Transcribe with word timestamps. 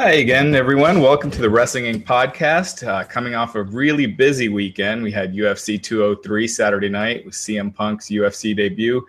Hi 0.00 0.12
again, 0.12 0.54
everyone. 0.54 1.00
Welcome 1.00 1.28
to 1.32 1.40
the 1.40 1.50
Wrestling 1.50 1.86
Inc. 1.86 2.04
podcast. 2.04 2.86
Uh, 2.86 3.02
coming 3.02 3.34
off 3.34 3.56
a 3.56 3.64
really 3.64 4.06
busy 4.06 4.48
weekend, 4.48 5.02
we 5.02 5.10
had 5.10 5.34
UFC 5.34 5.82
203 5.82 6.46
Saturday 6.46 6.88
night 6.88 7.24
with 7.24 7.34
CM 7.34 7.74
Punk's 7.74 8.08
UFC 8.08 8.56
debut, 8.56 9.04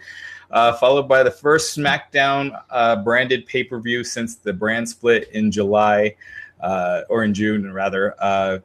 uh, 0.49 0.73
followed 0.78 1.07
by 1.07 1.21
the 1.21 1.29
first 1.29 1.78
SmackDown 1.78 2.60
uh, 2.71 2.96
branded 3.04 3.46
pay 3.46 3.63
per 3.63 3.79
view 3.79 4.04
since 4.04 4.38
the 4.38 4.52
brand 4.52 4.89
split 4.89 5.29
in 5.33 5.52
July 5.52 6.16
uh, 6.60 7.02
or 7.08 7.24
in 7.24 7.36
June, 7.36 7.71
rather, 7.71 8.16
uh, 8.18 8.58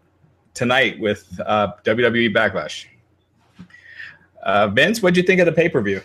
tonight 0.54 0.98
with 0.98 1.38
uh, 1.44 1.72
WWE 1.84 2.34
Backlash. 2.34 2.86
Vince, 4.72 5.02
what 5.02 5.12
do 5.12 5.20
you 5.20 5.26
think 5.26 5.42
of 5.42 5.46
the 5.46 5.52
pay 5.52 5.68
per 5.68 5.82
view? 5.82 6.00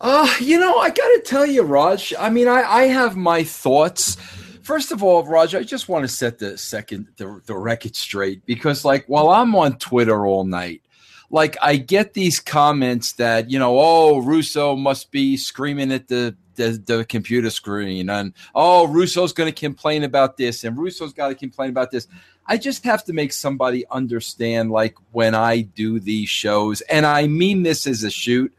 Uh, 0.00 0.32
you 0.38 0.60
know, 0.60 0.78
I 0.78 0.90
got 0.90 1.08
to 1.08 1.22
tell 1.24 1.44
you, 1.44 1.64
Raj. 1.64 2.14
I 2.20 2.30
mean, 2.30 2.46
I, 2.46 2.62
I 2.62 2.82
have 2.84 3.16
my 3.16 3.42
thoughts 3.42 4.16
first 4.64 4.90
of 4.90 5.02
all, 5.02 5.24
Roger, 5.24 5.58
I 5.58 5.62
just 5.62 5.88
want 5.88 6.02
to 6.02 6.08
set 6.08 6.38
the 6.38 6.58
second 6.58 7.08
the, 7.16 7.40
the 7.46 7.56
record 7.56 7.94
straight 7.94 8.44
because 8.46 8.84
like 8.84 9.04
while 9.06 9.30
I'm 9.30 9.54
on 9.54 9.78
Twitter 9.78 10.26
all 10.26 10.44
night, 10.44 10.82
like 11.30 11.56
I 11.62 11.76
get 11.76 12.14
these 12.14 12.40
comments 12.40 13.12
that, 13.12 13.50
you 13.50 13.58
know, 13.58 13.78
oh, 13.78 14.18
Russo 14.18 14.74
must 14.74 15.10
be 15.10 15.36
screaming 15.36 15.92
at 15.92 16.08
the 16.08 16.36
the, 16.56 16.80
the 16.86 17.04
computer 17.04 17.50
screen 17.50 18.08
and 18.08 18.32
oh, 18.54 18.86
Russo's 18.86 19.32
going 19.32 19.52
to 19.52 19.60
complain 19.60 20.04
about 20.04 20.36
this 20.36 20.64
and 20.64 20.78
Russo's 20.78 21.12
got 21.12 21.28
to 21.28 21.34
complain 21.34 21.70
about 21.70 21.90
this. 21.90 22.06
I 22.46 22.58
just 22.58 22.84
have 22.84 23.04
to 23.04 23.12
make 23.12 23.32
somebody 23.32 23.84
understand 23.90 24.70
like 24.70 24.94
when 25.12 25.34
I 25.34 25.62
do 25.62 25.98
these 25.98 26.28
shows 26.28 26.80
and 26.82 27.06
I 27.06 27.26
mean 27.26 27.64
this 27.64 27.86
as 27.86 28.04
a 28.04 28.10
shoot 28.10 28.54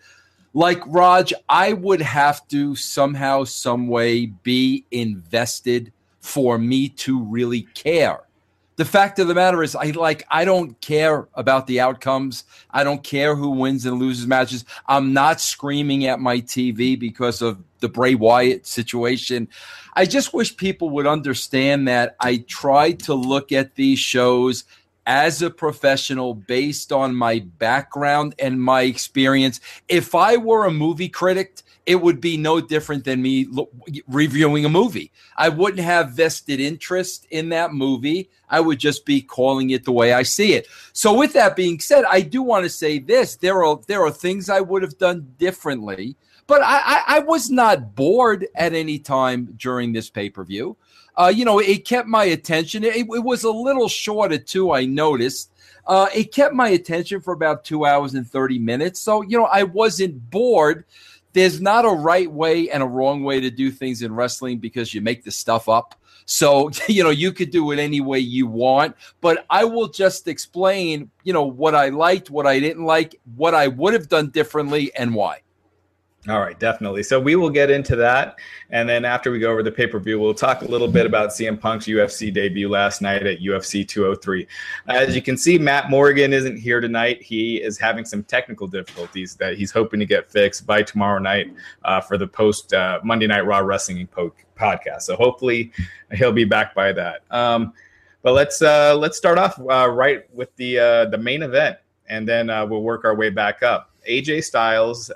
like 0.56 0.82
Raj, 0.88 1.34
I 1.50 1.74
would 1.74 2.02
have 2.02 2.48
to 2.48 2.76
somehow, 2.78 3.44
some 3.44 3.90
way 3.90 4.28
be 4.28 4.86
invested 4.90 5.92
for 6.22 6.58
me 6.58 6.88
to 6.90 7.22
really 7.22 7.64
care. 7.76 8.22
The 8.78 8.86
fact 8.86 9.20
of 9.20 9.28
the 9.28 9.36
matter 9.36 9.64
is, 9.64 9.76
I 9.76 9.92
like 9.92 10.26
I 10.32 10.46
don't 10.46 10.80
care 10.80 11.28
about 11.34 11.68
the 11.68 11.82
outcomes. 11.82 12.46
I 12.72 12.86
don't 12.86 13.04
care 13.04 13.36
who 13.36 13.50
wins 13.50 13.86
and 13.86 14.00
loses 14.00 14.28
matches. 14.28 14.64
I'm 14.88 15.12
not 15.12 15.42
screaming 15.42 16.06
at 16.06 16.22
my 16.22 16.40
TV 16.40 16.98
because 16.98 17.42
of 17.42 17.62
the 17.82 17.90
Bray 17.90 18.16
Wyatt 18.16 18.66
situation. 18.66 19.50
I 19.94 20.06
just 20.06 20.34
wish 20.34 20.56
people 20.56 20.90
would 20.92 21.08
understand 21.08 21.88
that 21.90 22.16
I 22.22 22.38
try 22.48 22.94
to 22.94 23.14
look 23.14 23.52
at 23.52 23.76
these 23.76 24.00
shows 24.00 24.64
as 25.06 25.42
a 25.42 25.50
professional 25.50 26.34
based 26.34 26.92
on 26.92 27.16
my 27.16 27.40
background 27.58 28.36
and 28.40 28.62
my 28.62 28.82
experience. 28.82 29.60
If 29.88 30.16
I 30.16 30.38
were 30.38 30.66
a 30.66 30.72
movie 30.72 31.10
critic, 31.10 31.62
it 31.86 32.02
would 32.02 32.20
be 32.20 32.38
no 32.38 32.60
different 32.60 33.06
than 33.06 33.22
me 33.22 33.46
lo- 33.50 33.70
reviewing 34.08 34.66
a 34.66 34.70
movie. 34.70 35.12
I 35.38 35.50
wouldn't 35.50 35.84
have 35.84 36.12
vested 36.12 36.60
interest 36.60 37.28
in 37.30 37.50
that 37.50 37.74
movie. 37.74 38.30
I 38.50 38.60
would 38.60 38.80
just 38.80 39.06
be 39.06 39.22
calling 39.22 39.70
it 39.70 39.86
the 39.86 39.92
way 39.92 40.14
I 40.14 40.24
see 40.24 40.54
it. 40.54 40.68
So, 40.94 41.14
with 41.14 41.34
that 41.34 41.56
being 41.56 41.80
said, 41.80 42.06
I 42.10 42.22
do 42.22 42.42
want 42.42 42.64
to 42.64 42.70
say 42.70 43.00
this: 43.00 43.36
there 43.36 43.64
are 43.64 43.80
there 43.88 44.04
are 44.04 44.12
things 44.12 44.50
I 44.50 44.62
would 44.62 44.82
have 44.82 44.98
done 44.98 45.34
differently, 45.38 46.16
but 46.48 46.62
I, 46.64 46.80
I, 46.84 47.04
I 47.08 47.20
was 47.20 47.50
not 47.50 47.96
bored 47.96 48.48
at 48.56 48.74
any 48.74 49.00
time 49.00 49.54
during 49.58 49.94
this 49.94 50.10
pay 50.10 50.30
per 50.30 50.44
view. 50.44 50.78
Uh, 51.18 51.32
you 51.34 51.46
know, 51.46 51.60
it 51.60 51.86
kept 51.86 52.08
my 52.08 52.26
attention. 52.26 52.84
It, 52.84 52.96
it 52.96 53.24
was 53.24 53.44
a 53.44 53.52
little 53.52 53.88
shorter 53.88 54.38
too. 54.38 54.72
I 54.72 54.86
noticed. 54.86 55.52
Uh, 55.88 56.08
it 56.16 56.34
kept 56.34 56.54
my 56.54 56.70
attention 56.70 57.22
for 57.22 57.34
about 57.34 57.64
two 57.64 57.86
hours 57.86 58.16
and 58.16 58.28
30 58.28 58.58
minutes. 58.58 59.00
So, 59.00 59.22
you 59.22 59.38
know, 59.38 59.46
I 59.46 59.64
wasn't 59.64 60.30
bored 60.32 60.86
there's 61.36 61.60
not 61.60 61.84
a 61.84 61.90
right 61.90 62.32
way 62.32 62.70
and 62.70 62.82
a 62.82 62.86
wrong 62.86 63.22
way 63.22 63.42
to 63.42 63.52
do 63.52 63.70
things 63.70 64.02
in 64.02 64.16
wrestling 64.16 64.58
because 64.58 64.94
you 64.94 65.02
make 65.02 65.26
the 65.26 65.32
stuff 65.32 65.68
up. 65.68 65.94
So, 66.26 66.72
you 66.88 67.04
know, 67.04 67.10
you 67.12 67.34
could 67.34 67.52
do 67.52 67.72
it 67.72 67.78
any 67.78 68.00
way 68.02 68.20
you 68.20 68.48
want, 68.48 68.96
but 69.22 69.46
I 69.50 69.66
will 69.66 69.90
just 69.90 70.30
explain, 70.30 71.12
you 71.24 71.34
know, 71.34 71.44
what 71.44 71.76
I 71.76 71.90
liked, 71.90 72.30
what 72.30 72.48
I 72.48 72.60
didn't 72.60 72.86
like, 72.86 73.20
what 73.36 73.54
I 73.54 73.68
would 73.68 73.94
have 73.94 74.08
done 74.08 74.30
differently, 74.30 74.96
and 74.96 75.14
why. 75.14 75.42
All 76.28 76.40
right, 76.40 76.60
definitely. 76.60 77.04
So 77.04 77.20
we 77.20 77.36
will 77.36 77.52
get 77.52 77.70
into 77.70 77.96
that. 77.98 78.40
And 78.72 78.90
then 78.90 79.06
after 79.06 79.30
we 79.30 79.38
go 79.38 79.52
over 79.52 79.62
the 79.62 79.72
pay 79.72 79.86
per 79.86 80.00
view, 80.00 80.20
we'll 80.20 80.34
talk 80.34 80.64
a 80.64 80.66
little 80.66 80.88
bit 80.88 81.06
about 81.06 81.30
CM 81.30 81.60
Punk's 81.60 81.86
UFC 81.86 82.34
debut 82.34 82.68
last 82.68 83.00
night 83.00 83.28
at 83.28 83.42
UFC 83.42 83.88
203. 83.88 84.48
As 84.88 85.16
you 85.16 85.22
can 85.22 85.38
see, 85.38 85.60
Matt 85.60 85.92
Morgan 85.92 86.34
isn't 86.34 86.58
here 86.58 86.82
tonight. 86.82 87.22
He 87.22 87.58
is 87.58 87.78
having 87.78 88.06
some 88.06 88.24
technical 88.24 88.66
difficulties 88.66 89.36
that 89.36 89.56
he's 89.56 89.72
hoping 89.72 90.00
to 90.00 90.06
get 90.08 90.32
fixed 90.32 90.66
by 90.66 90.82
tomorrow 90.82 91.20
night 91.20 91.54
uh, 91.84 92.02
for 92.02 92.18
the 92.18 92.28
post 92.28 92.74
uh, 92.74 93.00
Monday 93.04 93.28
Night 93.28 93.46
Raw 93.46 93.60
Wrestling 93.60 94.08
podcast. 94.58 95.04
So 95.04 95.16
hopefully 95.16 95.72
he'll 96.14 96.32
be 96.32 96.46
back 96.46 96.74
by 96.74 96.92
that. 96.94 97.22
Um, 97.30 97.74
but 98.24 98.34
let's 98.34 98.64
uh, 98.64 98.98
let's 98.98 99.16
start 99.16 99.38
off 99.38 99.60
uh, 99.60 99.88
right 99.92 100.26
with 100.34 100.56
the 100.56 100.80
uh, 100.80 101.06
the 101.06 101.20
main 101.20 101.44
event, 101.44 101.78
and 102.10 102.28
then 102.28 102.50
uh, 102.50 102.66
we'll 102.66 102.82
work 102.82 103.06
our 103.06 103.14
way 103.14 103.30
back 103.30 103.62
up. 103.62 103.92
AJ 104.10 104.44
Styles 104.46 105.12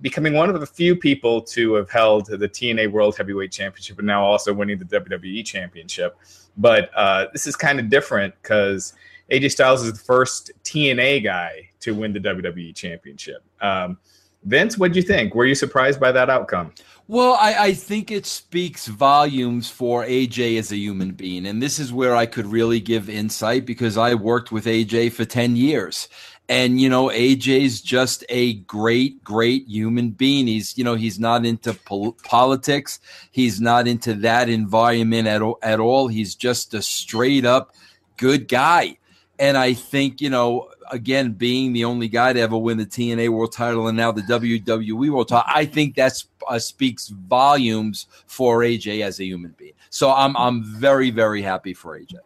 becoming 0.00 0.34
one 0.34 0.48
of 0.50 0.58
the 0.60 0.66
few 0.66 0.96
people 0.96 1.40
to 1.42 1.74
have 1.74 1.90
held 1.90 2.26
the 2.26 2.48
TNA 2.48 2.90
World 2.90 3.16
Heavyweight 3.16 3.52
Championship 3.52 3.98
and 3.98 4.06
now 4.06 4.24
also 4.24 4.52
winning 4.52 4.78
the 4.78 4.84
WWE 4.84 5.44
Championship. 5.44 6.16
But 6.56 6.90
uh, 6.94 7.26
this 7.32 7.46
is 7.46 7.56
kind 7.56 7.78
of 7.78 7.88
different 7.88 8.34
because 8.42 8.94
AJ 9.30 9.52
Styles 9.52 9.82
is 9.84 9.92
the 9.92 9.98
first 9.98 10.50
TNA 10.64 11.24
guy 11.24 11.68
to 11.80 11.94
win 11.94 12.12
the 12.12 12.20
WWE 12.20 12.74
Championship. 12.74 13.42
Um, 13.60 13.98
Vince, 14.44 14.78
what 14.78 14.92
do 14.92 14.98
you 14.98 15.02
think? 15.02 15.34
Were 15.34 15.46
you 15.46 15.54
surprised 15.54 16.00
by 16.00 16.12
that 16.12 16.30
outcome? 16.30 16.72
Well, 17.08 17.34
I, 17.40 17.54
I, 17.54 17.72
think 17.72 18.10
it 18.10 18.26
speaks 18.26 18.86
volumes 18.86 19.70
for 19.70 20.04
AJ 20.04 20.58
as 20.58 20.70
a 20.72 20.76
human 20.76 21.12
being. 21.12 21.46
And 21.46 21.62
this 21.62 21.78
is 21.78 21.92
where 21.92 22.14
I 22.14 22.26
could 22.26 22.46
really 22.46 22.80
give 22.80 23.08
insight 23.08 23.64
because 23.64 23.96
I 23.96 24.14
worked 24.14 24.52
with 24.52 24.66
AJ 24.66 25.12
for 25.12 25.24
10 25.24 25.56
years. 25.56 26.08
And, 26.48 26.80
you 26.80 26.88
know, 26.88 27.08
AJ's 27.08 27.82
just 27.82 28.24
a 28.30 28.54
great, 28.54 29.22
great 29.22 29.66
human 29.68 30.10
being. 30.10 30.46
He's, 30.46 30.78
you 30.78 30.84
know, 30.84 30.94
he's 30.94 31.20
not 31.20 31.44
into 31.44 31.74
pol- 31.74 32.16
politics. 32.24 33.00
He's 33.30 33.60
not 33.60 33.86
into 33.86 34.14
that 34.14 34.48
environment 34.48 35.28
at, 35.28 35.42
at 35.62 35.78
all. 35.78 36.08
He's 36.08 36.34
just 36.34 36.72
a 36.72 36.80
straight 36.80 37.44
up 37.44 37.74
good 38.16 38.48
guy. 38.48 38.96
And 39.38 39.56
I 39.56 39.74
think, 39.74 40.20
you 40.20 40.30
know, 40.30 40.70
again, 40.90 41.32
being 41.32 41.72
the 41.72 41.84
only 41.84 42.08
guy 42.08 42.32
to 42.32 42.40
ever 42.40 42.56
win 42.56 42.78
the 42.78 42.86
TNA 42.86 43.28
world 43.28 43.52
title 43.52 43.86
and 43.88 43.96
now 43.96 44.10
the 44.10 44.22
WWE 44.22 45.10
world 45.10 45.28
title, 45.28 45.44
I 45.46 45.64
think 45.64 45.94
that 45.94 46.22
uh, 46.48 46.58
speaks 46.58 47.08
volumes 47.08 48.06
for 48.26 48.60
AJ 48.60 49.02
as 49.02 49.20
a 49.20 49.24
human 49.24 49.54
being. 49.56 49.74
So 49.90 50.12
I'm, 50.12 50.36
I'm 50.36 50.64
very, 50.64 51.10
very 51.10 51.42
happy 51.42 51.74
for 51.74 51.98
AJ. 51.98 52.16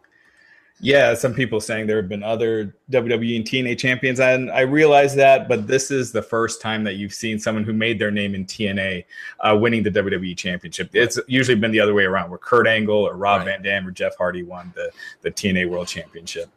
Yeah, 0.83 1.13
some 1.13 1.33
people 1.33 1.61
saying 1.61 1.87
there 1.87 1.95
have 1.95 2.09
been 2.09 2.23
other 2.23 2.75
WWE 2.91 3.37
and 3.37 3.45
TNA 3.45 3.79
champions, 3.79 4.19
and 4.19 4.51
I 4.51 4.61
realize 4.61 5.15
that, 5.15 5.47
but 5.47 5.65
this 5.65 5.89
is 5.91 6.11
the 6.11 6.21
first 6.21 6.61
time 6.61 6.83
that 6.83 6.95
you've 6.95 7.13
seen 7.13 7.39
someone 7.39 7.63
who 7.63 7.71
made 7.71 7.99
their 7.99 8.11
name 8.11 8.35
in 8.35 8.45
TNA 8.45 9.05
uh, 9.39 9.57
winning 9.57 9.83
the 9.83 9.91
WWE 9.91 10.35
championship. 10.35 10.89
It's 10.91 11.17
usually 11.25 11.55
been 11.55 11.71
the 11.71 11.79
other 11.79 11.93
way 11.93 12.03
around, 12.03 12.29
where 12.29 12.37
Kurt 12.37 12.67
Angle 12.67 12.97
or 12.97 13.15
Rob 13.15 13.39
right. 13.39 13.45
Van 13.45 13.61
Dam 13.61 13.87
or 13.87 13.91
Jeff 13.91 14.17
Hardy 14.17 14.43
won 14.43 14.73
the, 14.75 14.91
the 15.21 15.31
TNA 15.31 15.69
World 15.69 15.87
Championship. 15.87 16.49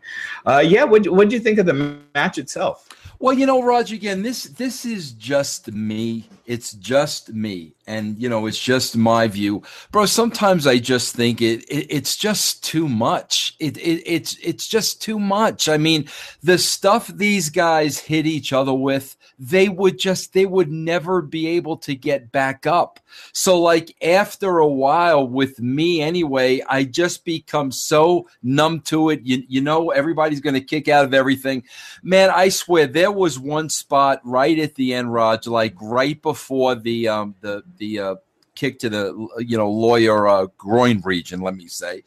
Uh, 0.44 0.58
yeah, 0.58 0.82
what 0.82 1.04
do 1.04 1.28
you 1.28 1.40
think 1.40 1.60
of 1.60 1.66
the 1.66 2.00
match 2.12 2.36
itself? 2.36 2.88
Well, 3.20 3.32
you 3.32 3.46
know, 3.46 3.62
Roger, 3.62 3.94
again, 3.94 4.22
this 4.22 4.42
this 4.42 4.84
is 4.84 5.12
just 5.12 5.70
me. 5.70 6.28
It's 6.46 6.72
just 6.72 7.32
me, 7.32 7.75
and 7.86 8.20
you 8.20 8.28
know, 8.28 8.46
it's 8.46 8.58
just 8.58 8.96
my 8.96 9.28
view, 9.28 9.62
bro. 9.92 10.06
Sometimes 10.06 10.66
I 10.66 10.78
just 10.78 11.14
think 11.14 11.40
it, 11.40 11.62
it 11.64 11.86
it's 11.88 12.16
just 12.16 12.64
too 12.64 12.88
much. 12.88 13.54
It, 13.58 13.76
it 13.78 14.02
it's 14.04 14.36
it's 14.42 14.66
just 14.66 15.00
too 15.00 15.18
much. 15.18 15.68
I 15.68 15.76
mean, 15.76 16.08
the 16.42 16.58
stuff 16.58 17.06
these 17.08 17.50
guys 17.50 17.98
hit 17.98 18.26
each 18.26 18.52
other 18.52 18.74
with 18.74 19.16
they 19.38 19.68
would 19.68 19.98
just 19.98 20.32
they 20.32 20.46
would 20.46 20.70
never 20.70 21.20
be 21.20 21.46
able 21.48 21.76
to 21.76 21.94
get 21.94 22.32
back 22.32 22.66
up. 22.66 23.00
So 23.32 23.60
like 23.60 23.94
after 24.02 24.58
a 24.58 24.66
while 24.66 25.26
with 25.26 25.60
me 25.60 26.00
anyway, 26.00 26.62
I 26.68 26.84
just 26.84 27.24
become 27.24 27.70
so 27.70 28.28
numb 28.42 28.80
to 28.82 29.10
it. 29.10 29.20
You, 29.22 29.42
you 29.48 29.60
know 29.60 29.90
everybody's 29.90 30.40
going 30.40 30.54
to 30.54 30.60
kick 30.60 30.88
out 30.88 31.04
of 31.04 31.14
everything. 31.14 31.64
Man, 32.02 32.30
I 32.30 32.48
swear 32.48 32.86
there 32.86 33.12
was 33.12 33.38
one 33.38 33.68
spot 33.68 34.20
right 34.24 34.58
at 34.58 34.74
the 34.74 34.94
end 34.94 35.12
Raj 35.12 35.46
like 35.46 35.74
right 35.80 36.20
before 36.20 36.74
the 36.74 37.08
um 37.08 37.34
the 37.40 37.62
the 37.78 37.98
uh 37.98 38.14
kick 38.54 38.78
to 38.78 38.88
the 38.88 39.28
you 39.38 39.56
know 39.56 39.70
lawyer 39.70 40.26
uh, 40.26 40.46
groin 40.56 41.00
region, 41.04 41.40
let 41.40 41.54
me 41.54 41.68
say 41.68 42.02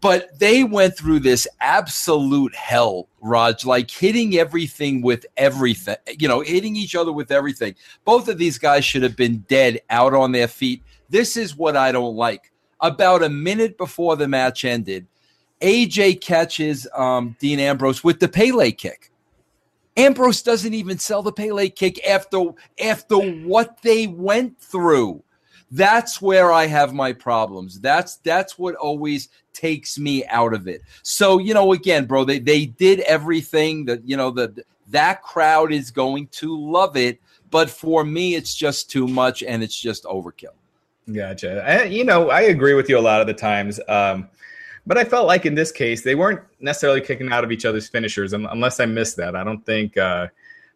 but 0.00 0.38
they 0.38 0.64
went 0.64 0.96
through 0.96 1.20
this 1.20 1.48
absolute 1.60 2.54
hell, 2.54 3.08
Raj, 3.20 3.64
like 3.64 3.90
hitting 3.90 4.36
everything 4.36 5.02
with 5.02 5.26
everything, 5.36 5.96
you 6.18 6.28
know, 6.28 6.40
hitting 6.40 6.76
each 6.76 6.94
other 6.94 7.12
with 7.12 7.32
everything. 7.32 7.74
Both 8.04 8.28
of 8.28 8.38
these 8.38 8.58
guys 8.58 8.84
should 8.84 9.02
have 9.02 9.16
been 9.16 9.44
dead 9.48 9.80
out 9.90 10.14
on 10.14 10.32
their 10.32 10.48
feet. 10.48 10.82
This 11.08 11.36
is 11.36 11.56
what 11.56 11.76
I 11.76 11.90
don't 11.90 12.14
like. 12.14 12.52
About 12.80 13.24
a 13.24 13.28
minute 13.28 13.76
before 13.76 14.14
the 14.14 14.28
match 14.28 14.64
ended, 14.64 15.06
AJ 15.60 16.20
catches 16.20 16.86
um, 16.94 17.34
Dean 17.40 17.58
Ambrose 17.58 18.04
with 18.04 18.20
the 18.20 18.28
Pele 18.28 18.70
kick. 18.70 19.10
Ambrose 19.98 20.42
doesn't 20.42 20.74
even 20.74 20.98
sell 20.98 21.22
the 21.22 21.32
Pele 21.32 21.68
kick 21.68 22.06
after 22.06 22.52
after 22.82 23.16
what 23.18 23.82
they 23.82 24.06
went 24.06 24.58
through. 24.60 25.22
That's 25.70 26.22
where 26.22 26.50
I 26.50 26.66
have 26.66 26.94
my 26.94 27.12
problems. 27.12 27.80
That's 27.80 28.16
that's 28.16 28.58
what 28.58 28.76
always 28.76 29.28
takes 29.52 29.98
me 29.98 30.24
out 30.26 30.54
of 30.54 30.68
it. 30.68 30.82
So, 31.02 31.38
you 31.38 31.52
know, 31.52 31.72
again, 31.72 32.06
bro, 32.06 32.24
they, 32.24 32.38
they 32.38 32.66
did 32.66 33.00
everything 33.00 33.84
that, 33.86 34.08
you 34.08 34.16
know, 34.16 34.30
the 34.30 34.64
that 34.90 35.22
crowd 35.22 35.72
is 35.72 35.90
going 35.90 36.28
to 36.28 36.56
love 36.56 36.96
it. 36.96 37.20
But 37.50 37.68
for 37.68 38.04
me, 38.04 38.34
it's 38.36 38.54
just 38.54 38.90
too 38.90 39.08
much 39.08 39.42
and 39.42 39.62
it's 39.62 39.78
just 39.78 40.04
overkill. 40.04 40.54
Gotcha. 41.12 41.64
I, 41.66 41.84
you 41.84 42.04
know, 42.04 42.30
I 42.30 42.42
agree 42.42 42.74
with 42.74 42.88
you 42.88 42.98
a 42.98 43.00
lot 43.00 43.20
of 43.20 43.26
the 43.26 43.34
times. 43.34 43.80
Um, 43.88 44.28
but 44.88 44.96
I 44.96 45.04
felt 45.04 45.26
like 45.26 45.44
in 45.44 45.54
this 45.54 45.70
case, 45.70 46.02
they 46.02 46.14
weren't 46.14 46.40
necessarily 46.60 47.02
kicking 47.02 47.30
out 47.30 47.44
of 47.44 47.52
each 47.52 47.66
other's 47.66 47.86
finishers, 47.86 48.32
unless 48.32 48.80
I 48.80 48.86
missed 48.86 49.18
that. 49.18 49.36
I 49.36 49.44
don't 49.44 49.64
think 49.66 49.98
uh, 49.98 50.28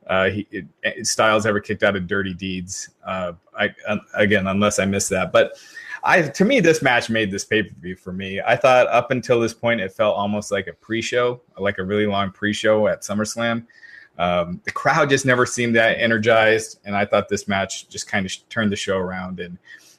uh, 0.06 0.28
he, 0.28 0.46
it, 0.50 1.06
Styles 1.06 1.46
ever 1.46 1.60
kicked 1.60 1.82
out 1.82 1.96
of 1.96 2.06
Dirty 2.06 2.34
Deeds. 2.34 2.90
Uh, 3.06 3.32
I, 3.58 3.70
again, 4.12 4.48
unless 4.48 4.78
I 4.78 4.84
missed 4.84 5.08
that. 5.10 5.32
But 5.32 5.54
I, 6.04 6.22
to 6.22 6.44
me, 6.44 6.60
this 6.60 6.82
match 6.82 7.08
made 7.08 7.30
this 7.30 7.46
pay 7.46 7.62
per 7.62 7.74
view 7.80 7.96
for 7.96 8.12
me. 8.12 8.38
I 8.38 8.54
thought 8.54 8.86
up 8.88 9.12
until 9.12 9.40
this 9.40 9.54
point, 9.54 9.80
it 9.80 9.92
felt 9.94 10.14
almost 10.14 10.52
like 10.52 10.66
a 10.66 10.74
pre 10.74 11.00
show, 11.00 11.40
like 11.56 11.78
a 11.78 11.82
really 11.82 12.06
long 12.06 12.32
pre 12.32 12.52
show 12.52 12.88
at 12.88 13.00
SummerSlam. 13.00 13.64
Um, 14.18 14.60
the 14.64 14.72
crowd 14.72 15.08
just 15.08 15.24
never 15.24 15.46
seemed 15.46 15.74
that 15.76 15.98
energized, 15.98 16.80
and 16.84 16.94
I 16.94 17.06
thought 17.06 17.30
this 17.30 17.48
match 17.48 17.88
just 17.88 18.08
kind 18.08 18.26
of 18.26 18.48
turned 18.50 18.70
the 18.70 18.76
show 18.76 18.98
around. 18.98 19.40
And 19.40 19.56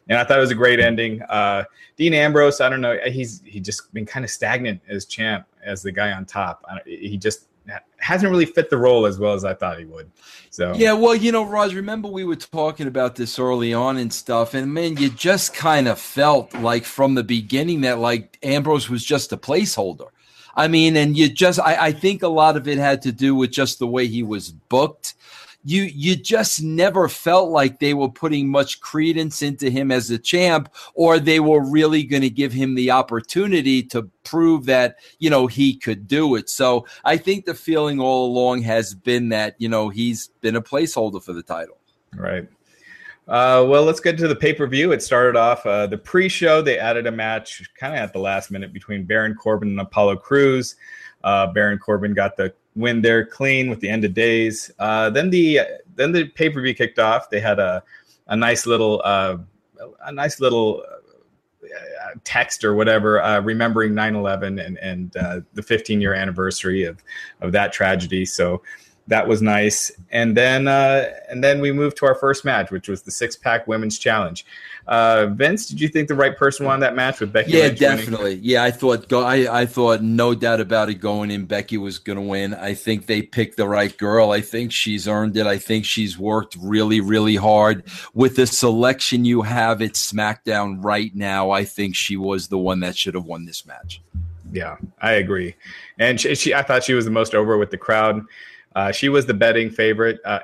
and 0.10 0.18
I 0.18 0.24
thought 0.24 0.38
it 0.38 0.42
was 0.42 0.52
a 0.52 0.56
great 0.56 0.80
ending. 0.80 1.22
Uh, 1.24 1.64
Dean 1.98 2.14
Ambrose, 2.14 2.62
I 2.62 2.70
don't 2.70 2.82
know, 2.82 2.98
he's 3.06 3.42
he 3.46 3.60
just 3.60 3.94
been 3.94 4.06
kind 4.06 4.24
of 4.24 4.32
stagnant 4.32 4.82
as 4.88 5.06
champ, 5.06 5.46
as 5.64 5.82
the 5.82 5.92
guy 5.92 6.12
on 6.12 6.26
top. 6.26 6.66
He 6.86 7.18
just 7.18 7.48
hasn't 7.98 8.30
really 8.30 8.46
fit 8.46 8.70
the 8.70 8.78
role 8.78 9.06
as 9.06 9.20
well 9.20 9.34
as 9.34 9.46
I 9.46 9.54
thought 9.54 9.80
he 9.80 9.86
would. 9.86 10.12
So 10.50 10.74
yeah, 10.76 10.94
well, 10.94 11.16
you 11.16 11.32
know, 11.32 11.46
Raj, 11.46 11.74
remember 11.74 12.10
we 12.10 12.26
were 12.26 12.36
talking 12.36 12.88
about 12.88 13.16
this 13.16 13.40
early 13.40 13.74
on 13.74 13.98
and 13.98 14.12
stuff, 14.12 14.54
and 14.54 14.74
man, 14.74 14.98
you 14.98 15.10
just 15.10 15.54
kind 15.54 15.88
of 15.88 16.00
felt 16.00 16.54
like 16.54 16.84
from 16.84 17.16
the 17.16 17.24
beginning 17.24 17.82
that 17.82 18.00
like 18.00 18.38
Ambrose 18.44 18.90
was 18.90 19.04
just 19.04 19.32
a 19.32 19.38
placeholder. 19.38 20.08
I 20.56 20.68
mean, 20.68 20.96
and 20.98 21.18
you 21.18 21.30
just, 21.30 21.60
I, 21.60 21.88
I 21.88 21.92
think 21.92 22.22
a 22.22 22.28
lot 22.28 22.58
of 22.58 22.68
it 22.68 22.78
had 22.78 23.02
to 23.04 23.12
do 23.12 23.34
with 23.34 23.52
just 23.52 23.80
the 23.80 23.88
way 23.88 24.06
he 24.06 24.22
was 24.22 24.52
booked 24.52 25.16
you 25.64 25.84
you 25.84 26.16
just 26.16 26.62
never 26.62 27.08
felt 27.08 27.50
like 27.50 27.80
they 27.80 27.94
were 27.94 28.10
putting 28.10 28.50
much 28.50 28.82
credence 28.82 29.42
into 29.42 29.70
him 29.70 29.92
as 29.92 30.10
a 30.10 30.18
champ 30.18 30.74
or 30.94 31.20
they 31.20 31.40
were 31.40 31.64
really 31.64 32.04
going 32.04 32.22
to 32.22 32.30
give 32.30 32.52
him 32.52 32.76
the 32.76 32.92
opportunity 32.92 33.82
to 33.82 34.04
prove 34.24 34.66
that 34.66 34.98
you 35.20 35.30
know 35.30 35.48
he 35.48 35.76
could 35.76 36.08
do 36.08 36.36
it 36.36 36.50
so 36.50 36.86
i 37.06 37.18
think 37.18 37.46
the 37.46 37.54
feeling 37.54 38.00
all 38.00 38.28
along 38.28 38.62
has 38.62 38.94
been 38.94 39.30
that 39.30 39.56
you 39.58 39.70
know 39.70 39.90
he's 39.90 40.28
been 40.42 40.56
a 40.56 40.62
placeholder 40.62 41.24
for 41.24 41.34
the 41.34 41.44
title 41.44 41.78
right 42.16 42.48
uh, 43.26 43.64
well, 43.66 43.84
let's 43.84 44.02
get 44.02 44.18
to 44.18 44.28
the 44.28 44.36
pay 44.36 44.54
per 44.54 44.68
view. 44.68 44.92
It 44.92 45.02
started 45.02 45.38
off 45.38 45.66
uh, 45.66 45.88
the 45.88 45.98
pre 45.98 46.28
show. 46.28 46.62
They 46.62 46.78
added 46.78 47.08
a 47.08 47.12
match 47.12 47.64
kind 47.78 47.94
of 47.94 48.00
at 48.02 48.12
the 48.12 48.20
last 48.20 48.52
minute 48.52 48.74
between 48.74 49.06
Baron 49.06 49.34
Corbin 49.34 49.70
and 49.70 49.80
Apollo 49.80 50.18
Crews. 50.18 50.76
Uh, 51.24 51.48
Baron 51.48 51.80
Corbin 51.80 52.14
got 52.14 52.36
the 52.36 52.54
win 52.76 53.02
there 53.02 53.26
clean 53.26 53.70
with 53.70 53.80
the 53.80 53.90
end 53.90 54.04
of 54.04 54.14
days. 54.14 54.72
Uh, 54.80 55.10
then 55.10 55.30
the 55.30 55.60
then 55.96 56.12
the 56.12 56.26
pay 56.26 56.50
per 56.50 56.62
view 56.62 56.74
kicked 56.74 57.00
off. 57.00 57.30
They 57.30 57.40
had 57.40 57.60
a 57.60 57.84
a 58.28 58.36
nice 58.36 58.66
little 58.66 59.02
uh, 59.04 59.38
a 60.06 60.12
nice 60.12 60.40
little 60.40 60.84
uh, 61.64 62.20
text 62.24 62.64
or 62.64 62.74
whatever, 62.76 63.22
uh, 63.22 63.42
remembering 63.42 63.94
9/11 63.94 64.66
and 64.66 64.78
and 64.78 65.18
uh, 65.18 65.42
the 65.54 65.64
15 65.64 66.02
year 66.02 66.14
anniversary 66.14 66.84
of 66.84 67.04
of 67.42 67.52
that 67.52 67.74
tragedy. 67.74 68.26
So 68.26 68.62
that 69.08 69.28
was 69.28 69.42
nice. 69.42 69.92
And 70.12 70.36
then 70.38 70.68
uh, 70.68 71.10
and 71.30 71.44
then 71.44 71.60
we 71.60 71.72
moved 71.72 71.98
to 71.98 72.06
our 72.06 72.16
first 72.16 72.46
match, 72.46 72.72
which 72.72 72.88
was 72.88 73.02
the 73.02 73.12
six 73.12 73.36
pack 73.36 73.68
women's 73.68 74.00
challenge. 74.00 74.46
Uh, 74.88 75.28
Vince, 75.28 75.68
did 75.68 75.80
you 75.80 75.88
think 75.88 76.08
the 76.08 76.16
right 76.16 76.38
person 76.38 76.66
won 76.66 76.80
that 76.82 76.96
match 76.96 77.20
with 77.20 77.32
Becky? 77.32 77.52
Yeah, 77.52 77.64
Lynch 77.64 77.80
definitely. 77.80 78.32
Winning? 78.32 78.44
Yeah, 78.44 78.64
I 78.64 78.72
thought 78.72 79.08
go. 79.08 79.24
I, 79.24 79.62
I 79.62 79.66
thought 79.66 80.02
no 80.02 80.36
doubt 80.36 80.60
about 80.60 80.90
it 80.90 80.96
going 80.96 81.32
in. 81.32 81.46
Becky 81.46 81.78
was 81.78 82.00
going 82.00 82.18
to 82.18 82.22
win. 82.22 82.54
I 82.54 82.74
think 82.74 83.06
they 83.06 83.22
picked 83.22 83.58
the 83.58 83.68
right 83.68 83.98
girl. 83.98 84.32
I 84.32 84.42
think 84.42 84.72
she's 84.72 85.08
earned 85.08 85.38
it. 85.38 85.48
I 85.48 85.58
think 85.58 85.86
she's 85.86 86.18
worked 86.18 86.58
really, 86.60 87.00
really 87.00 87.36
hard 87.36 87.84
with 88.14 88.36
the 88.36 88.48
selection 88.48 89.26
you 89.26 89.42
have 89.42 89.82
at 89.82 89.94
SmackDown 89.94 90.84
right 90.84 91.14
now. 91.16 91.52
I 91.52 91.64
think 91.64 91.96
she 91.96 92.18
was 92.18 92.48
the 92.50 92.58
one 92.58 92.82
that 92.82 92.98
should 92.98 93.16
have 93.16 93.26
won 93.26 93.46
this 93.46 93.66
match. 93.66 94.02
Yeah, 94.52 94.78
I 95.02 95.14
agree. 95.14 95.56
And 95.98 96.20
she, 96.20 96.36
she 96.36 96.54
I 96.54 96.62
thought 96.62 96.84
she 96.84 96.94
was 96.94 97.06
the 97.06 97.12
most 97.12 97.34
over 97.34 97.58
with 97.58 97.72
the 97.72 97.78
crowd. 97.78 98.24
Uh, 98.76 98.92
she 98.92 99.10
was 99.10 99.26
the 99.26 99.34
betting 99.34 99.70
favorite. 99.70 100.20
Uh, 100.26 100.40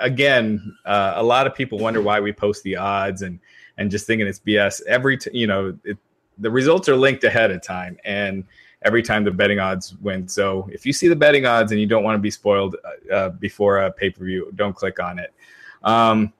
again, 0.00 0.76
uh, 0.84 1.14
a 1.16 1.22
lot 1.22 1.46
of 1.46 1.54
people 1.54 1.78
wonder 1.78 2.00
why 2.00 2.20
we 2.20 2.32
post 2.32 2.62
the 2.62 2.76
odds 2.76 3.22
and 3.22 3.38
and 3.76 3.90
just 3.90 4.06
thinking 4.06 4.26
it's 4.26 4.38
BS. 4.38 4.82
Every 4.86 5.18
t- 5.18 5.30
you 5.32 5.46
know, 5.46 5.76
it, 5.84 5.98
the 6.38 6.50
results 6.50 6.88
are 6.88 6.96
linked 6.96 7.24
ahead 7.24 7.50
of 7.50 7.62
time, 7.62 7.98
and 8.04 8.44
every 8.82 9.02
time 9.02 9.24
the 9.24 9.30
betting 9.30 9.58
odds 9.58 9.94
win. 9.96 10.28
So 10.28 10.68
if 10.72 10.86
you 10.86 10.92
see 10.92 11.08
the 11.08 11.16
betting 11.16 11.46
odds 11.46 11.72
and 11.72 11.80
you 11.80 11.86
don't 11.86 12.04
want 12.04 12.16
to 12.16 12.20
be 12.20 12.30
spoiled 12.30 12.76
uh, 12.84 13.14
uh 13.14 13.28
before 13.30 13.78
a 13.78 13.92
pay 13.92 14.10
per 14.10 14.24
view, 14.24 14.50
don't 14.54 14.74
click 14.74 15.00
on 15.00 15.18
it. 15.18 15.32
Um, 15.82 16.32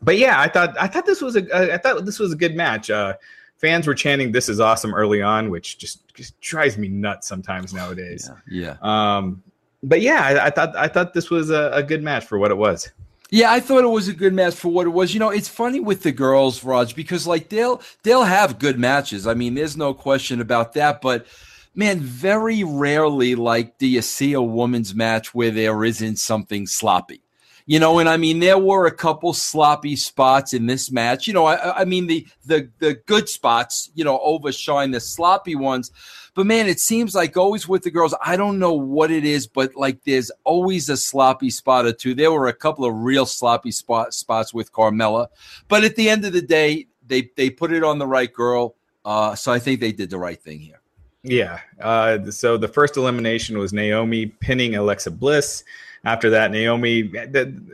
but 0.00 0.18
yeah, 0.18 0.40
I 0.40 0.48
thought 0.48 0.76
I 0.80 0.86
thought 0.86 1.06
this 1.06 1.20
was 1.20 1.36
a 1.36 1.74
I 1.74 1.78
thought 1.78 2.04
this 2.04 2.18
was 2.18 2.32
a 2.32 2.36
good 2.36 2.56
match. 2.56 2.90
Uh, 2.90 3.14
fans 3.58 3.86
were 3.86 3.94
chanting 3.94 4.32
"This 4.32 4.48
is 4.48 4.58
awesome" 4.58 4.94
early 4.94 5.22
on, 5.22 5.50
which 5.50 5.78
just, 5.78 6.12
just 6.14 6.38
drives 6.40 6.76
me 6.76 6.88
nuts 6.88 7.28
sometimes 7.28 7.72
nowadays. 7.72 8.28
Yeah. 8.48 8.76
yeah. 8.82 9.16
Um, 9.16 9.42
but 9.82 10.00
yeah, 10.00 10.22
I, 10.22 10.46
I, 10.46 10.50
thought 10.50 10.76
I 10.76 10.88
thought 10.88 11.14
this 11.14 11.30
was 11.30 11.50
a, 11.50 11.70
a 11.72 11.82
good 11.82 12.02
match 12.02 12.24
for 12.24 12.38
what 12.38 12.50
it 12.50 12.56
was. 12.56 12.90
Yeah, 13.30 13.50
I 13.50 13.60
thought 13.60 13.82
it 13.82 13.88
was 13.88 14.08
a 14.08 14.12
good 14.12 14.34
match 14.34 14.54
for 14.54 14.68
what 14.68 14.86
it 14.86 14.90
was. 14.90 15.14
You 15.14 15.20
know, 15.20 15.30
it's 15.30 15.48
funny 15.48 15.80
with 15.80 16.02
the 16.02 16.12
girls, 16.12 16.62
Raj, 16.62 16.94
because 16.94 17.26
like 17.26 17.48
they'll 17.48 17.80
they'll 18.02 18.24
have 18.24 18.58
good 18.58 18.78
matches. 18.78 19.26
I 19.26 19.32
mean, 19.32 19.54
there's 19.54 19.76
no 19.76 19.94
question 19.94 20.40
about 20.40 20.74
that. 20.74 21.00
But 21.00 21.26
man, 21.74 22.00
very 22.00 22.62
rarely 22.62 23.34
like 23.34 23.78
do 23.78 23.86
you 23.86 24.02
see 24.02 24.34
a 24.34 24.42
woman's 24.42 24.94
match 24.94 25.34
where 25.34 25.50
there 25.50 25.82
isn't 25.82 26.16
something 26.16 26.66
sloppy. 26.66 27.22
You 27.64 27.78
know, 27.78 28.00
and 28.00 28.08
I 28.08 28.16
mean, 28.16 28.40
there 28.40 28.58
were 28.58 28.86
a 28.86 28.94
couple 28.94 29.32
sloppy 29.32 29.96
spots 29.96 30.52
in 30.52 30.66
this 30.66 30.90
match. 30.90 31.26
You 31.26 31.32
know, 31.32 31.46
I, 31.46 31.80
I 31.80 31.84
mean, 31.86 32.08
the 32.08 32.26
the 32.44 32.68
the 32.80 32.94
good 33.06 33.30
spots, 33.30 33.90
you 33.94 34.04
know, 34.04 34.18
overshine 34.20 34.90
the 34.90 35.00
sloppy 35.00 35.54
ones. 35.54 35.90
But 36.34 36.46
man, 36.46 36.66
it 36.66 36.80
seems 36.80 37.14
like 37.14 37.36
always 37.36 37.68
with 37.68 37.82
the 37.82 37.90
girls, 37.90 38.14
I 38.24 38.36
don't 38.36 38.58
know 38.58 38.72
what 38.72 39.10
it 39.10 39.24
is, 39.24 39.46
but 39.46 39.74
like 39.76 40.02
there's 40.04 40.30
always 40.44 40.88
a 40.88 40.96
sloppy 40.96 41.50
spot 41.50 41.84
or 41.84 41.92
two. 41.92 42.14
There 42.14 42.32
were 42.32 42.48
a 42.48 42.54
couple 42.54 42.84
of 42.84 42.94
real 42.94 43.26
sloppy 43.26 43.70
spot, 43.70 44.14
spots 44.14 44.54
with 44.54 44.72
Carmella, 44.72 45.28
but 45.68 45.84
at 45.84 45.96
the 45.96 46.08
end 46.08 46.24
of 46.24 46.32
the 46.32 46.42
day, 46.42 46.86
they 47.06 47.30
they 47.36 47.50
put 47.50 47.72
it 47.72 47.84
on 47.84 47.98
the 47.98 48.06
right 48.06 48.32
girl. 48.32 48.74
Uh, 49.04 49.34
so 49.34 49.52
I 49.52 49.58
think 49.58 49.80
they 49.80 49.92
did 49.92 50.10
the 50.10 50.18
right 50.18 50.40
thing 50.40 50.60
here. 50.60 50.80
Yeah. 51.22 51.60
Uh, 51.80 52.30
so 52.30 52.56
the 52.56 52.68
first 52.68 52.96
elimination 52.96 53.58
was 53.58 53.72
Naomi 53.72 54.26
pinning 54.26 54.74
Alexa 54.76 55.10
Bliss. 55.10 55.64
After 56.04 56.30
that, 56.30 56.50
Naomi, 56.50 57.12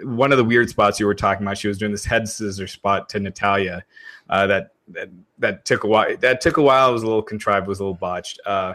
one 0.02 0.32
of 0.32 0.38
the 0.38 0.44
weird 0.44 0.68
spots 0.68 1.00
you 1.00 1.06
were 1.06 1.14
talking 1.14 1.46
about, 1.46 1.56
she 1.56 1.68
was 1.68 1.78
doing 1.78 1.92
this 1.92 2.04
head 2.04 2.28
scissor 2.28 2.66
spot 2.66 3.08
to 3.10 3.20
Natalya 3.20 3.84
Uh, 4.28 4.46
that 4.46 4.74
that 4.90 5.08
that 5.38 5.64
took 5.64 5.84
a 5.84 5.86
while. 5.86 6.16
That 6.18 6.40
took 6.40 6.56
a 6.56 6.62
while. 6.62 6.90
It 6.90 6.92
was 6.92 7.02
a 7.02 7.06
little 7.06 7.22
contrived. 7.22 7.66
Was 7.66 7.80
a 7.80 7.84
little 7.84 7.94
botched. 7.94 8.40
Uh, 8.44 8.74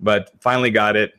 but 0.00 0.30
finally 0.40 0.70
got 0.70 0.96
it. 0.96 1.14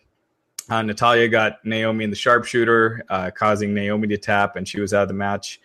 Uh, 0.69 0.81
Natalya 0.81 1.27
got 1.27 1.63
Naomi 1.63 2.03
in 2.03 2.09
the 2.09 2.15
sharpshooter, 2.15 3.03
uh, 3.09 3.29
causing 3.31 3.73
Naomi 3.73 4.07
to 4.07 4.17
tap, 4.17 4.55
and 4.55 4.67
she 4.67 4.79
was 4.79 4.93
out 4.93 5.03
of 5.03 5.07
the 5.07 5.13
match. 5.13 5.61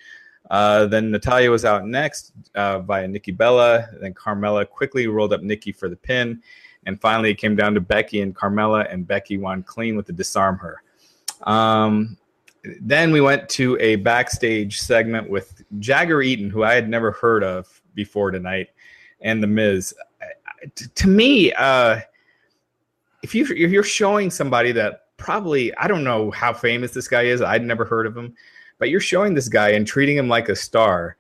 Uh, 0.50 0.87
then 0.87 1.11
Natalya 1.11 1.50
was 1.50 1.65
out 1.65 1.87
next 1.87 2.33
uh, 2.55 2.81
via 2.81 3.07
Nikki 3.07 3.31
Bella. 3.33 3.89
Then 4.00 4.12
Carmella 4.12 4.69
quickly 4.69 5.07
rolled 5.07 5.33
up 5.33 5.43
Nikki 5.43 5.73
for 5.73 5.89
the 5.89 5.97
pin. 5.97 6.43
And 6.87 7.00
finally, 7.00 7.31
it 7.31 7.37
came 7.37 7.57
down 7.57 7.75
to 7.75 7.81
Becky 7.81 8.21
and 8.23 8.35
Carmella, 8.35 8.93
and 8.93 9.07
Becky 9.07 9.39
won 9.39 9.62
clean 9.62 9.97
with 9.97 10.07
the 10.07 10.12
disarm 10.12 10.59
her. 10.59 10.83
Um, 11.45 12.17
then 12.81 13.12
we 13.12 13.21
went 13.21 13.49
to 13.50 13.79
a 13.81 13.97
backstage 13.97 14.81
segment 14.81 15.31
with 15.31 15.62
Jagger 15.79 16.21
Eaton, 16.21 16.50
who 16.50 16.65
I 16.65 16.75
had 16.75 16.89
never 16.89 17.12
heard 17.12 17.45
of 17.45 17.80
before 17.94 18.30
tonight, 18.30 18.68
and 19.20 19.42
The 19.42 19.47
Miz. 19.47 19.94
To 20.94 21.09
me, 21.09 21.52
uh, 21.54 22.00
if 23.23 23.35
you 23.35 23.44
if 23.44 23.70
you're 23.70 23.82
showing 23.82 24.30
somebody 24.30 24.73
that 24.73 25.06
probably 25.16 25.75
I 25.76 25.88
don't 25.88 26.04
know 26.04 26.30
how 26.30 26.52
famous 26.52 26.92
this 26.92 27.09
guy 27.09 27.23
is, 27.23 27.40
I'd 27.42 27.64
never 27.64 27.85
heard 27.85 28.06
of 28.06 28.16
him, 28.16 28.35
but 28.78 28.90
you're 28.90 29.00
showing 29.00 29.35
this 29.35 29.49
guy 29.49 29.70
and 29.70 29.87
treating 29.87 30.16
him 30.16 30.28
like 30.28 30.49
a 30.49 30.56
star. 30.56 31.16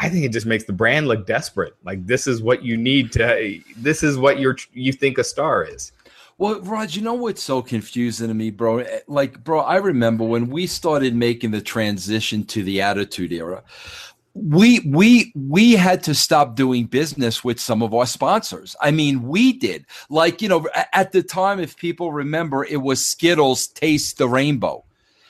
I 0.00 0.08
think 0.08 0.24
it 0.24 0.32
just 0.32 0.46
makes 0.46 0.64
the 0.64 0.72
brand 0.72 1.06
look 1.06 1.26
desperate. 1.26 1.74
Like 1.84 2.06
this 2.06 2.26
is 2.26 2.42
what 2.42 2.64
you 2.64 2.76
need 2.76 3.12
to. 3.12 3.60
This 3.76 4.02
is 4.02 4.18
what 4.18 4.38
you're 4.38 4.56
you 4.72 4.92
think 4.92 5.18
a 5.18 5.24
star 5.24 5.64
is. 5.64 5.92
Well, 6.36 6.60
Rod, 6.62 6.92
you 6.92 7.02
know 7.02 7.14
what's 7.14 7.44
so 7.44 7.62
confusing 7.62 8.26
to 8.26 8.34
me, 8.34 8.50
bro? 8.50 8.84
Like, 9.06 9.44
bro, 9.44 9.60
I 9.60 9.76
remember 9.76 10.24
when 10.24 10.50
we 10.50 10.66
started 10.66 11.14
making 11.14 11.52
the 11.52 11.60
transition 11.60 12.44
to 12.46 12.64
the 12.64 12.82
Attitude 12.82 13.32
Era 13.32 13.62
we 14.34 14.80
we 14.80 15.32
we 15.36 15.72
had 15.72 16.02
to 16.04 16.14
stop 16.14 16.56
doing 16.56 16.86
business 16.86 17.44
with 17.44 17.60
some 17.60 17.82
of 17.82 17.94
our 17.94 18.06
sponsors. 18.06 18.74
I 18.80 18.90
mean, 18.90 19.28
we 19.28 19.52
did. 19.52 19.86
Like, 20.10 20.42
you 20.42 20.48
know, 20.48 20.68
at 20.92 21.12
the 21.12 21.22
time 21.22 21.60
if 21.60 21.76
people 21.76 22.12
remember, 22.12 22.64
it 22.64 22.82
was 22.82 23.04
Skittles 23.04 23.68
Taste 23.68 24.18
the 24.18 24.28
Rainbow. 24.28 24.84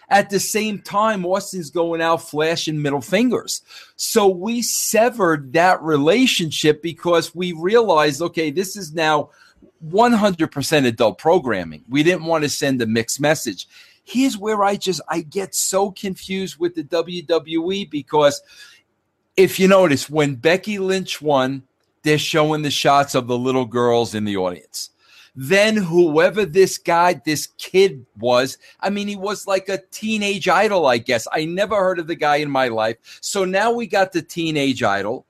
At 0.09 0.31
the 0.31 0.41
same 0.41 0.81
time, 0.81 1.25
Austin's 1.25 1.71
going 1.71 2.01
out 2.01 2.29
flashing 2.29 2.81
middle 2.81 3.01
fingers. 3.01 3.63
So 3.97 4.29
we 4.29 4.63
severed 4.63 5.53
that 5.55 5.83
relationship 5.83 6.83
because 6.83 7.35
we 7.35 7.53
realized, 7.53 8.21
okay, 8.21 8.51
this 8.51 8.77
is 8.77 8.93
now 8.93 9.31
100% 9.89 10.87
adult 10.87 11.19
programming. 11.19 11.85
We 11.89 12.03
didn't 12.03 12.27
want 12.27 12.45
to 12.45 12.51
send 12.51 12.81
a 12.83 12.87
mixed 12.87 13.21
message. 13.21 13.67
Here's 14.05 14.37
where 14.37 14.63
I 14.63 14.77
just 14.77 15.01
I 15.09 15.23
get 15.23 15.55
so 15.55 15.91
confused 15.91 16.59
with 16.59 16.75
the 16.75 16.85
WWE 16.85 17.91
because 17.91 18.43
if 19.37 19.59
you 19.59 19.69
notice 19.69 20.09
when 20.09 20.37
Becky 20.37 20.79
Lynch 20.79 21.21
won, 21.21 21.65
they're 22.03 22.19
showing 22.19 22.63
the 22.63 22.71
shots 22.71 23.15
of 23.15 23.27
the 23.27 23.39
little 23.39 23.65
girls 23.65 24.15
in 24.15 24.25
the 24.25 24.37
audience. 24.37 24.91
Then 25.37 25.77
whoever 25.77 26.45
this 26.45 26.79
guy, 26.79 27.21
this 27.25 27.49
kid 27.59 28.07
was, 28.19 28.57
I 28.79 28.91
mean, 28.91 29.09
he 29.09 29.17
was 29.17 29.49
like 29.49 29.69
a 29.69 29.83
teenage 29.91 30.49
idol, 30.49 30.87
I 30.87 30.99
guess. 30.99 31.27
I 31.33 31.45
never 31.45 31.75
heard 31.77 31.99
of 31.99 32.07
the 32.07 32.15
guy 32.15 32.37
in 32.37 32.51
my 32.51 32.69
life. 32.69 32.99
So 33.21 33.45
now 33.45 33.73
we 33.73 33.89
got 33.89 34.13
the 34.13 34.23
teenage 34.23 34.83
idol. 34.83 35.27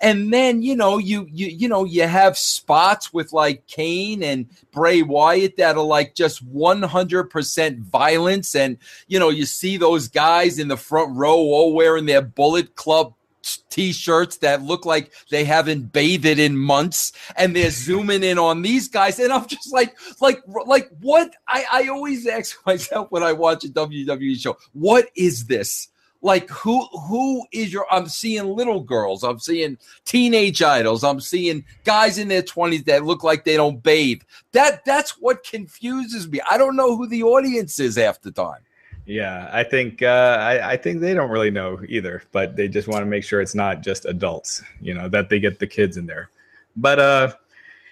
And 0.00 0.32
then 0.32 0.62
you 0.62 0.76
know 0.76 0.98
you 0.98 1.26
you 1.28 1.48
you 1.48 1.68
know 1.68 1.82
you 1.82 2.06
have 2.06 2.38
spots 2.38 3.12
with 3.12 3.32
like 3.32 3.66
Kane 3.66 4.22
and 4.22 4.46
Bray 4.70 5.02
Wyatt 5.02 5.56
that 5.56 5.76
are 5.76 5.82
like 5.82 6.14
just 6.14 6.40
one 6.40 6.82
hundred 6.82 7.24
percent 7.24 7.80
violence, 7.80 8.54
and 8.54 8.78
you 9.08 9.18
know 9.18 9.30
you 9.30 9.44
see 9.44 9.76
those 9.76 10.06
guys 10.06 10.60
in 10.60 10.68
the 10.68 10.76
front 10.76 11.16
row 11.16 11.34
all 11.34 11.74
wearing 11.74 12.06
their 12.06 12.22
Bullet 12.22 12.76
Club 12.76 13.12
t-shirts 13.56 14.38
that 14.38 14.62
look 14.62 14.84
like 14.84 15.12
they 15.30 15.44
haven't 15.44 15.92
bathed 15.92 16.26
in 16.26 16.56
months 16.56 17.12
and 17.36 17.54
they're 17.54 17.70
zooming 17.70 18.22
in 18.22 18.38
on 18.38 18.62
these 18.62 18.88
guys 18.88 19.18
and 19.18 19.32
i'm 19.32 19.46
just 19.46 19.72
like 19.72 19.96
like 20.20 20.42
like 20.66 20.88
what? 21.00 21.34
I 21.46 21.64
i 21.72 21.88
always 21.88 22.26
ask 22.26 22.56
myself 22.66 23.10
when 23.10 23.22
i 23.22 23.32
watch 23.32 23.64
a 23.64 23.68
wwe 23.68 24.40
show 24.40 24.56
what 24.72 25.08
is 25.14 25.46
this? 25.46 25.88
Like 26.20 26.50
who 26.50 26.84
who 26.86 27.46
is 27.52 27.72
your 27.72 27.86
i'm 27.92 28.08
seeing 28.08 28.44
little 28.44 28.80
girls 28.80 29.22
i'm 29.22 29.38
seeing 29.38 29.78
teenage 30.04 30.60
idols 30.62 31.04
i'm 31.04 31.20
seeing 31.20 31.64
guys 31.84 32.18
in 32.18 32.26
their 32.26 32.42
20s 32.42 32.84
that 32.86 33.04
look 33.04 33.22
like 33.22 33.44
they 33.44 33.56
don't 33.56 33.82
bathe. 33.82 34.22
That 34.50 34.84
that's 34.84 35.12
what 35.12 35.44
confuses 35.44 36.28
me. 36.28 36.40
I 36.50 36.58
don't 36.58 36.74
know 36.74 36.96
who 36.96 37.06
the 37.06 37.22
audience 37.22 37.78
is 37.78 37.96
half 37.96 38.20
the 38.20 38.32
time 38.32 38.62
yeah, 39.08 39.48
I 39.50 39.64
think 39.64 40.02
uh, 40.02 40.36
I, 40.38 40.72
I, 40.72 40.76
think 40.76 41.00
they 41.00 41.14
don't 41.14 41.30
really 41.30 41.50
know 41.50 41.80
either, 41.88 42.22
but 42.30 42.56
they 42.56 42.68
just 42.68 42.88
want 42.88 43.00
to 43.00 43.06
make 43.06 43.24
sure 43.24 43.40
it's 43.40 43.54
not 43.54 43.80
just 43.80 44.04
adults, 44.04 44.62
you 44.82 44.92
know, 44.92 45.08
that 45.08 45.30
they 45.30 45.40
get 45.40 45.58
the 45.58 45.66
kids 45.66 45.96
in 45.96 46.04
there. 46.04 46.28
But 46.76 46.98
uh, 46.98 47.32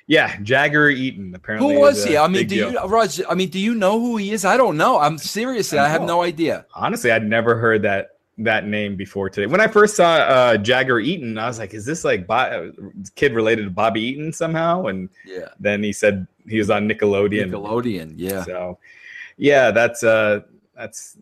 yeah, 0.06 0.38
Jagger 0.42 0.90
Eaton 0.90 1.34
apparently. 1.34 1.74
Who 1.74 1.80
was 1.80 2.04
he? 2.04 2.18
I 2.18 2.28
mean, 2.28 2.46
do 2.46 2.56
deal. 2.56 2.72
you, 2.72 2.80
Raj? 2.80 3.22
I 3.30 3.34
mean, 3.34 3.48
do 3.48 3.58
you 3.58 3.74
know 3.74 3.98
who 3.98 4.18
he 4.18 4.32
is? 4.32 4.44
I 4.44 4.58
don't 4.58 4.76
know. 4.76 4.98
I'm 4.98 5.16
seriously, 5.16 5.78
I, 5.78 5.86
I 5.86 5.88
have 5.88 6.02
no 6.02 6.22
idea. 6.22 6.66
Honestly, 6.74 7.10
I'd 7.10 7.26
never 7.26 7.56
heard 7.56 7.80
that 7.82 8.16
that 8.38 8.66
name 8.66 8.94
before 8.96 9.30
today. 9.30 9.46
When 9.46 9.62
I 9.62 9.68
first 9.68 9.96
saw 9.96 10.16
uh, 10.16 10.56
Jagger 10.58 11.00
Eaton, 11.00 11.38
I 11.38 11.46
was 11.46 11.58
like, 11.58 11.72
"Is 11.72 11.86
this 11.86 12.04
like 12.04 12.28
kid 13.14 13.32
related 13.32 13.64
to 13.64 13.70
Bobby 13.70 14.02
Eaton 14.02 14.34
somehow?" 14.34 14.84
And 14.84 15.08
yeah, 15.24 15.48
then 15.58 15.82
he 15.82 15.94
said 15.94 16.26
he 16.46 16.58
was 16.58 16.68
on 16.68 16.86
Nickelodeon. 16.86 17.50
Nickelodeon, 17.50 18.12
yeah. 18.16 18.44
So, 18.44 18.78
yeah, 19.38 19.70
that's 19.70 20.04
uh, 20.04 20.40
that's 20.76 21.16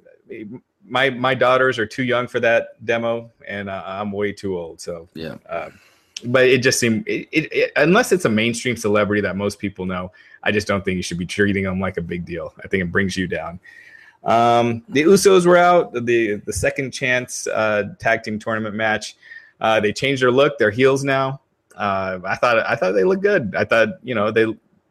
my 0.87 1.11
my 1.11 1.35
daughters 1.35 1.79
are 1.79 1.87
too 1.87 2.05
young 2.05 2.27
for 2.27 2.41
that 2.41 2.85
demo, 2.85 3.31
and 3.47 3.71
uh, 3.71 3.83
I'm 3.87 4.13
way 4.13 4.33
too 4.33 4.59
old. 4.59 4.81
So 4.81 5.09
yeah. 5.15 5.37
Uh, 5.49 5.71
but 6.27 6.47
it 6.47 6.63
just 6.63 6.79
seemed 6.79 7.07
it, 7.07 7.29
it, 7.33 7.53
it, 7.53 7.73
unless 7.77 8.13
it's 8.13 8.25
a 8.25 8.29
mainstream 8.29 8.77
celebrity 8.77 9.21
that 9.21 9.37
most 9.37 9.59
people 9.59 9.85
know, 9.85 10.13
I 10.43 10.53
just 10.53 10.67
don't 10.67 10.85
think 10.85 10.97
you 10.97 11.03
should 11.03 11.19
be 11.19 11.27
treating 11.27 11.65
them 11.65 11.81
like 11.81 11.97
a 11.97 12.03
big 12.03 12.25
deal. 12.25 12.55
I 12.63 12.69
think 12.69 12.83
it 12.83 12.93
brings 12.93 13.17
you 13.17 13.27
down. 13.27 13.61
Um, 14.25 14.83
the 14.89 15.03
Usos 15.03 15.45
were 15.47 15.57
out 15.57 15.93
the 15.93 16.37
the 16.47 16.53
second 16.53 16.93
chance 16.93 17.47
uh, 17.47 17.95
tag 17.99 18.23
team 18.23 18.39
tournament 18.39 18.75
match. 18.75 19.17
Uh, 19.61 19.81
they 19.81 19.93
changed 19.93 20.23
their 20.23 20.31
look. 20.31 20.59
They're 20.59 20.71
heels 20.71 21.05
now. 21.05 21.41
Uh, 21.77 22.21
I 22.25 22.37
thought 22.37 22.59
I 22.59 22.77
thought 22.77 22.93
they 22.93 23.05
looked 23.05 23.23
good. 23.23 23.55
I 23.57 23.65
thought 23.65 23.89
you 24.03 24.15
know 24.15 24.31
they 24.31 24.47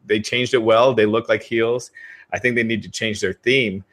they 0.06 0.20
changed 0.20 0.54
it 0.54 0.62
well. 0.62 0.94
They 0.94 1.06
look 1.06 1.28
like 1.28 1.42
heels. 1.42 1.90
I 2.32 2.38
think 2.38 2.54
they 2.54 2.62
need 2.62 2.82
to 2.82 2.90
change 2.90 3.20
their 3.20 3.32
theme. 3.32 3.84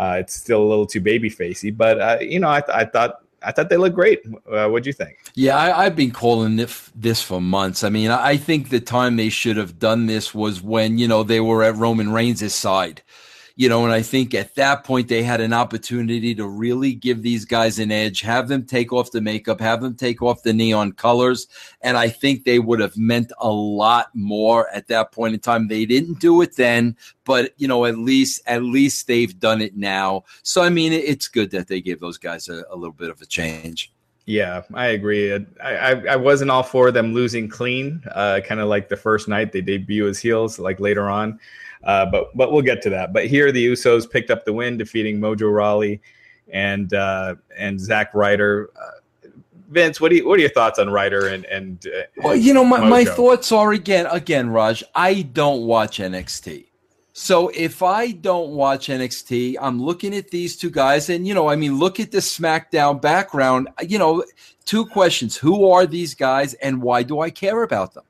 Uh, 0.00 0.16
it's 0.18 0.34
still 0.34 0.62
a 0.62 0.68
little 0.68 0.86
too 0.86 1.00
baby 1.00 1.28
facey, 1.28 1.70
but 1.70 2.00
uh, 2.00 2.16
you 2.22 2.40
know, 2.40 2.48
I, 2.48 2.62
th- 2.62 2.74
I 2.74 2.86
thought 2.86 3.20
I 3.42 3.52
thought 3.52 3.68
they 3.68 3.76
looked 3.76 3.94
great. 3.94 4.22
Uh, 4.50 4.66
what 4.68 4.82
do 4.82 4.88
you 4.88 4.94
think? 4.94 5.18
Yeah, 5.34 5.58
I, 5.58 5.84
have 5.84 5.94
been 5.94 6.10
calling 6.10 6.56
this, 6.56 6.90
this 6.94 7.22
for 7.22 7.38
months. 7.38 7.84
I 7.84 7.90
mean, 7.90 8.10
I 8.10 8.38
think 8.38 8.70
the 8.70 8.80
time 8.80 9.16
they 9.16 9.28
should 9.28 9.58
have 9.58 9.78
done 9.78 10.06
this 10.06 10.34
was 10.34 10.62
when 10.62 10.96
you 10.96 11.06
know 11.06 11.22
they 11.22 11.40
were 11.40 11.62
at 11.62 11.76
Roman 11.76 12.12
Reigns' 12.12 12.54
side 12.54 13.02
you 13.60 13.68
know, 13.68 13.84
and 13.84 13.92
I 13.92 14.00
think 14.00 14.32
at 14.32 14.54
that 14.54 14.84
point 14.84 15.08
they 15.08 15.22
had 15.22 15.42
an 15.42 15.52
opportunity 15.52 16.34
to 16.34 16.48
really 16.48 16.94
give 16.94 17.20
these 17.20 17.44
guys 17.44 17.78
an 17.78 17.92
edge, 17.92 18.22
have 18.22 18.48
them 18.48 18.64
take 18.64 18.90
off 18.90 19.10
the 19.10 19.20
makeup, 19.20 19.60
have 19.60 19.82
them 19.82 19.96
take 19.96 20.22
off 20.22 20.42
the 20.42 20.54
neon 20.54 20.92
colors. 20.92 21.46
And 21.82 21.98
I 21.98 22.08
think 22.08 22.44
they 22.44 22.58
would 22.58 22.80
have 22.80 22.96
meant 22.96 23.32
a 23.38 23.52
lot 23.52 24.12
more 24.14 24.70
at 24.70 24.88
that 24.88 25.12
point 25.12 25.34
in 25.34 25.40
time. 25.40 25.68
They 25.68 25.84
didn't 25.84 26.20
do 26.20 26.40
it 26.40 26.56
then, 26.56 26.96
but 27.26 27.52
you 27.58 27.68
know, 27.68 27.84
at 27.84 27.98
least 27.98 28.40
at 28.46 28.62
least 28.62 29.06
they've 29.06 29.38
done 29.38 29.60
it 29.60 29.76
now. 29.76 30.24
So 30.42 30.62
I 30.62 30.70
mean, 30.70 30.94
it's 30.94 31.28
good 31.28 31.50
that 31.50 31.68
they 31.68 31.82
gave 31.82 32.00
those 32.00 32.16
guys 32.16 32.48
a, 32.48 32.64
a 32.70 32.76
little 32.76 32.94
bit 32.94 33.10
of 33.10 33.20
a 33.20 33.26
change. 33.26 33.92
Yeah, 34.24 34.62
I 34.72 34.86
agree. 34.86 35.34
I, 35.34 35.44
I, 35.62 35.90
I 36.12 36.16
wasn't 36.16 36.50
all 36.50 36.62
for 36.62 36.90
them 36.90 37.12
losing 37.12 37.46
clean, 37.48 38.02
uh, 38.12 38.40
kind 38.42 38.62
of 38.62 38.68
like 38.68 38.88
the 38.88 38.96
first 38.96 39.28
night 39.28 39.52
they 39.52 39.60
debut 39.60 40.08
as 40.08 40.18
heels, 40.18 40.58
like 40.58 40.80
later 40.80 41.10
on. 41.10 41.38
Uh, 41.82 42.06
but 42.06 42.36
but 42.36 42.52
we'll 42.52 42.62
get 42.62 42.82
to 42.82 42.90
that. 42.90 43.12
But 43.12 43.26
here 43.26 43.50
the 43.52 43.66
Usos 43.68 44.10
picked 44.10 44.30
up 44.30 44.44
the 44.44 44.52
win, 44.52 44.76
defeating 44.76 45.18
Mojo 45.18 45.52
Rawley 45.52 46.00
and 46.52 46.92
uh, 46.92 47.36
and 47.56 47.80
Zack 47.80 48.14
Ryder. 48.14 48.70
Uh, 48.76 49.30
Vince, 49.70 50.00
what 50.00 50.10
do 50.10 50.16
you, 50.16 50.28
what 50.28 50.38
are 50.38 50.42
your 50.42 50.50
thoughts 50.50 50.78
on 50.78 50.90
Ryder 50.90 51.28
and 51.28 51.44
and? 51.46 51.86
Uh, 51.86 52.02
well, 52.18 52.36
you 52.36 52.52
know, 52.52 52.64
my, 52.64 52.86
my 52.86 53.04
thoughts 53.04 53.52
are 53.52 53.72
again 53.72 54.06
again, 54.06 54.50
Raj. 54.50 54.84
I 54.94 55.22
don't 55.22 55.62
watch 55.62 55.98
NXT. 55.98 56.66
So 57.12 57.48
if 57.48 57.82
I 57.82 58.12
don't 58.12 58.50
watch 58.50 58.88
NXT, 58.88 59.56
I'm 59.60 59.82
looking 59.82 60.14
at 60.14 60.30
these 60.30 60.56
two 60.56 60.70
guys, 60.70 61.08
and 61.08 61.26
you 61.26 61.34
know, 61.34 61.48
I 61.48 61.56
mean, 61.56 61.78
look 61.78 62.00
at 62.00 62.12
the 62.12 62.18
SmackDown 62.18 63.00
background. 63.00 63.68
You 63.80 63.98
know, 63.98 64.24
two 64.64 64.86
questions: 64.86 65.36
Who 65.36 65.70
are 65.70 65.86
these 65.86 66.14
guys, 66.14 66.54
and 66.54 66.82
why 66.82 67.02
do 67.04 67.20
I 67.20 67.30
care 67.30 67.62
about 67.62 67.94
them? 67.94 68.04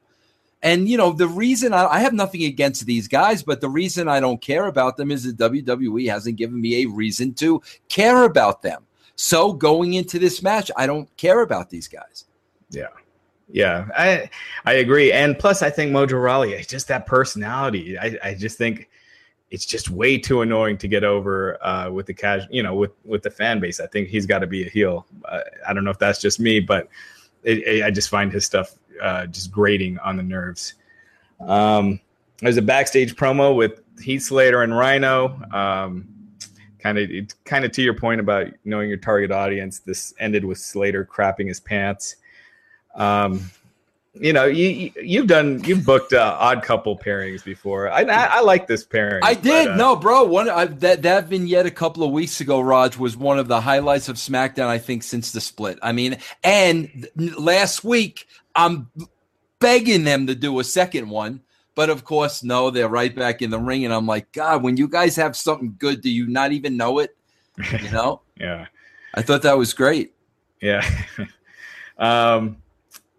And 0.62 0.88
you 0.88 0.96
know, 0.96 1.12
the 1.12 1.28
reason 1.28 1.72
I, 1.72 1.86
I, 1.86 2.00
have 2.00 2.12
nothing 2.12 2.44
against 2.44 2.84
these 2.84 3.08
guys, 3.08 3.42
but 3.42 3.60
the 3.60 3.68
reason 3.68 4.08
I 4.08 4.20
don't 4.20 4.40
care 4.40 4.66
about 4.66 4.96
them 4.96 5.10
is 5.10 5.24
that 5.24 5.38
WWE 5.52 6.10
hasn't 6.10 6.36
given 6.36 6.60
me 6.60 6.82
a 6.82 6.88
reason 6.88 7.32
to 7.34 7.62
care 7.88 8.24
about 8.24 8.60
them. 8.60 8.84
So 9.16 9.52
going 9.52 9.94
into 9.94 10.18
this 10.18 10.42
match, 10.42 10.70
I 10.76 10.86
don't 10.86 11.14
care 11.16 11.40
about 11.40 11.70
these 11.70 11.88
guys. 11.88 12.26
Yeah. 12.70 12.88
Yeah, 13.52 13.88
I 13.96 14.30
I 14.64 14.74
agree. 14.74 15.12
And 15.12 15.38
plus 15.38 15.62
I 15.62 15.70
think 15.70 15.92
Mojo 15.92 16.22
Rawley, 16.22 16.62
just 16.68 16.88
that 16.88 17.06
personality. 17.06 17.98
I, 17.98 18.16
I 18.22 18.34
just 18.34 18.56
think 18.56 18.88
it's 19.50 19.66
just 19.66 19.90
way 19.90 20.16
too 20.18 20.42
annoying 20.42 20.78
to 20.78 20.88
get 20.88 21.02
over 21.02 21.58
uh, 21.64 21.90
with 21.90 22.06
the 22.06 22.14
casual, 22.14 22.48
you 22.54 22.62
know, 22.62 22.74
with 22.74 22.92
with 23.04 23.22
the 23.22 23.30
fan 23.30 23.58
base. 23.58 23.80
I 23.80 23.86
think 23.88 24.08
he's 24.08 24.26
got 24.26 24.38
to 24.40 24.46
be 24.46 24.66
a 24.66 24.70
heel. 24.70 25.06
Uh, 25.24 25.40
I 25.66 25.72
don't 25.72 25.84
know 25.84 25.90
if 25.90 25.98
that's 25.98 26.20
just 26.20 26.38
me, 26.38 26.60
but 26.60 26.88
it, 27.42 27.58
it, 27.58 27.84
I 27.84 27.90
just 27.90 28.08
find 28.08 28.32
his 28.32 28.46
stuff 28.46 28.76
uh, 29.00 29.26
just 29.26 29.50
grating 29.50 29.98
on 29.98 30.16
the 30.16 30.22
nerves. 30.22 30.74
Um, 31.40 32.00
there's 32.38 32.56
a 32.56 32.62
backstage 32.62 33.16
promo 33.16 33.54
with 33.54 33.82
Heath 34.00 34.22
Slater 34.22 34.62
and 34.62 34.76
Rhino. 34.76 35.40
Um, 35.52 36.08
kind 36.78 36.98
of, 36.98 37.10
kind 37.44 37.64
of 37.64 37.72
to 37.72 37.82
your 37.82 37.94
point 37.94 38.20
about 38.20 38.48
knowing 38.64 38.88
your 38.88 38.98
target 38.98 39.30
audience. 39.30 39.80
This 39.80 40.14
ended 40.18 40.44
with 40.44 40.58
Slater 40.58 41.04
crapping 41.04 41.48
his 41.48 41.60
pants. 41.60 42.16
Um, 42.94 43.50
you 44.14 44.32
know, 44.32 44.44
you 44.44 44.90
you've 45.00 45.28
done 45.28 45.62
you've 45.62 45.86
booked 45.86 46.12
uh, 46.12 46.36
odd 46.38 46.64
couple 46.64 46.98
pairings 46.98 47.44
before. 47.44 47.88
I 47.88 48.00
I, 48.02 48.24
I 48.24 48.40
like 48.40 48.66
this 48.66 48.84
pairing. 48.84 49.22
I 49.22 49.34
did. 49.34 49.66
But, 49.66 49.70
uh, 49.70 49.76
no, 49.76 49.94
bro. 49.94 50.24
One 50.24 50.50
I, 50.50 50.64
that 50.64 51.02
that 51.02 51.28
vignette 51.28 51.66
a 51.66 51.70
couple 51.70 52.02
of 52.02 52.10
weeks 52.10 52.40
ago, 52.40 52.60
Raj, 52.60 52.96
was 52.96 53.16
one 53.16 53.38
of 53.38 53.46
the 53.46 53.60
highlights 53.60 54.08
of 54.08 54.16
SmackDown. 54.16 54.66
I 54.66 54.78
think 54.78 55.04
since 55.04 55.30
the 55.30 55.40
split. 55.40 55.78
I 55.80 55.92
mean, 55.92 56.18
and 56.42 57.08
last 57.16 57.84
week 57.84 58.26
I'm 58.54 58.90
begging 59.58 60.04
them 60.04 60.26
to 60.26 60.34
do 60.34 60.58
a 60.60 60.64
second 60.64 61.08
one. 61.08 61.40
But 61.74 61.88
of 61.88 62.04
course, 62.04 62.42
no, 62.42 62.70
they're 62.70 62.88
right 62.88 63.14
back 63.14 63.42
in 63.42 63.50
the 63.50 63.58
ring. 63.58 63.84
And 63.84 63.94
I'm 63.94 64.06
like, 64.06 64.32
God, 64.32 64.62
when 64.62 64.76
you 64.76 64.88
guys 64.88 65.16
have 65.16 65.36
something 65.36 65.76
good, 65.78 66.00
do 66.00 66.10
you 66.10 66.26
not 66.26 66.52
even 66.52 66.76
know 66.76 66.98
it? 66.98 67.16
You 67.56 67.90
know? 67.92 68.22
yeah. 68.36 68.66
I 69.14 69.22
thought 69.22 69.42
that 69.42 69.56
was 69.56 69.72
great. 69.72 70.12
Yeah. 70.60 70.88
um, 71.98 72.56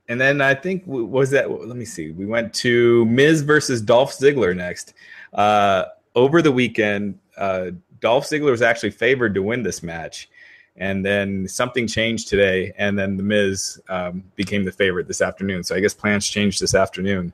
and 0.08 0.20
then 0.20 0.42
I 0.42 0.54
think 0.54 0.84
was 0.86 1.30
that. 1.32 1.50
Let 1.50 1.78
me 1.78 1.86
see. 1.86 2.12
We 2.12 2.26
went 2.26 2.54
to 2.56 3.06
Miz 3.06 3.42
versus 3.42 3.82
Dolph 3.82 4.14
Ziggler 4.14 4.56
next. 4.56 4.94
Uh, 5.34 5.86
over 6.16 6.42
the 6.42 6.52
weekend, 6.52 7.18
uh, 7.38 7.72
Dolph 8.02 8.26
Ziggler 8.26 8.52
was 8.52 8.62
actually 8.62 8.92
favored 8.92 9.34
to 9.36 9.42
win 9.42 9.64
this 9.64 9.82
match, 9.82 10.30
and 10.78 11.06
then 11.06 11.48
something 11.48 11.88
changed 11.88 12.28
today, 12.28 12.74
and 12.78 12.98
then 12.98 13.18
the 13.18 13.24
Miz 13.24 13.82
um, 13.90 14.24
became 14.36 14.64
the 14.64 14.72
favorite 14.72 15.08
this 15.08 15.22
afternoon. 15.22 15.64
So 15.64 15.76
I 15.76 15.80
guess 15.80 15.94
plans 15.94 16.28
changed 16.28 16.62
this 16.62 16.74
afternoon. 16.76 17.34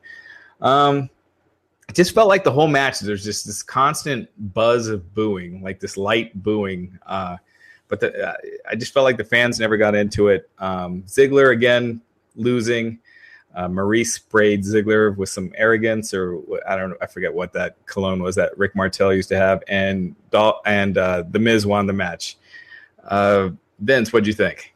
Um, 0.62 1.10
just 1.94 2.14
felt 2.14 2.28
like 2.28 2.44
the 2.44 2.52
whole 2.52 2.68
match 2.68 3.00
there's 3.00 3.24
just 3.24 3.46
this 3.46 3.64
constant 3.64 4.30
buzz 4.54 4.88
of 4.88 5.14
booing, 5.14 5.62
like 5.62 5.80
this 5.80 5.98
light 5.98 6.42
booing. 6.44 6.98
Uh, 7.06 7.38
but 7.88 8.00
the, 8.00 8.30
uh, 8.30 8.36
I 8.70 8.76
just 8.76 8.94
felt 8.94 9.06
like 9.06 9.18
the 9.18 9.24
fans 9.24 9.60
never 9.60 9.78
got 9.78 9.96
into 9.96 10.28
it. 10.28 10.50
Um, 10.60 11.04
Ziggler 11.04 11.54
again 11.54 12.02
losing. 12.36 13.00
Uh, 13.56 13.68
Maryse 13.68 14.08
sprayed 14.08 14.64
Ziggler 14.64 15.16
with 15.16 15.30
some 15.30 15.52
arrogance, 15.56 16.14
or 16.14 16.42
I 16.68 16.76
don't 16.76 16.92
know, 16.92 16.98
I 17.02 17.08
forget 17.08 17.34
what 17.34 17.54
that 17.54 17.78
cologne 17.88 18.22
was 18.22 18.36
that 18.36 18.56
Rick 18.58 18.76
Martel 18.76 19.14
used 19.14 19.30
to 19.30 19.38
have, 19.38 19.64
and 19.68 20.16
and 20.66 20.98
uh, 20.98 21.24
the 21.30 21.40
Miz 21.40 21.66
won 21.66 21.88
the 21.88 21.94
match. 21.94 22.38
Uh, 23.08 23.50
Vince, 23.80 24.12
what'd 24.12 24.28
you 24.28 24.34
think? 24.34 24.74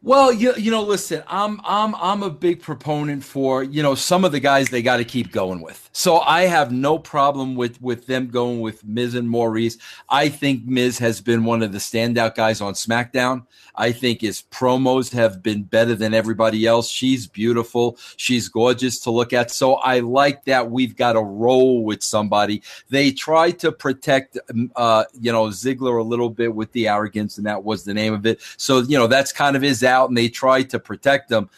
Well, 0.00 0.32
you, 0.32 0.54
you 0.54 0.70
know, 0.70 0.84
listen, 0.84 1.24
I'm 1.26 1.60
I'm 1.64 1.92
I'm 1.96 2.22
a 2.22 2.30
big 2.30 2.62
proponent 2.62 3.24
for 3.24 3.64
you 3.64 3.82
know 3.82 3.96
some 3.96 4.24
of 4.24 4.30
the 4.30 4.38
guys 4.38 4.68
they 4.68 4.80
got 4.80 4.98
to 4.98 5.04
keep 5.04 5.32
going 5.32 5.60
with. 5.60 5.90
So 5.92 6.20
I 6.20 6.42
have 6.42 6.70
no 6.70 7.00
problem 7.00 7.56
with 7.56 7.82
with 7.82 8.06
them 8.06 8.28
going 8.28 8.60
with 8.60 8.84
Miz 8.84 9.16
and 9.16 9.28
Maryse. 9.28 9.76
I 10.08 10.28
think 10.28 10.64
Miz 10.66 10.98
has 10.98 11.20
been 11.20 11.44
one 11.44 11.64
of 11.64 11.72
the 11.72 11.78
standout 11.78 12.36
guys 12.36 12.60
on 12.60 12.74
SmackDown. 12.74 13.44
I 13.74 13.90
think 13.90 14.20
his 14.20 14.42
promos 14.52 15.12
have 15.12 15.42
been 15.42 15.64
better 15.64 15.96
than 15.96 16.14
everybody 16.14 16.66
else. 16.66 16.88
She's 16.88 17.26
beautiful. 17.26 17.96
She's 18.16 18.48
gorgeous 18.48 19.00
to 19.00 19.10
look 19.10 19.32
at. 19.32 19.50
So 19.50 19.74
I 19.74 20.00
like 20.00 20.44
that 20.44 20.70
we've 20.70 20.96
got 20.96 21.16
a 21.16 21.22
roll 21.22 21.84
with 21.84 22.04
somebody. 22.04 22.62
They 22.88 23.10
tried 23.12 23.58
to 23.60 23.72
protect, 23.72 24.38
um, 24.50 24.70
uh, 24.76 25.04
you 25.20 25.32
know, 25.32 25.46
Ziggler 25.46 25.98
a 25.98 26.04
little 26.04 26.30
bit 26.30 26.54
with 26.54 26.70
the 26.70 26.86
arrogance, 26.86 27.38
and 27.38 27.46
that 27.46 27.64
was 27.64 27.82
the 27.84 27.94
name 27.94 28.14
of 28.14 28.26
it. 28.26 28.40
So 28.58 28.80
you 28.80 28.96
know 28.96 29.08
that's 29.08 29.32
kind 29.32 29.56
of 29.56 29.62
his 29.62 29.82
out, 29.88 30.08
and 30.08 30.16
they 30.16 30.28
tried 30.28 30.70
to 30.70 30.78
protect 30.78 31.32
him. 31.32 31.50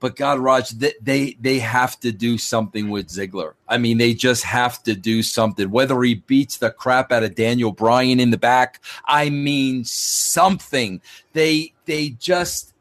But 0.00 0.16
God, 0.16 0.38
Raj, 0.38 0.70
they, 0.70 0.94
they 1.02 1.36
they 1.40 1.58
have 1.58 2.00
to 2.00 2.10
do 2.10 2.38
something 2.38 2.88
with 2.88 3.08
Ziggler. 3.08 3.52
I 3.68 3.76
mean, 3.76 3.98
they 3.98 4.14
just 4.14 4.44
have 4.44 4.82
to 4.84 4.94
do 4.94 5.22
something. 5.22 5.70
Whether 5.70 6.00
he 6.02 6.14
beats 6.14 6.56
the 6.56 6.70
crap 6.70 7.12
out 7.12 7.22
of 7.22 7.34
Daniel 7.34 7.70
Bryan 7.70 8.18
in 8.18 8.30
the 8.30 8.38
back, 8.38 8.80
I 9.06 9.28
mean 9.28 9.84
something. 9.84 11.02
They 11.34 11.74
they 11.84 12.10
just, 12.10 12.72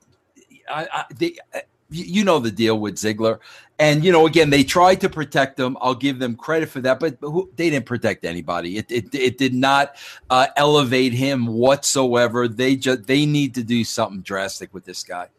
I, 0.70 0.88
I, 0.94 1.06
they, 1.14 1.36
uh, 1.54 1.60
you 1.90 2.24
know 2.24 2.40
the 2.40 2.52
deal 2.52 2.80
with 2.80 2.96
Ziggler. 2.96 3.40
And 3.80 4.04
you 4.04 4.12
know, 4.12 4.28
again, 4.28 4.50
they 4.50 4.64
tried 4.64 5.00
to 5.02 5.10
protect 5.10 5.58
him. 5.58 5.78
I'll 5.80 5.96
give 5.96 6.20
them 6.20 6.36
credit 6.36 6.68
for 6.68 6.82
that, 6.82 7.00
but 7.00 7.18
who, 7.22 7.50
they 7.56 7.70
didn't 7.70 7.86
protect 7.86 8.26
anybody. 8.26 8.78
It 8.78 8.92
it, 8.92 9.16
it 9.16 9.38
did 9.38 9.54
not 9.54 9.96
uh, 10.30 10.48
elevate 10.58 11.14
him 11.14 11.48
whatsoever. 11.48 12.50
They 12.50 12.76
just 12.76 13.08
they 13.08 13.26
need 13.26 13.56
to 13.56 13.64
do 13.64 13.86
something 13.86 14.22
drastic 14.22 14.74
with 14.74 14.84
this 14.84 15.02
guy. 15.02 15.30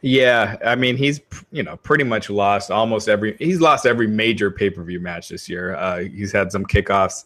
Yeah, 0.00 0.56
I 0.64 0.76
mean 0.76 0.96
he's 0.96 1.20
you 1.50 1.64
know 1.64 1.76
pretty 1.78 2.04
much 2.04 2.30
lost 2.30 2.70
almost 2.70 3.08
every 3.08 3.36
he's 3.38 3.60
lost 3.60 3.84
every 3.84 4.06
major 4.06 4.48
pay 4.48 4.70
per 4.70 4.84
view 4.84 5.00
match 5.00 5.28
this 5.28 5.48
year. 5.48 5.74
Uh, 5.74 6.04
he's 6.04 6.30
had 6.30 6.52
some 6.52 6.64
kickoffs. 6.64 7.24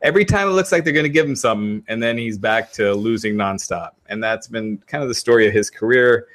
Every 0.00 0.24
time 0.24 0.48
it 0.48 0.52
looks 0.52 0.72
like 0.72 0.82
they're 0.82 0.94
going 0.94 1.04
to 1.04 1.10
give 1.10 1.26
him 1.26 1.36
something, 1.36 1.84
and 1.88 2.02
then 2.02 2.16
he's 2.16 2.38
back 2.38 2.72
to 2.72 2.94
losing 2.94 3.34
nonstop. 3.34 3.90
And 4.06 4.24
that's 4.24 4.48
been 4.48 4.78
kind 4.86 5.02
of 5.02 5.10
the 5.10 5.14
story 5.14 5.46
of 5.46 5.52
his 5.52 5.68
career. 5.68 6.26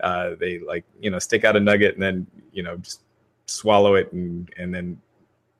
Uh, 0.00 0.34
they 0.38 0.58
like 0.58 0.84
you 1.00 1.10
know 1.10 1.18
stick 1.18 1.42
out 1.44 1.56
a 1.56 1.60
nugget 1.60 1.94
and 1.94 2.02
then 2.02 2.26
you 2.52 2.62
know 2.62 2.76
just 2.76 3.00
swallow 3.46 3.94
it 3.94 4.12
and 4.12 4.50
and 4.58 4.74
then 4.74 5.00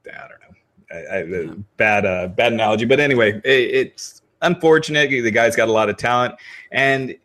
I 0.06 0.28
don't 0.28 0.40
know. 0.40 0.56
I, 0.92 1.50
I, 1.50 1.54
bad 1.76 2.06
uh, 2.06 2.28
bad 2.28 2.52
analogy, 2.52 2.84
but 2.84 3.00
anyway, 3.00 3.40
it, 3.44 3.44
it's 3.44 4.22
unfortunate. 4.42 5.10
The 5.10 5.30
guy's 5.30 5.56
got 5.56 5.68
a 5.68 5.72
lot 5.72 5.88
of 5.88 5.96
talent, 5.96 6.34
and 6.72 7.16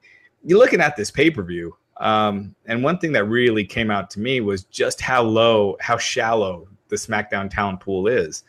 you're 0.43 0.59
looking 0.59 0.81
at 0.81 0.95
this 0.95 1.11
pay 1.11 1.29
per 1.29 1.43
view 1.43 1.75
um, 1.99 2.55
and 2.65 2.81
one 2.81 2.97
thing 2.97 3.11
that 3.13 3.25
really 3.25 3.65
came 3.65 3.91
out 3.91 4.09
to 4.11 4.19
me 4.19 4.41
was 4.41 4.63
just 4.65 5.01
how 5.01 5.21
low, 5.21 5.75
how 5.81 5.97
shallow 5.97 6.67
the 6.87 6.95
SmackDown 6.95 7.49
talent 7.49 7.81
pool 7.81 8.07
is. 8.07 8.43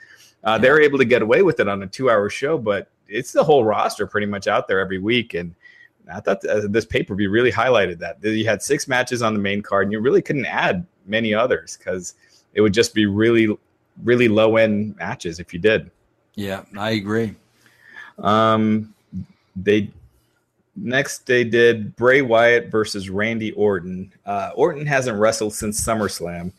Uh, 0.45 0.57
They're 0.57 0.81
able 0.81 0.99
to 0.99 1.05
get 1.05 1.21
away 1.21 1.43
with 1.43 1.61
it 1.61 1.69
on 1.69 1.83
a 1.83 1.87
two-hour 1.87 2.31
show, 2.31 2.57
but 2.57 2.91
it's 3.09 3.33
the 3.33 3.43
whole 3.43 3.65
roster 3.65 4.07
pretty 4.07 4.27
much 4.27 4.47
out 4.47 4.69
there 4.69 4.79
every 4.79 4.99
week. 4.99 5.35
And 5.35 5.55
I 6.13 6.21
thought 6.21 6.45
uh, 6.47 6.69
this 6.69 6.87
pay-per-view 6.87 7.29
really 7.29 7.53
highlighted 7.53 7.99
that. 7.99 8.23
You 8.23 8.47
had 8.47 8.63
six 8.63 8.87
matches 8.87 9.21
on 9.21 9.35
the 9.35 9.41
main 9.41 9.63
card, 9.63 9.87
and 9.87 9.93
you 9.93 10.01
really 10.01 10.23
couldn't 10.23 10.47
add 10.47 10.87
many 11.11 11.35
others 11.35 11.77
because 11.77 12.15
it 12.55 12.61
would 12.61 12.73
just 12.73 12.95
be 12.95 13.07
really, 13.07 13.57
really 14.03 14.29
low-end 14.29 14.97
matches 14.97 15.41
if 15.41 15.53
you 15.53 15.59
did. 15.59 15.91
Yeah, 16.37 16.65
I 16.77 16.93
agree. 16.93 17.35
Um, 18.19 18.95
they 19.57 19.91
Next, 20.83 21.27
they 21.27 21.45
did 21.45 21.95
Bray 21.97 22.23
Wyatt 22.23 22.71
versus 22.71 23.11
Randy 23.11 23.53
Orton. 23.53 24.13
Uh, 24.25 24.51
Orton 24.55 24.87
hasn't 24.87 25.19
wrestled 25.19 25.53
since 25.53 25.81
SummerSlam. 25.81 26.53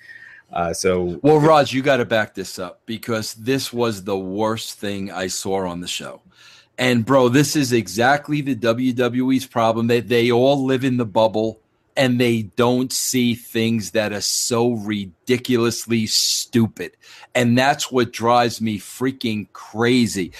Uh, 0.52 0.74
so, 0.74 1.20
well, 1.24 1.40
Raj, 1.40 1.74
you 1.74 1.82
got 1.82 1.98
to 1.98 2.06
back 2.06 2.36
this 2.36 2.60
up 2.60 2.82
because 2.86 3.34
this 3.36 3.72
was 3.72 4.04
the 4.04 4.18
worst 4.18 4.80
thing 4.80 5.12
I 5.12 5.28
saw 5.28 5.66
on 5.66 5.80
the 5.80 5.88
show. 5.88 6.22
And 6.78 7.06
bro, 7.06 7.30
this 7.30 7.56
is 7.56 7.74
exactly 7.74 8.42
the 8.42 8.56
WWE's 8.56 9.46
problem. 9.46 9.88
They 9.88 10.02
they 10.02 10.32
all 10.32 10.66
live 10.66 10.84
in 10.84 10.98
the 10.98 11.06
bubble 11.06 11.60
and 11.98 12.20
they 12.20 12.44
don't 12.44 12.92
see 12.92 13.36
things 13.36 13.92
that 13.92 14.14
are 14.14 14.22
so 14.22 14.72
ridiculously 14.72 16.08
stupid. 16.08 16.96
And 17.36 17.58
that's 17.58 17.92
what 17.92 18.14
drives 18.14 18.62
me 18.62 18.80
freaking 18.80 19.52
crazy. 19.54 20.34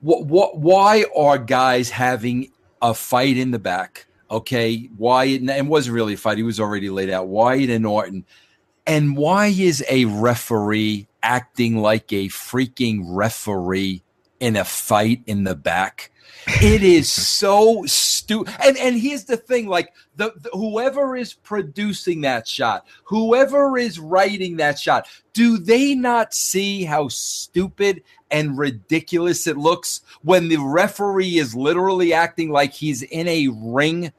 What 0.00 0.26
what 0.26 0.58
why 0.58 1.04
are 1.16 1.38
guys 1.38 1.90
having 1.90 2.50
a 2.82 2.94
fight 2.94 3.36
in 3.36 3.50
the 3.50 3.58
back. 3.58 4.06
Okay, 4.30 4.88
Why? 4.96 5.24
it 5.24 5.66
wasn't 5.66 5.94
really 5.94 6.14
a 6.14 6.16
fight; 6.16 6.38
he 6.38 6.44
was 6.44 6.60
already 6.60 6.88
laid 6.88 7.10
out. 7.10 7.26
Wyatt 7.26 7.68
and 7.68 7.84
Orton, 7.84 8.24
and 8.86 9.16
why 9.16 9.48
is 9.48 9.84
a 9.90 10.04
referee 10.04 11.08
acting 11.22 11.78
like 11.78 12.12
a 12.12 12.28
freaking 12.28 13.02
referee 13.06 14.02
in 14.40 14.56
a 14.56 14.64
fight 14.64 15.22
in 15.26 15.44
the 15.44 15.54
back? 15.54 16.10
It 16.46 16.82
is 16.82 17.10
so 17.10 17.84
stupid. 17.86 18.54
And 18.64 18.76
and 18.78 18.98
here's 18.98 19.24
the 19.24 19.36
thing: 19.36 19.66
like 19.66 19.92
the, 20.16 20.32
the, 20.36 20.50
whoever 20.52 21.16
is 21.16 21.34
producing 21.34 22.22
that 22.22 22.48
shot, 22.48 22.86
whoever 23.04 23.76
is 23.78 23.98
writing 23.98 24.56
that 24.56 24.78
shot, 24.78 25.06
do 25.32 25.58
they 25.58 25.94
not 25.94 26.34
see 26.34 26.84
how 26.84 27.08
stupid 27.08 28.02
and 28.30 28.56
ridiculous 28.56 29.46
it 29.46 29.56
looks 29.56 30.00
when 30.22 30.48
the 30.48 30.56
referee 30.56 31.38
is 31.38 31.54
literally 31.54 32.12
acting 32.12 32.50
like 32.50 32.72
he's 32.72 33.02
in 33.02 33.28
a 33.28 33.48
ring? 33.48 34.12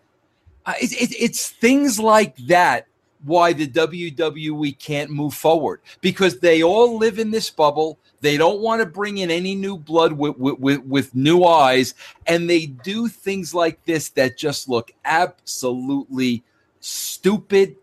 Uh, 0.65 0.73
it, 0.79 0.91
it, 0.93 1.15
it's 1.19 1.49
things 1.49 1.99
like 1.99 2.35
that 2.37 2.87
why 3.23 3.53
the 3.53 3.67
WWE 3.67 4.77
can't 4.79 5.11
move 5.11 5.33
forward 5.33 5.81
because 6.01 6.39
they 6.39 6.63
all 6.63 6.97
live 6.97 7.19
in 7.19 7.31
this 7.31 7.49
bubble. 7.49 7.99
They 8.21 8.37
don't 8.37 8.61
want 8.61 8.81
to 8.81 8.85
bring 8.85 9.17
in 9.17 9.31
any 9.31 9.55
new 9.55 9.77
blood 9.77 10.13
with, 10.13 10.37
with, 10.37 10.83
with, 10.85 11.15
new 11.15 11.43
eyes. 11.43 11.95
And 12.27 12.49
they 12.49 12.67
do 12.67 13.07
things 13.07 13.53
like 13.53 13.83
this 13.85 14.09
that 14.09 14.37
just 14.37 14.69
look 14.69 14.91
absolutely 15.03 16.43
stupid. 16.79 17.75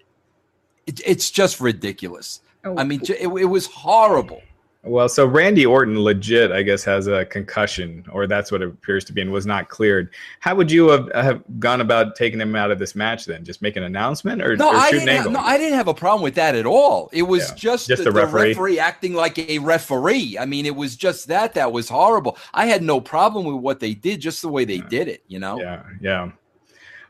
It, 0.86 1.00
it's 1.04 1.30
just 1.30 1.60
ridiculous. 1.60 2.40
Oh. 2.64 2.76
I 2.78 2.84
mean, 2.84 3.00
it, 3.02 3.26
it 3.26 3.44
was 3.44 3.66
horrible. 3.66 4.42
Well, 4.84 5.08
so 5.08 5.26
Randy 5.26 5.66
Orton 5.66 5.98
legit, 6.00 6.52
I 6.52 6.62
guess, 6.62 6.84
has 6.84 7.08
a 7.08 7.24
concussion, 7.24 8.06
or 8.12 8.28
that's 8.28 8.52
what 8.52 8.62
it 8.62 8.68
appears 8.68 9.04
to 9.06 9.12
be, 9.12 9.20
and 9.20 9.32
was 9.32 9.44
not 9.44 9.68
cleared. 9.68 10.14
How 10.38 10.54
would 10.54 10.70
you 10.70 10.88
have, 10.88 11.10
have 11.14 11.42
gone 11.58 11.80
about 11.80 12.14
taking 12.14 12.40
him 12.40 12.54
out 12.54 12.70
of 12.70 12.78
this 12.78 12.94
match 12.94 13.26
then? 13.26 13.44
Just 13.44 13.60
make 13.60 13.76
an 13.76 13.82
announcement, 13.82 14.40
or 14.40 14.56
no? 14.56 14.68
Or 14.68 14.76
I 14.76 14.92
didn't. 14.92 15.08
Have, 15.08 15.32
no, 15.32 15.40
I 15.40 15.58
didn't 15.58 15.76
have 15.76 15.88
a 15.88 15.94
problem 15.94 16.22
with 16.22 16.36
that 16.36 16.54
at 16.54 16.64
all. 16.64 17.10
It 17.12 17.22
was 17.22 17.48
yeah. 17.48 17.56
just, 17.56 17.88
just 17.88 18.04
the, 18.04 18.10
the, 18.10 18.12
referee. 18.12 18.40
the 18.40 18.48
referee 18.48 18.78
acting 18.78 19.14
like 19.14 19.36
a 19.38 19.58
referee. 19.58 20.38
I 20.38 20.46
mean, 20.46 20.64
it 20.64 20.76
was 20.76 20.94
just 20.94 21.26
that 21.26 21.54
that 21.54 21.72
was 21.72 21.88
horrible. 21.88 22.38
I 22.54 22.66
had 22.66 22.82
no 22.82 23.00
problem 23.00 23.46
with 23.46 23.56
what 23.56 23.80
they 23.80 23.94
did, 23.94 24.20
just 24.20 24.42
the 24.42 24.48
way 24.48 24.64
they 24.64 24.76
yeah. 24.76 24.88
did 24.88 25.08
it. 25.08 25.24
You 25.26 25.40
know? 25.40 25.60
Yeah, 25.60 25.82
yeah. 26.00 26.30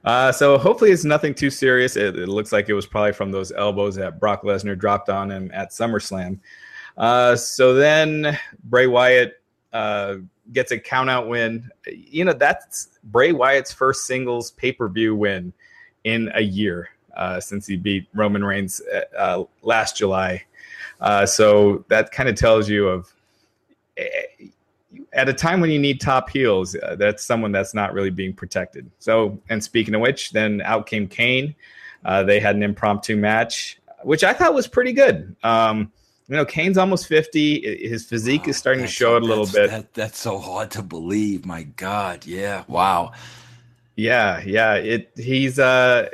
Uh, 0.04 0.33
so 0.33 0.57
hopefully 0.57 0.90
it's 0.90 1.04
nothing 1.04 1.35
too 1.35 1.50
serious. 1.50 1.96
It, 1.96 2.16
it, 2.16 2.28
looks 2.28 2.50
like 2.50 2.70
it 2.70 2.74
was 2.74 2.87
probably 2.87 3.12
from 3.12 3.31
those 3.31 3.52
elbows 3.52 3.94
that 3.96 4.18
Brock 4.18 4.42
Lesnar 4.42 4.78
dropped 4.78 5.11
on 5.11 5.31
him 5.31 5.50
at 5.52 5.70
SummerSlam. 5.70 6.38
Uh, 6.98 7.37
so 7.37 7.74
then 7.74 8.38
Bray 8.64 8.87
Wyatt 8.87 9.40
uh, 9.72 10.16
gets 10.52 10.72
a 10.72 10.78
countout 10.78 11.28
win. 11.28 11.70
You 11.87 12.24
know, 12.24 12.32
that's 12.32 12.98
Bray 13.04 13.32
Wyatt's 13.32 13.72
first 13.72 14.06
singles 14.06 14.50
pay 14.50 14.72
per 14.72 14.88
view 14.88 15.14
win 15.14 15.52
in 16.04 16.30
a 16.34 16.42
year 16.42 16.90
uh, 17.16 17.40
since 17.40 17.66
he 17.66 17.76
beat 17.76 18.06
Roman 18.14 18.44
Reigns 18.44 18.82
uh, 19.16 19.44
last 19.62 19.96
July. 19.96 20.44
Uh, 21.00 21.24
so 21.24 21.84
that 21.88 22.11
kind 22.11 22.28
of 22.28 22.34
tells 22.34 22.68
you 22.68 22.88
of 22.88 23.12
at 25.12 25.28
a 25.28 25.32
time 25.32 25.61
when 25.61 25.70
you 25.70 25.78
need 25.78 26.00
top 26.00 26.30
heels, 26.30 26.76
uh, 26.76 26.96
that's 26.96 27.24
someone 27.24 27.52
that's 27.52 27.74
not 27.74 27.92
really 27.92 28.11
being 28.11 28.32
protected. 28.32 28.90
So, 28.98 29.40
and 29.48 29.62
speaking 29.62 29.94
of 29.94 30.00
which, 30.00 30.30
then 30.30 30.61
out 30.62 30.87
came 30.87 31.06
Kane. 31.06 31.54
Uh, 32.04 32.22
they 32.22 32.40
had 32.40 32.56
an 32.56 32.62
impromptu 32.62 33.16
match, 33.16 33.80
which 34.02 34.24
I 34.24 34.32
thought 34.32 34.54
was 34.54 34.66
pretty 34.66 34.92
good. 34.92 35.34
Um, 35.42 35.92
you 36.28 36.36
know, 36.36 36.44
Kane's 36.44 36.76
almost 36.76 37.06
50. 37.06 37.88
His 37.88 38.04
physique 38.04 38.42
oh, 38.46 38.50
is 38.50 38.56
starting 38.56 38.82
to 38.82 38.88
show 38.88 39.16
it 39.16 39.22
a 39.22 39.26
little 39.26 39.46
bit. 39.46 39.70
That, 39.70 39.94
that's 39.94 40.18
so 40.18 40.38
hard 40.38 40.70
to 40.72 40.82
believe. 40.82 41.46
My 41.46 41.62
God. 41.62 42.26
Yeah. 42.26 42.64
Wow. 42.68 43.12
Yeah. 43.96 44.42
Yeah. 44.44 44.74
It, 44.74 45.10
he's, 45.16 45.58
uh, 45.58 46.10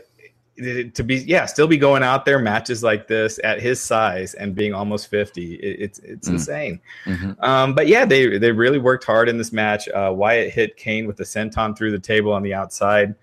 to 0.57 1.03
be 1.03 1.17
yeah 1.17 1.47
still 1.47 1.67
be 1.67 1.77
going 1.77 2.05
out 2.05 2.25
there 2.25 2.39
matches 2.39 2.83
like 2.83 3.09
this 3.09 3.41
at 3.43 3.61
his 3.61 3.81
size 3.81 4.35
and 4.35 4.55
being 4.55 4.73
almost 4.73 5.09
50 5.09 5.55
it, 5.55 5.81
it's 5.81 5.99
it's 5.99 6.29
mm. 6.29 6.35
insane 6.35 6.81
mm-hmm. 7.07 7.33
um, 7.45 7.75
but 7.75 7.89
yeah 7.89 8.05
they 8.05 8.39
they 8.39 8.53
really 8.53 8.79
worked 8.79 9.03
hard 9.03 9.29
in 9.29 9.37
this 9.37 9.53
match 9.53 9.89
uh, 9.89 10.13
wyatt 10.15 10.53
hit 10.53 10.77
kane 10.77 11.09
with 11.09 11.17
the 11.17 11.25
senton 11.25 11.77
through 11.77 11.91
the 11.91 11.99
table 11.99 12.33
on 12.33 12.43
the 12.45 12.55
outside 12.55 13.17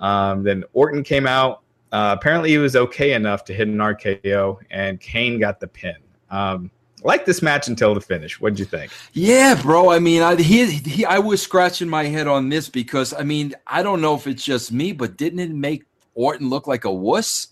um, 0.00 0.42
then 0.42 0.64
orton 0.72 1.04
came 1.04 1.24
out 1.24 1.62
uh, 1.92 2.16
apparently 2.18 2.50
he 2.50 2.58
was 2.58 2.74
okay 2.74 3.12
enough 3.12 3.44
to 3.44 3.54
hit 3.54 3.68
an 3.68 3.76
rko 3.76 4.58
and 4.72 4.98
kane 5.00 5.38
got 5.38 5.60
the 5.60 5.68
pin 5.68 5.94
um, 6.36 6.70
like 7.02 7.24
this 7.24 7.42
match 7.42 7.68
until 7.68 7.94
the 7.94 8.00
finish. 8.00 8.40
What 8.40 8.50
did 8.50 8.58
you 8.58 8.64
think? 8.64 8.92
Yeah, 9.12 9.60
bro. 9.60 9.90
I 9.90 9.98
mean, 9.98 10.22
I 10.22 10.36
he, 10.36 10.66
he 10.66 11.04
I 11.04 11.18
was 11.18 11.42
scratching 11.42 11.88
my 11.88 12.04
head 12.04 12.26
on 12.26 12.48
this 12.48 12.68
because 12.68 13.14
I 13.14 13.22
mean, 13.22 13.54
I 13.66 13.82
don't 13.82 14.00
know 14.00 14.14
if 14.14 14.26
it's 14.26 14.44
just 14.44 14.72
me, 14.72 14.92
but 14.92 15.16
didn't 15.16 15.38
it 15.38 15.50
make 15.50 15.84
Orton 16.14 16.48
look 16.48 16.66
like 16.66 16.84
a 16.84 16.92
wuss. 16.92 17.48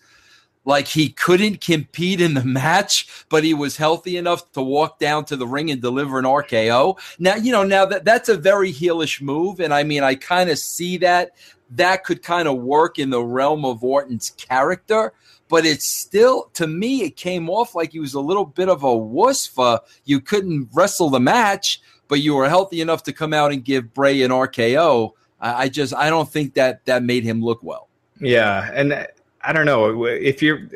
Like 0.66 0.88
he 0.88 1.10
couldn't 1.10 1.60
compete 1.60 2.22
in 2.22 2.34
the 2.34 2.44
match, 2.62 3.26
but 3.28 3.44
he 3.44 3.54
was 3.54 3.76
healthy 3.76 4.16
enough 4.16 4.50
to 4.52 4.62
walk 4.62 4.98
down 4.98 5.26
to 5.26 5.36
the 5.36 5.46
ring 5.46 5.70
and 5.70 5.80
deliver 5.80 6.18
an 6.18 6.24
RKO. 6.24 6.98
Now, 7.18 7.36
you 7.36 7.52
know, 7.52 7.64
now 7.64 7.84
that 7.86 8.04
that's 8.04 8.30
a 8.30 8.36
very 8.36 8.72
heelish 8.72 9.20
move. 9.20 9.60
And 9.60 9.74
I 9.74 9.82
mean, 9.82 10.02
I 10.02 10.14
kind 10.14 10.48
of 10.48 10.58
see 10.58 10.96
that 10.98 11.32
that 11.70 12.04
could 12.04 12.22
kind 12.22 12.48
of 12.48 12.58
work 12.58 12.98
in 12.98 13.10
the 13.10 13.22
realm 13.22 13.64
of 13.64 13.84
Orton's 13.84 14.30
character 14.30 15.12
but 15.48 15.66
it's 15.66 15.86
still 15.86 16.50
to 16.54 16.66
me 16.66 17.02
it 17.02 17.16
came 17.16 17.50
off 17.50 17.74
like 17.74 17.92
he 17.92 18.00
was 18.00 18.14
a 18.14 18.20
little 18.20 18.44
bit 18.44 18.68
of 18.68 18.82
a 18.82 18.96
wuss 18.96 19.46
for 19.46 19.80
you 20.04 20.20
couldn't 20.20 20.68
wrestle 20.72 21.10
the 21.10 21.20
match 21.20 21.80
but 22.08 22.20
you 22.20 22.34
were 22.34 22.48
healthy 22.48 22.80
enough 22.80 23.02
to 23.02 23.12
come 23.12 23.32
out 23.32 23.52
and 23.52 23.64
give 23.64 23.92
bray 23.94 24.22
an 24.22 24.30
rko 24.30 25.12
I, 25.40 25.64
I 25.64 25.68
just 25.68 25.94
i 25.94 26.08
don't 26.10 26.28
think 26.28 26.54
that 26.54 26.84
that 26.86 27.02
made 27.02 27.24
him 27.24 27.42
look 27.42 27.62
well. 27.62 27.88
Yeah, 28.20 28.70
and 28.72 29.06
I 29.42 29.52
don't 29.52 29.66
know. 29.66 30.04
If 30.04 30.42
you're 30.42 30.68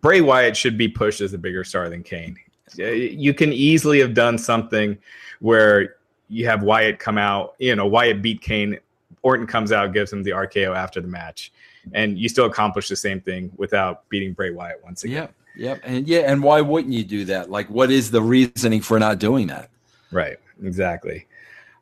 Bray 0.00 0.20
Wyatt 0.20 0.56
should 0.56 0.78
be 0.78 0.88
pushed 0.88 1.20
as 1.20 1.34
a 1.34 1.38
bigger 1.38 1.64
star 1.64 1.88
than 1.88 2.02
Kane. 2.02 2.36
You 2.76 3.34
can 3.34 3.52
easily 3.52 4.00
have 4.00 4.14
done 4.14 4.38
something 4.38 4.96
where 5.40 5.96
you 6.28 6.46
have 6.46 6.62
Wyatt 6.62 6.98
come 6.98 7.18
out, 7.18 7.54
you 7.58 7.76
know, 7.76 7.86
Wyatt 7.86 8.22
beat 8.22 8.40
Kane, 8.40 8.78
Orton 9.22 9.46
comes 9.46 9.72
out, 9.72 9.92
gives 9.92 10.12
him 10.12 10.22
the 10.22 10.30
RKO 10.30 10.74
after 10.74 11.00
the 11.00 11.06
match, 11.06 11.52
and 11.92 12.18
you 12.18 12.28
still 12.28 12.46
accomplish 12.46 12.88
the 12.88 12.96
same 12.96 13.20
thing 13.20 13.52
without 13.56 14.08
beating 14.08 14.32
Bray 14.32 14.50
Wyatt 14.50 14.82
once 14.84 15.04
again. 15.04 15.16
Yep, 15.16 15.34
yep, 15.56 15.80
and 15.84 16.08
yeah, 16.08 16.20
and 16.20 16.42
why 16.42 16.60
wouldn't 16.60 16.92
you 16.92 17.04
do 17.04 17.24
that? 17.26 17.50
Like, 17.50 17.68
what 17.68 17.90
is 17.90 18.10
the 18.10 18.22
reasoning 18.22 18.80
for 18.80 18.98
not 18.98 19.18
doing 19.18 19.46
that? 19.48 19.70
Right, 20.10 20.38
exactly. 20.62 21.26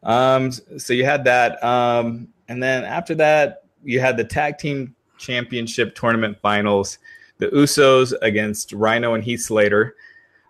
Um, 0.03 0.51
so 0.53 0.93
you 0.93 1.05
had 1.05 1.25
that, 1.25 1.63
um, 1.63 2.29
and 2.49 2.63
then 2.63 2.85
after 2.85 3.15
that, 3.17 3.65
you 3.85 4.01
had 4.01 4.17
the 4.17 4.25
tag 4.25 4.59
team 4.59 4.95
championship 5.19 5.95
tournament 5.95 6.39
finals, 6.41 6.99
the 7.39 7.49
Usos 7.49 8.13
against 8.23 8.73
Rhino 8.73 9.15
and 9.15 9.23
Heath 9.23 9.43
Slater. 9.43 9.97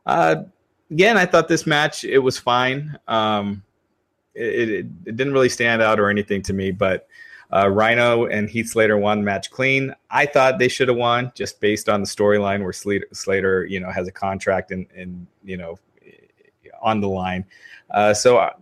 Uh, 0.07 0.45
again, 0.91 1.17
I 1.17 1.27
thought 1.27 1.49
this 1.49 1.67
match 1.67 2.05
it 2.05 2.19
was 2.19 2.39
fine. 2.39 2.99
Um, 3.09 3.63
it, 4.35 4.71
it, 4.71 4.87
it, 5.07 5.17
didn't 5.17 5.33
really 5.33 5.49
stand 5.49 5.83
out 5.83 6.01
or 6.01 6.09
anything 6.09 6.43
to 6.43 6.53
me, 6.53 6.71
but 6.71 7.07
uh, 7.53 7.69
Rhino 7.69 8.27
and 8.27 8.49
Heath 8.49 8.71
Slater 8.71 8.97
won 8.97 9.19
the 9.19 9.25
match 9.25 9.51
clean. 9.51 9.95
I 10.11 10.27
thought 10.27 10.59
they 10.59 10.69
should 10.69 10.89
have 10.89 10.97
won 10.97 11.33
just 11.35 11.61
based 11.61 11.89
on 11.89 12.01
the 12.01 12.07
storyline 12.07 12.63
where 12.63 12.73
Slater, 12.73 13.07
Slater, 13.13 13.65
you 13.65 13.81
know, 13.81 13.91
has 13.91 14.09
a 14.09 14.13
contract 14.13 14.71
and, 14.71 14.87
and 14.97 15.27
you 15.45 15.57
know, 15.57 15.79
on 16.81 17.01
the 17.01 17.09
line. 17.09 17.45
Uh, 17.91 18.15
so 18.15 18.39
uh, 18.39 18.53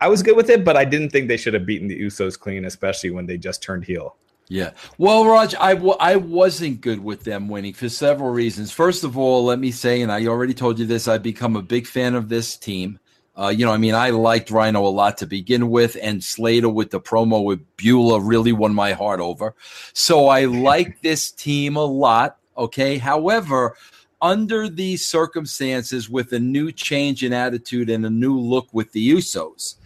I 0.00 0.08
was 0.08 0.22
good 0.22 0.36
with 0.36 0.50
it, 0.50 0.64
but 0.64 0.76
I 0.76 0.84
didn't 0.84 1.10
think 1.10 1.28
they 1.28 1.36
should 1.36 1.54
have 1.54 1.66
beaten 1.66 1.88
the 1.88 2.00
Usos 2.00 2.38
clean, 2.38 2.64
especially 2.64 3.10
when 3.10 3.26
they 3.26 3.36
just 3.36 3.62
turned 3.62 3.84
heel. 3.84 4.16
Yeah. 4.48 4.70
Well, 4.96 5.26
Raj, 5.26 5.54
I 5.60 5.74
w- 5.74 5.96
I 6.00 6.16
wasn't 6.16 6.80
good 6.80 7.04
with 7.04 7.24
them 7.24 7.48
winning 7.48 7.74
for 7.74 7.88
several 7.88 8.30
reasons. 8.30 8.72
First 8.72 9.04
of 9.04 9.18
all, 9.18 9.44
let 9.44 9.58
me 9.58 9.70
say, 9.70 10.00
and 10.00 10.10
I 10.10 10.26
already 10.26 10.54
told 10.54 10.78
you 10.78 10.86
this, 10.86 11.06
I've 11.06 11.22
become 11.22 11.54
a 11.54 11.62
big 11.62 11.86
fan 11.86 12.14
of 12.14 12.30
this 12.30 12.56
team. 12.56 12.98
Uh, 13.38 13.48
you 13.48 13.64
know, 13.64 13.72
I 13.72 13.76
mean, 13.76 13.94
I 13.94 14.10
liked 14.10 14.50
Rhino 14.50 14.84
a 14.84 14.88
lot 14.88 15.16
to 15.18 15.26
begin 15.26 15.70
with, 15.70 15.96
and 16.02 16.24
Slater 16.24 16.68
with 16.68 16.90
the 16.90 17.00
promo 17.00 17.44
with 17.44 17.60
Beulah 17.76 18.20
really 18.20 18.52
won 18.52 18.74
my 18.74 18.92
heart 18.92 19.20
over. 19.20 19.54
So 19.92 20.26
I 20.26 20.44
like 20.46 21.00
this 21.02 21.30
team 21.30 21.76
a 21.76 21.84
lot. 21.84 22.38
Okay. 22.56 22.98
However, 22.98 23.76
under 24.20 24.68
these 24.68 25.06
circumstances, 25.06 26.10
with 26.10 26.32
a 26.32 26.40
new 26.40 26.72
change 26.72 27.22
in 27.22 27.32
attitude 27.32 27.88
and 27.88 28.04
a 28.04 28.10
new 28.10 28.36
look 28.36 28.66
with 28.72 28.90
the 28.90 29.12
Usos, 29.12 29.76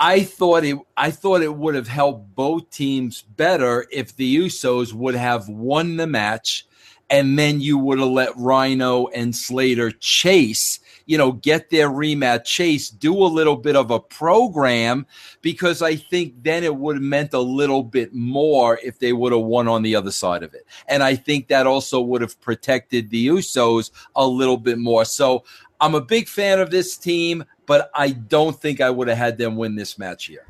I 0.00 0.24
thought 0.24 0.64
it 0.64 0.76
I 0.96 1.12
thought 1.12 1.42
it 1.42 1.54
would 1.54 1.76
have 1.76 1.86
helped 1.86 2.34
both 2.34 2.70
teams 2.70 3.22
better 3.22 3.86
if 3.92 4.16
the 4.16 4.36
Usos 4.38 4.92
would 4.92 5.14
have 5.14 5.48
won 5.48 5.96
the 5.96 6.06
match 6.06 6.66
and 7.10 7.38
then 7.38 7.60
you 7.60 7.76
would 7.76 7.98
have 7.98 8.08
let 8.08 8.36
Rhino 8.36 9.08
and 9.08 9.34
Slater 9.34 9.90
chase, 9.90 10.78
you 11.10 11.18
know, 11.18 11.32
get 11.32 11.70
their 11.70 11.88
rematch 11.88 12.44
chase, 12.44 12.88
do 12.88 13.12
a 13.12 13.26
little 13.26 13.56
bit 13.56 13.74
of 13.74 13.90
a 13.90 13.98
program 13.98 15.04
because 15.42 15.82
I 15.82 15.96
think 15.96 16.34
then 16.44 16.62
it 16.62 16.76
would 16.76 16.96
have 16.96 17.02
meant 17.02 17.34
a 17.34 17.40
little 17.40 17.82
bit 17.82 18.14
more 18.14 18.78
if 18.84 19.00
they 19.00 19.12
would 19.12 19.32
have 19.32 19.42
won 19.42 19.66
on 19.66 19.82
the 19.82 19.96
other 19.96 20.12
side 20.12 20.44
of 20.44 20.54
it. 20.54 20.64
And 20.86 21.02
I 21.02 21.16
think 21.16 21.48
that 21.48 21.66
also 21.66 22.00
would 22.00 22.20
have 22.20 22.40
protected 22.40 23.10
the 23.10 23.26
Usos 23.26 23.90
a 24.14 24.24
little 24.24 24.56
bit 24.56 24.78
more. 24.78 25.04
So 25.04 25.42
I'm 25.80 25.96
a 25.96 26.00
big 26.00 26.28
fan 26.28 26.60
of 26.60 26.70
this 26.70 26.96
team 26.96 27.44
but 27.70 27.88
I 27.94 28.10
don't 28.10 28.60
think 28.60 28.80
I 28.80 28.90
would 28.90 29.06
have 29.06 29.16
had 29.16 29.38
them 29.38 29.54
win 29.54 29.76
this 29.76 29.96
match 29.96 30.24
here. 30.24 30.44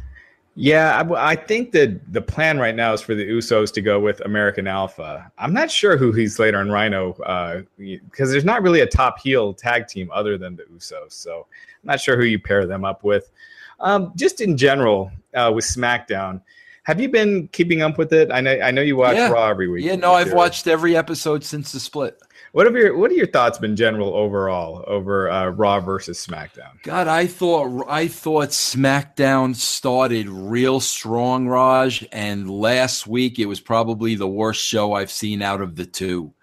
Yeah, 0.60 1.00
I, 1.00 1.30
I, 1.30 1.36
think 1.36 1.72
that 1.72 2.12
the 2.12 2.20
plan 2.20 2.58
right 2.58 2.74
now 2.74 2.92
is 2.92 3.00
for 3.00 3.14
the 3.14 3.26
Usos 3.26 3.72
to 3.72 3.80
go 3.80 3.98
with 3.98 4.20
American 4.26 4.66
Alpha. 4.66 5.32
I'm 5.38 5.54
not 5.54 5.70
sure 5.70 5.96
who 5.96 6.12
he's 6.12 6.38
later 6.38 6.58
on 6.58 6.68
Rhino 6.68 7.14
because 7.78 8.28
uh, 8.28 8.32
there's 8.32 8.44
not 8.44 8.60
really 8.60 8.80
a 8.80 8.86
top 8.86 9.20
heel 9.20 9.54
tag 9.54 9.86
team 9.86 10.10
other 10.12 10.36
than 10.36 10.56
the 10.56 10.64
Usos. 10.64 11.12
So 11.12 11.46
I'm 11.82 11.86
not 11.86 11.98
sure 11.98 12.14
who 12.18 12.24
you 12.24 12.38
pair 12.38 12.66
them 12.66 12.84
up 12.84 13.04
with. 13.04 13.30
Um, 13.80 14.12
just 14.16 14.42
in 14.42 14.58
general 14.58 15.10
uh, 15.32 15.50
with 15.54 15.64
SmackDown, 15.64 16.42
have 16.82 17.00
you 17.00 17.08
been 17.08 17.48
keeping 17.52 17.80
up 17.80 17.96
with 17.96 18.12
it? 18.12 18.30
I 18.30 18.42
know 18.42 18.52
I 18.60 18.70
know 18.70 18.82
you 18.82 18.96
watch 18.96 19.16
yeah. 19.16 19.30
Raw 19.30 19.48
every 19.48 19.68
week. 19.68 19.86
Yeah, 19.86 19.96
no, 19.96 20.12
I've 20.12 20.34
watched 20.34 20.66
every 20.66 20.94
episode 20.94 21.42
since 21.42 21.72
the 21.72 21.80
split. 21.80 22.20
What 22.52 22.66
have 22.66 22.74
your 22.74 22.98
What 22.98 23.12
are 23.12 23.14
your 23.14 23.28
thoughts 23.28 23.58
been 23.58 23.76
general 23.76 24.12
overall 24.12 24.84
over 24.88 25.30
uh, 25.30 25.50
Raw 25.50 25.78
versus 25.78 26.24
SmackDown? 26.24 26.82
God, 26.82 27.06
I 27.06 27.26
thought 27.26 27.84
I 27.88 28.08
thought 28.08 28.48
SmackDown 28.48 29.54
started 29.54 30.28
real 30.28 30.80
strong, 30.80 31.46
Raj, 31.46 32.06
and 32.10 32.50
last 32.50 33.06
week 33.06 33.38
it 33.38 33.46
was 33.46 33.60
probably 33.60 34.16
the 34.16 34.28
worst 34.28 34.64
show 34.64 34.94
I've 34.94 35.12
seen 35.12 35.42
out 35.42 35.60
of 35.60 35.76
the 35.76 35.86
two. 35.86 36.34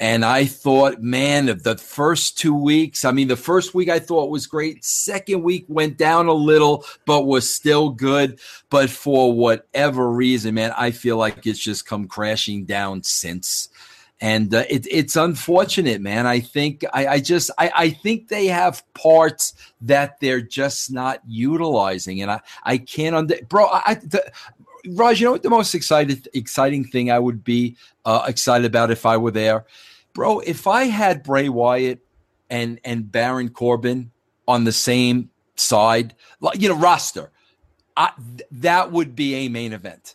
And 0.00 0.24
I 0.24 0.46
thought, 0.46 1.00
man, 1.00 1.46
the 1.46 1.76
first 1.76 2.36
two 2.36 2.54
weeks, 2.54 3.04
I 3.04 3.12
mean, 3.12 3.28
the 3.28 3.36
first 3.36 3.72
week 3.72 3.88
I 3.88 4.00
thought 4.00 4.30
was 4.30 4.48
great. 4.48 4.84
Second 4.84 5.44
week 5.44 5.64
went 5.68 5.96
down 5.96 6.26
a 6.26 6.32
little, 6.32 6.84
but 7.06 7.26
was 7.26 7.48
still 7.48 7.90
good. 7.90 8.40
But 8.68 8.90
for 8.90 9.32
whatever 9.32 10.10
reason, 10.10 10.54
man, 10.54 10.72
I 10.76 10.90
feel 10.90 11.18
like 11.18 11.46
it's 11.46 11.60
just 11.60 11.86
come 11.86 12.08
crashing 12.08 12.64
down 12.64 13.04
since 13.04 13.68
and 14.22 14.54
uh, 14.54 14.62
it, 14.70 14.86
it's 14.88 15.16
unfortunate, 15.16 16.00
man. 16.00 16.28
I 16.28 16.38
think 16.38 16.84
I, 16.94 17.06
I 17.08 17.20
just 17.20 17.50
I, 17.58 17.72
I, 17.74 17.90
think 17.90 18.28
they 18.28 18.46
have 18.46 18.84
parts 18.94 19.52
that 19.80 20.20
they're 20.20 20.40
just 20.40 20.92
not 20.92 21.20
utilizing, 21.26 22.22
and 22.22 22.30
I 22.30 22.40
I 22.62 22.78
can't 22.78 23.16
under 23.16 23.36
bro. 23.48 23.66
I, 23.66 23.94
the, 23.94 24.32
Raj, 24.90 25.20
you 25.20 25.26
know 25.26 25.32
what 25.32 25.42
the 25.42 25.50
most 25.50 25.74
excited 25.74 26.28
exciting 26.34 26.84
thing 26.84 27.10
I 27.10 27.18
would 27.18 27.42
be 27.42 27.76
uh, 28.04 28.24
excited 28.28 28.64
about 28.64 28.92
if 28.92 29.04
I 29.04 29.16
were 29.16 29.32
there, 29.32 29.66
bro. 30.14 30.38
If 30.38 30.68
I 30.68 30.84
had 30.84 31.24
Bray 31.24 31.48
Wyatt 31.48 31.98
and 32.48 32.78
and 32.84 33.10
Baron 33.10 33.48
Corbin 33.48 34.12
on 34.46 34.62
the 34.62 34.72
same 34.72 35.30
side, 35.56 36.14
you 36.54 36.68
know, 36.68 36.76
roster, 36.76 37.32
I, 37.96 38.12
that 38.52 38.92
would 38.92 39.16
be 39.16 39.34
a 39.34 39.48
main 39.48 39.72
event 39.72 40.14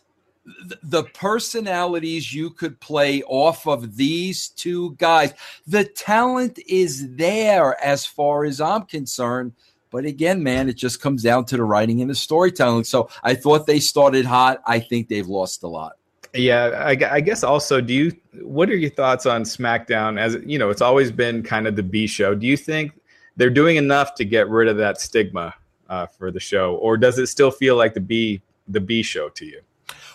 the 0.82 1.04
personalities 1.14 2.32
you 2.32 2.50
could 2.50 2.78
play 2.80 3.22
off 3.24 3.66
of 3.66 3.96
these 3.96 4.48
two 4.50 4.94
guys. 4.96 5.34
The 5.66 5.84
talent 5.84 6.58
is 6.66 7.14
there 7.16 7.82
as 7.84 8.04
far 8.04 8.44
as 8.44 8.60
I'm 8.60 8.82
concerned. 8.82 9.52
But 9.90 10.04
again, 10.04 10.42
man, 10.42 10.68
it 10.68 10.76
just 10.76 11.00
comes 11.00 11.22
down 11.22 11.46
to 11.46 11.56
the 11.56 11.64
writing 11.64 12.00
and 12.00 12.10
the 12.10 12.14
storytelling. 12.14 12.84
So 12.84 13.08
I 13.22 13.34
thought 13.34 13.66
they 13.66 13.80
started 13.80 14.26
hot. 14.26 14.62
I 14.66 14.80
think 14.80 15.08
they've 15.08 15.26
lost 15.26 15.62
a 15.62 15.68
lot. 15.68 15.92
Yeah, 16.34 16.84
I, 16.84 16.90
I, 17.10 17.20
guess 17.20 17.42
also, 17.42 17.80
do 17.80 17.94
you? 17.94 18.12
What 18.42 18.68
are 18.68 18.76
your 18.76 18.90
thoughts 18.90 19.24
on 19.24 19.44
SmackDown? 19.44 20.20
As 20.20 20.36
you 20.44 20.58
know, 20.58 20.68
it's 20.68 20.82
always 20.82 21.10
been 21.10 21.42
kind 21.42 21.66
of 21.66 21.74
the 21.74 21.82
B 21.82 22.06
show. 22.06 22.34
Do 22.34 22.46
you 22.46 22.56
think 22.56 22.92
they're 23.36 23.48
doing 23.48 23.76
enough 23.76 24.14
to 24.16 24.26
get 24.26 24.46
rid 24.50 24.68
of 24.68 24.76
that 24.76 25.00
stigma 25.00 25.54
uh, 25.88 26.06
for 26.06 26.30
the 26.30 26.38
show, 26.38 26.76
or 26.76 26.98
does 26.98 27.18
it 27.18 27.28
still 27.28 27.50
feel 27.50 27.76
like 27.76 27.94
the 27.94 28.00
B 28.00 28.42
the 28.68 28.80
B 28.80 29.02
show 29.02 29.30
to 29.30 29.46
you? 29.46 29.62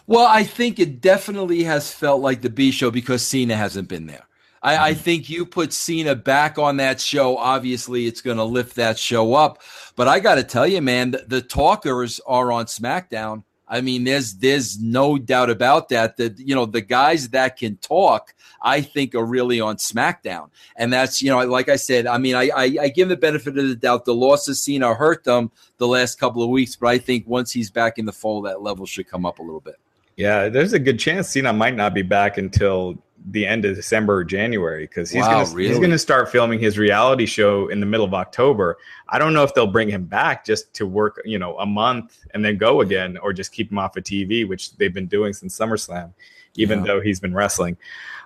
Well, 0.07 0.25
I 0.25 0.43
think 0.43 0.79
it 0.79 1.01
definitely 1.01 1.63
has 1.63 1.91
felt 1.93 2.21
like 2.21 2.41
the 2.41 2.49
B 2.49 2.71
show 2.71 2.91
because 2.91 3.25
Cena 3.25 3.55
hasn't 3.55 3.87
been 3.87 4.05
there. 4.05 4.27
I, 4.61 4.77
I, 4.77 4.91
mm-hmm. 4.91 5.01
think 5.01 5.29
you 5.29 5.45
put 5.45 5.73
Cena 5.73 6.15
back 6.15 6.57
on 6.57 6.77
that 6.77 7.01
show. 7.01 7.37
Obviously, 7.37 8.07
it's 8.07 8.21
going 8.21 8.37
to 8.37 8.43
lift 8.43 8.75
that 8.77 8.97
show 8.97 9.33
up. 9.33 9.61
But 9.95 10.07
I 10.07 10.19
got 10.19 10.35
to 10.35 10.43
tell 10.43 10.65
you, 10.65 10.81
man, 10.81 11.11
the, 11.11 11.25
the, 11.27 11.41
talkers 11.41 12.21
are 12.25 12.51
on 12.51 12.65
SmackDown. 12.65 13.43
I 13.67 13.81
mean, 13.81 14.03
there's 14.03 14.33
there's 14.35 14.79
no 14.79 15.17
doubt 15.17 15.49
about 15.49 15.89
that. 15.89 16.17
That 16.17 16.37
you 16.37 16.53
know 16.53 16.65
the 16.65 16.81
guys 16.81 17.29
that 17.29 17.57
can 17.57 17.77
talk, 17.77 18.33
I 18.61 18.81
think, 18.81 19.15
are 19.15 19.25
really 19.25 19.61
on 19.61 19.77
SmackDown, 19.77 20.49
and 20.75 20.91
that's 20.91 21.21
you 21.21 21.29
know, 21.29 21.39
like 21.45 21.69
I 21.69 21.77
said, 21.77 22.05
I 22.05 22.17
mean, 22.17 22.35
I 22.35 22.49
I, 22.55 22.75
I 22.81 22.87
give 22.89 23.09
the 23.09 23.17
benefit 23.17 23.57
of 23.57 23.67
the 23.67 23.75
doubt. 23.75 24.05
The 24.05 24.13
loss 24.13 24.47
of 24.47 24.57
Cena 24.57 24.93
hurt 24.93 25.23
them 25.23 25.51
the 25.77 25.87
last 25.87 26.19
couple 26.19 26.43
of 26.43 26.49
weeks, 26.49 26.75
but 26.75 26.87
I 26.87 26.97
think 26.97 27.25
once 27.25 27.51
he's 27.51 27.71
back 27.71 27.97
in 27.97 28.05
the 28.05 28.13
fold, 28.13 28.45
that 28.45 28.61
level 28.61 28.85
should 28.85 29.07
come 29.07 29.25
up 29.25 29.39
a 29.39 29.43
little 29.43 29.61
bit. 29.61 29.75
Yeah, 30.17 30.49
there's 30.49 30.73
a 30.73 30.79
good 30.79 30.99
chance 30.99 31.29
Cena 31.29 31.53
might 31.53 31.75
not 31.75 31.93
be 31.93 32.03
back 32.03 32.37
until 32.37 32.97
the 33.25 33.45
end 33.45 33.65
of 33.65 33.75
December 33.75 34.17
or 34.17 34.23
January 34.23 34.85
because 34.85 35.09
he's 35.09 35.21
wow, 35.21 35.43
gonna 35.43 35.55
really? 35.55 35.69
he's 35.69 35.79
gonna 35.79 35.97
start 35.97 36.29
filming 36.29 36.59
his 36.59 36.77
reality 36.77 37.25
show 37.25 37.67
in 37.67 37.79
the 37.79 37.85
middle 37.85 38.05
of 38.05 38.13
October. 38.13 38.77
I 39.07 39.17
don't 39.17 39.33
know 39.33 39.43
if 39.43 39.53
they'll 39.53 39.67
bring 39.67 39.89
him 39.89 40.05
back 40.05 40.45
just 40.45 40.73
to 40.75 40.85
work, 40.85 41.21
you 41.23 41.39
know, 41.39 41.57
a 41.57 41.65
month 41.65 42.19
and 42.33 42.43
then 42.43 42.57
go 42.57 42.81
again, 42.81 43.17
or 43.17 43.31
just 43.31 43.51
keep 43.51 43.71
him 43.71 43.77
off 43.77 43.95
of 43.95 44.03
TV, 44.03 44.47
which 44.47 44.75
they've 44.77 44.93
been 44.93 45.07
doing 45.07 45.33
since 45.33 45.57
SummerSlam, 45.57 46.13
even 46.55 46.79
yeah. 46.79 46.85
though 46.85 47.01
he's 47.01 47.19
been 47.19 47.33
wrestling. 47.33 47.77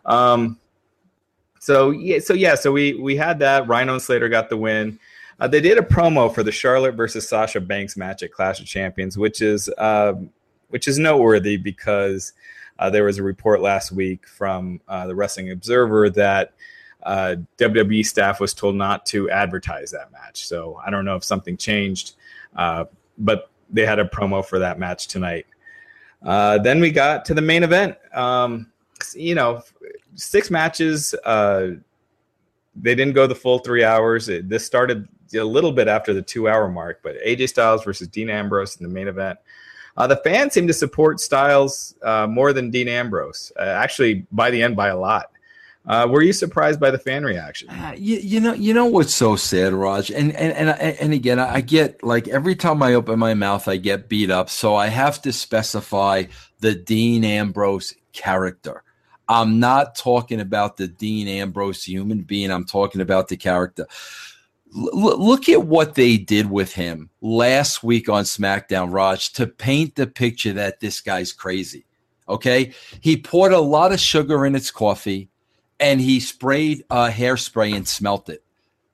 Um, 0.06 0.60
so 1.60 1.92
yeah, 1.92 2.20
so 2.20 2.34
yeah, 2.34 2.56
so 2.56 2.72
we 2.72 2.96
we 2.96 3.16
had 3.16 3.40
that. 3.40 3.68
Rhino 3.68 3.94
and 3.94 4.02
Slater 4.02 4.30
got 4.30 4.50
the 4.50 4.58
win. 4.58 5.00
Uh, 5.40 5.48
they 5.48 5.62
did 5.62 5.78
a 5.78 5.82
promo 5.82 6.34
for 6.34 6.42
the 6.42 6.52
Charlotte 6.52 6.96
versus 6.96 7.30
Sasha 7.30 7.62
Banks 7.62 7.96
match 7.96 8.24
at 8.24 8.32
Clash 8.32 8.60
of 8.60 8.66
Champions, 8.66 9.18
which 9.18 9.42
is 9.42 9.70
um, 9.78 10.32
which 10.70 10.88
is 10.88 10.98
noteworthy 10.98 11.58
because 11.58 12.34
uh, 12.80 12.90
there 12.90 13.04
was 13.04 13.18
a 13.18 13.24
report 13.24 13.62
last 13.62 13.92
week 13.92 14.28
from 14.28 14.82
uh, 14.88 15.08
the 15.08 15.16
Wrestling 15.16 15.52
Observer 15.52 16.10
that 16.12 16.54
uh, 17.04 17.36
WWE 17.58 18.06
staff 18.06 18.40
was 18.40 18.54
told 18.54 18.76
not 18.76 19.06
to 19.08 19.30
advertise 19.30 19.92
that 19.92 20.12
match. 20.12 20.48
So 20.48 20.80
I 20.86 20.90
don't 20.90 21.06
know 21.06 21.16
if 21.16 21.24
something 21.24 21.58
changed, 21.58 22.16
uh, 22.56 22.86
but 23.18 23.50
they 23.70 23.86
had 23.86 24.00
a 24.00 24.06
promo 24.06 24.46
for 24.46 24.60
that 24.60 24.80
match 24.80 25.08
tonight. 25.08 25.46
Then 26.22 26.80
we 26.80 26.92
got 26.92 27.26
to 27.26 27.34
the 27.34 27.42
main 27.42 27.64
event. 27.64 27.98
Um, 28.14 28.72
you 29.14 29.36
know, 29.36 29.62
six 30.16 30.50
matches. 30.52 31.14
Uh, 31.24 31.72
they 32.76 32.96
didn't 32.96 33.14
go 33.14 33.28
the 33.28 33.36
full 33.36 33.60
three 33.60 33.84
hours. 33.84 34.30
It, 34.30 34.50
this 34.50 34.66
started 34.66 35.08
a 35.34 35.44
little 35.44 35.72
bit 35.72 35.88
after 35.88 36.14
the 36.14 36.22
two 36.22 36.48
hour 36.48 36.70
mark, 36.70 37.02
but 37.04 37.16
AJ 37.26 37.50
Styles 37.50 37.84
versus 37.84 38.08
Dean 38.08 38.30
Ambrose 38.30 38.78
in 38.78 38.88
the 38.88 38.94
main 38.94 39.08
event. 39.08 39.40
Uh, 39.98 40.06
the 40.06 40.18
fans 40.18 40.54
seem 40.54 40.68
to 40.68 40.74
support 40.74 41.20
Styles 41.20 41.96
uh, 42.04 42.28
more 42.28 42.54
than 42.54 42.70
Dean 42.70 42.88
Ambrose. 42.88 43.52
Uh, 43.58 43.64
actually, 43.64 44.26
by 44.32 44.52
the 44.52 44.62
end, 44.62 44.76
by 44.76 44.90
a 44.90 44.98
lot. 44.98 45.32
Uh, 45.88 46.06
were 46.10 46.22
you 46.22 46.34
surprised 46.34 46.80
by 46.80 46.92
the 46.92 47.00
fan 47.00 47.24
reaction? 47.24 47.70
Uh, 47.70 47.94
you, 47.98 48.18
you, 48.18 48.40
know, 48.42 48.54
you 48.54 48.74
know 48.74 48.86
what's 48.86 49.14
so 49.14 49.38
sad, 49.38 49.74
Raj, 49.74 50.12
and 50.12 50.36
and 50.36 50.52
and 50.54 50.70
and 50.70 51.14
again, 51.14 51.40
I 51.40 51.62
get 51.62 52.04
like 52.04 52.28
every 52.28 52.56
time 52.56 52.84
I 52.84 52.94
open 52.94 53.18
my 53.18 53.34
mouth, 53.34 53.70
I 53.70 53.78
get 53.78 54.10
beat 54.10 54.30
up. 54.30 54.50
So 54.50 54.76
I 54.76 54.88
have 54.88 55.22
to 55.22 55.32
specify 55.32 56.24
the 56.60 56.76
Dean 56.76 57.24
Ambrose 57.24 57.94
character. 58.12 58.84
I'm 59.30 59.60
not 59.60 59.96
talking 59.96 60.42
about 60.42 60.76
the 60.76 60.90
Dean 60.90 61.30
Ambrose 61.30 61.86
human 61.86 62.22
being. 62.22 62.52
I'm 62.52 62.66
talking 62.66 63.00
about 63.00 63.30
the 63.30 63.38
character 63.38 63.88
look 64.74 65.50
at 65.50 65.66
what 65.66 65.96
they 65.96 66.18
did 66.18 66.50
with 66.50 66.74
him 66.74 67.10
last 67.22 67.84
week 67.84 68.10
on 68.10 68.24
SmackDown, 68.24 68.92
Raj, 68.92 69.34
to 69.34 69.48
paint 69.48 69.96
the 69.96 70.08
picture 70.08 70.54
that 70.54 70.80
this 70.80 71.02
guy's 71.02 71.34
crazy. 71.34 71.86
Okay. 72.30 72.74
He 73.00 73.18
poured 73.18 73.54
a 73.54 73.60
lot 73.60 73.94
of 73.94 74.00
sugar 74.00 74.46
in 74.46 74.54
his 74.54 74.72
coffee 74.72 75.30
and 75.80 76.02
he 76.02 76.20
sprayed 76.20 76.84
uh, 76.90 77.10
hairspray 77.10 77.76
and 77.76 77.88
smelt 77.88 78.30
it. 78.30 78.44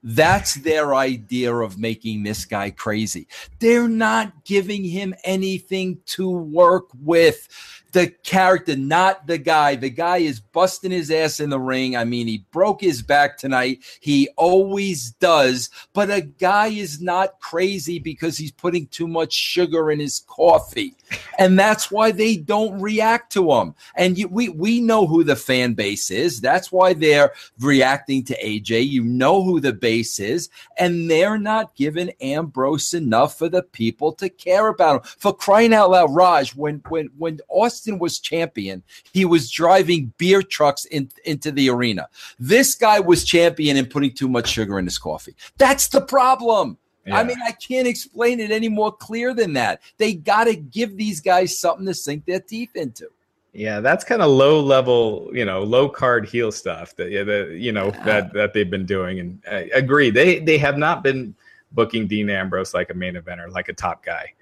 That's 0.04 0.56
their 0.56 0.94
idea 0.94 1.56
of 1.56 1.78
making 1.78 2.24
this 2.24 2.44
guy 2.44 2.72
crazy. 2.72 3.28
They're 3.60 3.88
not 3.88 4.44
giving 4.44 4.84
him 4.84 5.16
anything 5.24 6.02
to 6.08 6.30
work 6.30 6.90
with 7.02 7.48
the 7.94 8.08
character, 8.24 8.76
not 8.76 9.28
the 9.28 9.38
guy. 9.38 9.76
The 9.76 9.90
guy 9.90 10.18
is 10.18 10.40
busting 10.40 10.92
his 10.92 11.10
ass 11.10 11.40
in 11.40 11.50
the 11.52 11.60
ring. 11.60 11.96
I 11.96 12.04
mean, 12.04 12.28
he 12.28 12.46
broke 12.52 12.82
his 12.82 13.02
back 13.02 13.38
tonight. 13.38 13.84
He 14.02 14.30
always 14.36 15.12
does. 15.12 15.70
But 15.94 16.10
a 16.10 16.22
guy 16.22 16.68
is 16.68 17.02
not 17.02 17.40
crazy 17.40 18.00
because 18.00 18.38
he's 18.38 18.52
putting 18.52 18.88
too 18.88 19.08
much 19.08 19.32
sugar 19.34 19.92
in 19.92 20.00
his 20.00 20.24
coffee. 20.28 20.96
And 21.38 21.58
that's 21.58 21.92
why 21.92 22.12
they 22.12 22.38
don't 22.38 22.80
react 22.82 23.32
to 23.34 23.52
him. 23.52 23.76
And 23.96 24.18
you, 24.18 24.28
we, 24.28 24.50
we 24.50 24.82
know 24.82 25.08
who 25.08 25.24
the 25.24 25.36
fan 25.36 25.74
base 25.74 26.12
is. 26.12 26.42
That's 26.42 26.72
why 26.72 26.94
they're 26.94 27.34
reacting 27.60 28.24
to 28.26 28.44
AJ. 28.44 28.90
You 28.90 29.04
know 29.04 29.44
who 29.44 29.60
the 29.60 29.74
base 29.74 30.20
is. 30.20 30.50
And 30.78 31.10
they're 31.10 31.38
not 31.38 31.76
giving 31.76 32.12
Ambrose 32.22 32.94
enough 32.94 33.38
for 33.38 33.50
the 33.50 33.64
people 33.64 34.14
to 34.14 34.30
care 34.30 34.68
about 34.68 35.02
him. 35.02 35.12
For 35.20 35.34
crying 35.34 35.74
out 35.74 35.92
loud, 35.92 36.14
Raj, 36.14 36.56
when, 36.56 36.82
when, 36.90 37.10
when 37.18 37.40
Austin 37.50 37.84
Austin 37.84 38.00
was 38.00 38.20
champion, 38.20 38.84
he 39.12 39.26
was 39.26 39.50
driving 39.52 40.14
beer 40.18 40.42
trucks 40.42 40.86
in, 40.86 41.10
into 41.26 41.52
the 41.52 41.70
arena. 41.70 42.08
This 42.40 42.76
guy 42.76 43.00
was 43.00 43.24
champion 43.24 43.78
and 43.78 43.90
putting 43.90 44.14
too 44.14 44.30
much 44.30 44.48
sugar 44.48 44.80
in 44.80 44.86
his 44.86 44.98
coffee. 44.98 45.36
That's 45.58 45.88
the 45.88 46.02
problem. 46.02 46.78
Yeah. 47.06 47.18
I 47.18 47.24
mean, 47.24 47.38
I 47.46 47.52
can't 47.52 47.88
explain 47.88 48.40
it 48.40 48.52
any 48.52 48.70
more 48.70 48.92
clear 48.92 49.34
than 49.34 49.54
that. 49.54 49.82
They 49.98 50.14
got 50.14 50.46
to 50.46 50.56
give 50.56 50.96
these 50.96 51.20
guys 51.20 51.60
something 51.60 51.86
to 51.86 51.94
sink 51.94 52.26
their 52.26 52.40
teeth 52.40 52.76
into. 52.76 53.10
Yeah, 53.52 53.82
that's 53.82 54.04
kind 54.04 54.22
of 54.22 54.32
low 54.32 54.60
level, 54.62 55.30
you 55.32 55.46
know, 55.46 55.62
low 55.62 55.88
card 55.88 56.26
heel 56.26 56.52
stuff 56.52 56.96
that 56.96 57.10
the, 57.10 57.56
you 57.56 57.72
know 57.72 57.88
yeah. 57.88 58.04
that 58.04 58.34
that 58.34 58.54
they've 58.54 58.70
been 58.70 58.86
doing. 58.86 59.20
And 59.20 59.42
I 59.50 59.70
agree, 59.76 60.10
they 60.10 60.40
they 60.40 60.58
have 60.58 60.78
not 60.78 61.04
been 61.04 61.36
booking 61.72 62.08
Dean 62.08 62.30
Ambrose 62.32 62.74
like 62.74 62.90
a 62.90 62.96
main 62.96 63.14
eventer, 63.14 63.52
like 63.52 63.70
a 63.70 63.74
top 63.74 64.04
guy. 64.04 64.34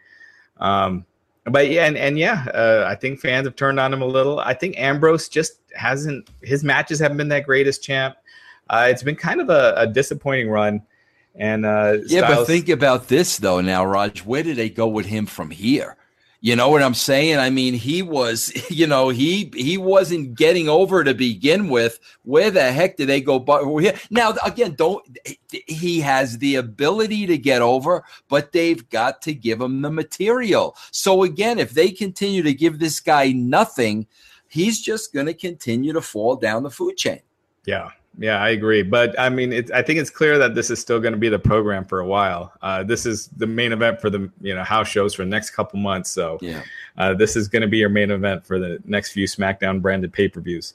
Um, 0.58 1.06
but 1.46 1.70
yeah, 1.70 1.88
and, 1.88 1.98
and 1.98 2.18
yeah, 2.18 2.46
uh, 2.54 2.86
I 2.88 2.96
think 2.96 3.20
fans 3.20 3.48
have 3.48 3.56
turned 3.56 3.80
on 3.80 3.92
him 3.92 4.02
a 4.02 4.06
little. 4.06 4.40
I 4.40 4.54
think 4.54 4.80
Ambrose 4.80 5.28
just 5.28 5.60
hasn't 5.76 6.30
his 6.42 6.64
matches 6.64 7.00
haven't 7.00 7.18
been 7.18 7.30
that 7.30 7.46
great 7.46 7.68
as 7.68 7.80
champ. 7.80 8.16
Uh, 8.70 8.88
it's 8.90 9.04
been 9.04 9.16
kind 9.16 9.42
of 9.42 9.50
a, 9.50 9.74
a 9.76 9.88
disappointing 9.88 10.50
run. 10.50 10.82
And 11.36 11.66
uh, 11.66 11.98
yeah, 12.06 12.22
Styles- 12.22 12.38
but 12.40 12.48
think 12.48 12.70
about 12.70 13.08
this 13.08 13.38
though. 13.38 13.62
Now, 13.62 13.86
Raj, 13.86 14.24
where 14.26 14.44
do 14.44 14.54
they 14.54 14.70
go 14.70 14.88
with 14.88 15.06
him 15.06 15.26
from 15.26 15.50
here? 15.50 15.98
You 16.44 16.56
know 16.56 16.70
what 16.70 16.82
I'm 16.82 16.96
saying? 16.96 17.38
I 17.38 17.52
mean, 17.52 17.76
he 17.76 18.02
was, 18.02 18.52
you 18.70 18.88
know, 18.88 19.10
he 19.10 19.52
he 19.56 19.78
wasn't 19.78 20.34
getting 20.36 20.68
over 20.68 21.04
to 21.04 21.14
begin 21.14 21.70
with. 21.70 22.00
Where 22.24 22.50
the 22.50 22.72
heck 22.72 22.98
did 22.98 23.08
they 23.08 23.22
go? 23.22 23.38
But 23.38 23.64
now 24.10 24.34
again, 24.44 24.74
don't 24.74 25.06
he 25.68 26.02
has 26.02 26.40
the 26.40 26.56
ability 26.56 27.28
to 27.28 27.38
get 27.38 27.62
over, 27.62 28.04
but 28.28 28.52
they've 28.52 28.88
got 28.90 29.22
to 29.22 29.36
give 29.36 29.62
him 29.62 29.82
the 29.82 29.92
material. 29.92 30.76
So 30.90 31.24
again, 31.24 31.60
if 31.60 31.72
they 31.72 31.92
continue 31.92 32.42
to 32.42 32.54
give 32.54 32.80
this 32.80 33.00
guy 33.00 33.32
nothing, 33.32 34.08
he's 34.48 34.82
just 34.82 35.14
going 35.14 35.28
to 35.28 35.36
continue 35.36 35.94
to 35.94 36.02
fall 36.02 36.36
down 36.36 36.64
the 36.64 36.72
food 36.72 36.98
chain. 36.98 37.22
Yeah, 37.66 37.92
yeah, 38.18 38.42
I 38.42 38.50
agree. 38.50 38.84
But 38.84 39.18
I 39.20 39.30
mean, 39.30 39.54
it, 39.54 39.72
I 39.72 39.82
think 39.82 40.00
it's 40.00 40.10
clear 40.10 40.38
that 40.38 40.54
this 40.54 40.70
is 40.70 40.80
still 40.80 41.00
going 41.00 41.14
to 41.14 41.20
be 41.20 41.30
the 41.30 41.40
program 41.40 41.86
for 41.86 42.00
a 42.00 42.06
while. 42.06 42.54
Uh, 42.62 42.84
this 42.84 43.06
is 43.06 43.28
the 43.38 43.48
main 43.48 43.72
event 43.72 44.02
for 44.02 44.10
the 44.10 44.30
you 44.42 44.54
know 44.54 44.64
house 44.64 44.88
shows 44.88 45.14
for 45.14 45.24
the 45.24 45.30
next 45.30 45.52
couple 45.52 45.80
months. 45.80 46.12
So 46.12 46.38
yeah, 46.42 46.64
uh, 46.98 47.14
this 47.14 47.36
is 47.36 47.48
going 47.48 47.62
to 47.62 47.68
be 47.68 47.78
your 47.78 47.90
main 47.90 48.12
event 48.12 48.46
for 48.46 48.60
the 48.60 48.80
next 48.86 49.12
few 49.12 49.26
SmackDown 49.28 49.82
branded 49.82 50.12
pay 50.12 50.28
per 50.28 50.42
views. 50.42 50.74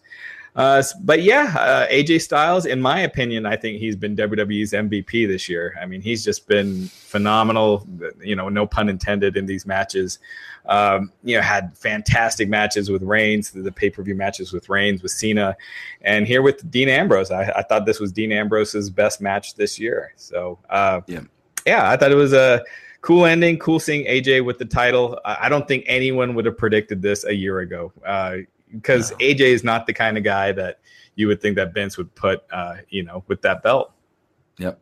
Uh, 0.56 0.82
but 1.02 1.22
yeah, 1.22 1.54
uh, 1.58 1.86
AJ 1.88 2.22
Styles, 2.22 2.64
in 2.64 2.80
my 2.80 3.00
opinion, 3.00 3.44
I 3.44 3.56
think 3.56 3.78
he's 3.78 3.94
been 3.94 4.16
WWE's 4.16 4.72
MVP 4.72 5.28
this 5.28 5.50
year. 5.50 5.78
I 5.80 5.84
mean, 5.84 6.00
he's 6.00 6.24
just 6.24 6.48
been 6.48 6.86
phenomenal. 6.86 7.86
You 8.22 8.36
know, 8.36 8.48
no 8.48 8.66
pun 8.66 8.88
intended 8.88 9.36
in 9.36 9.44
these 9.44 9.66
matches. 9.66 10.18
Um, 10.64 11.12
you 11.22 11.36
know, 11.36 11.42
had 11.42 11.76
fantastic 11.76 12.48
matches 12.48 12.90
with 12.90 13.02
Reigns, 13.02 13.50
the, 13.50 13.70
pay 13.70 13.90
per 13.90 14.02
view 14.02 14.14
matches 14.14 14.50
with 14.50 14.70
Reigns, 14.70 15.02
with 15.02 15.12
Cena, 15.12 15.56
and 16.00 16.26
here 16.26 16.40
with 16.40 16.68
Dean 16.70 16.88
Ambrose. 16.88 17.30
I, 17.30 17.50
I, 17.50 17.62
thought 17.62 17.84
this 17.84 18.00
was 18.00 18.10
Dean 18.10 18.32
Ambrose's 18.32 18.88
best 18.88 19.20
match 19.20 19.54
this 19.54 19.78
year. 19.78 20.14
So 20.16 20.58
uh, 20.70 21.02
yeah, 21.06 21.20
yeah, 21.66 21.90
I 21.90 21.98
thought 21.98 22.10
it 22.10 22.16
was 22.16 22.32
a 22.32 22.64
cool 23.02 23.26
ending. 23.26 23.58
Cool 23.58 23.78
seeing 23.78 24.06
AJ 24.06 24.44
with 24.44 24.58
the 24.58 24.64
title. 24.64 25.20
I, 25.22 25.36
I 25.42 25.48
don't 25.50 25.68
think 25.68 25.84
anyone 25.86 26.34
would 26.34 26.46
have 26.46 26.56
predicted 26.56 27.02
this 27.02 27.24
a 27.24 27.34
year 27.34 27.60
ago. 27.60 27.92
Uh, 28.04 28.38
because 28.76 29.10
no. 29.12 29.16
AJ 29.18 29.40
is 29.40 29.64
not 29.64 29.86
the 29.86 29.92
kind 29.92 30.16
of 30.16 30.24
guy 30.24 30.52
that 30.52 30.80
you 31.16 31.26
would 31.26 31.40
think 31.40 31.56
that 31.56 31.74
Vince 31.74 31.96
would 31.96 32.14
put, 32.14 32.44
uh, 32.52 32.76
you 32.88 33.02
know, 33.02 33.24
with 33.26 33.42
that 33.42 33.62
belt. 33.62 33.92
Yep. 34.58 34.80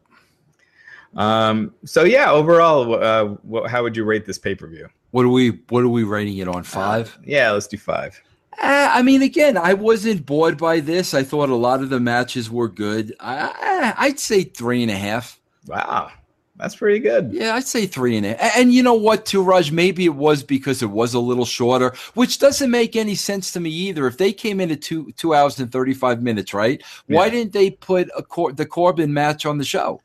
Um. 1.17 1.75
So 1.85 2.05
yeah, 2.05 2.31
overall, 2.31 2.95
uh, 2.95 3.25
what, 3.43 3.71
how 3.71 3.83
would 3.83 3.97
you 3.97 4.05
rate 4.05 4.27
this 4.27 4.39
pay 4.39 4.55
per 4.55 4.67
view? 4.67 4.89
What 5.13 5.25
are 5.25 5.29
we 5.29 5.61
What 5.69 5.85
are 5.85 5.89
we 5.89 6.03
rating 6.03 6.39
it 6.39 6.49
on? 6.49 6.65
Five? 6.65 7.17
Uh, 7.19 7.23
yeah, 7.25 7.51
let's 7.53 7.69
do 7.69 7.79
five. 7.79 8.21
Uh, 8.61 8.91
I 8.93 9.03
mean, 9.03 9.23
again, 9.23 9.57
I 9.57 9.75
wasn't 9.75 10.27
bored 10.27 10.59
by 10.59 10.81
this. 10.81 11.13
I 11.13 11.23
thought 11.25 11.49
a 11.49 11.55
lot 11.57 11.83
of 11.83 11.91
the 11.91 11.99
matches 11.99 12.51
were 12.51 12.69
good. 12.69 13.15
I, 13.19 13.95
I'd 13.97 14.21
say 14.21 14.45
three 14.45 14.83
and 14.83 14.91
a 14.91 14.97
half. 14.97 15.41
Wow. 15.67 16.13
That's 16.57 16.77
pretty 16.77 17.01
good. 17.01 17.33
Yeah, 17.33 17.57
I'd 17.57 17.67
say 17.67 17.85
three 17.85 18.17
and 18.17 18.25
a 18.25 18.37
half. 18.37 18.57
And 18.57 18.73
you 18.73 18.83
know 18.83 18.95
what, 18.95 19.27
too, 19.27 19.43
Raj? 19.43 19.73
Maybe 19.73 20.05
it 20.05 20.15
was 20.15 20.45
because 20.45 20.83
it 20.83 20.91
was 20.91 21.13
a 21.13 21.19
little 21.19 21.45
shorter, 21.45 21.95
which 22.15 22.39
doesn't 22.39 22.71
make 22.71 22.95
any 22.95 23.17
sense 23.17 23.51
to 23.53 23.61
me 23.61 23.71
either. 23.71 24.07
If 24.07 24.19
they 24.19 24.33
came 24.33 24.61
in 24.61 24.71
at 24.71 24.81
two 24.81 25.11
two 25.17 25.35
hours 25.35 25.59
and 25.59 25.73
thirty 25.73 25.95
five 25.95 26.23
minutes, 26.23 26.55
right? 26.55 26.81
Yeah. 27.09 27.17
Why 27.17 27.29
didn't 27.29 27.53
they 27.53 27.71
put 27.71 28.09
a 28.17 28.23
Cor- 28.23 28.53
the 28.53 28.67
Corbin 28.67 29.13
match 29.13 29.47
on 29.47 29.59
the 29.59 29.65
show? 29.65 30.01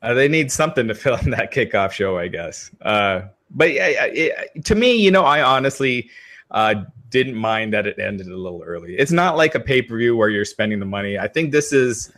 Uh, 0.00 0.14
they 0.14 0.28
need 0.28 0.50
something 0.50 0.88
to 0.88 0.94
fill 0.94 1.16
in 1.16 1.30
that 1.30 1.52
kickoff 1.52 1.92
show, 1.92 2.16
I 2.16 2.28
guess. 2.28 2.70
Uh, 2.80 3.22
but 3.50 3.68
it, 3.70 4.64
to 4.64 4.74
me, 4.74 4.94
you 4.94 5.10
know, 5.10 5.24
I 5.24 5.42
honestly 5.42 6.08
uh, 6.52 6.84
didn't 7.16 7.38
mind 7.38 7.72
that 7.72 7.86
it 7.86 7.98
ended 7.98 8.28
a 8.28 8.36
little 8.36 8.62
early. 8.62 8.96
It's 8.96 9.12
not 9.12 9.36
like 9.36 9.54
a 9.54 9.60
pay 9.60 9.82
per 9.82 9.96
view 9.96 10.16
where 10.16 10.28
you're 10.28 10.44
spending 10.44 10.78
the 10.78 10.86
money. 10.86 11.18
I 11.18 11.28
think 11.28 11.52
this 11.52 11.72
is 11.72 12.12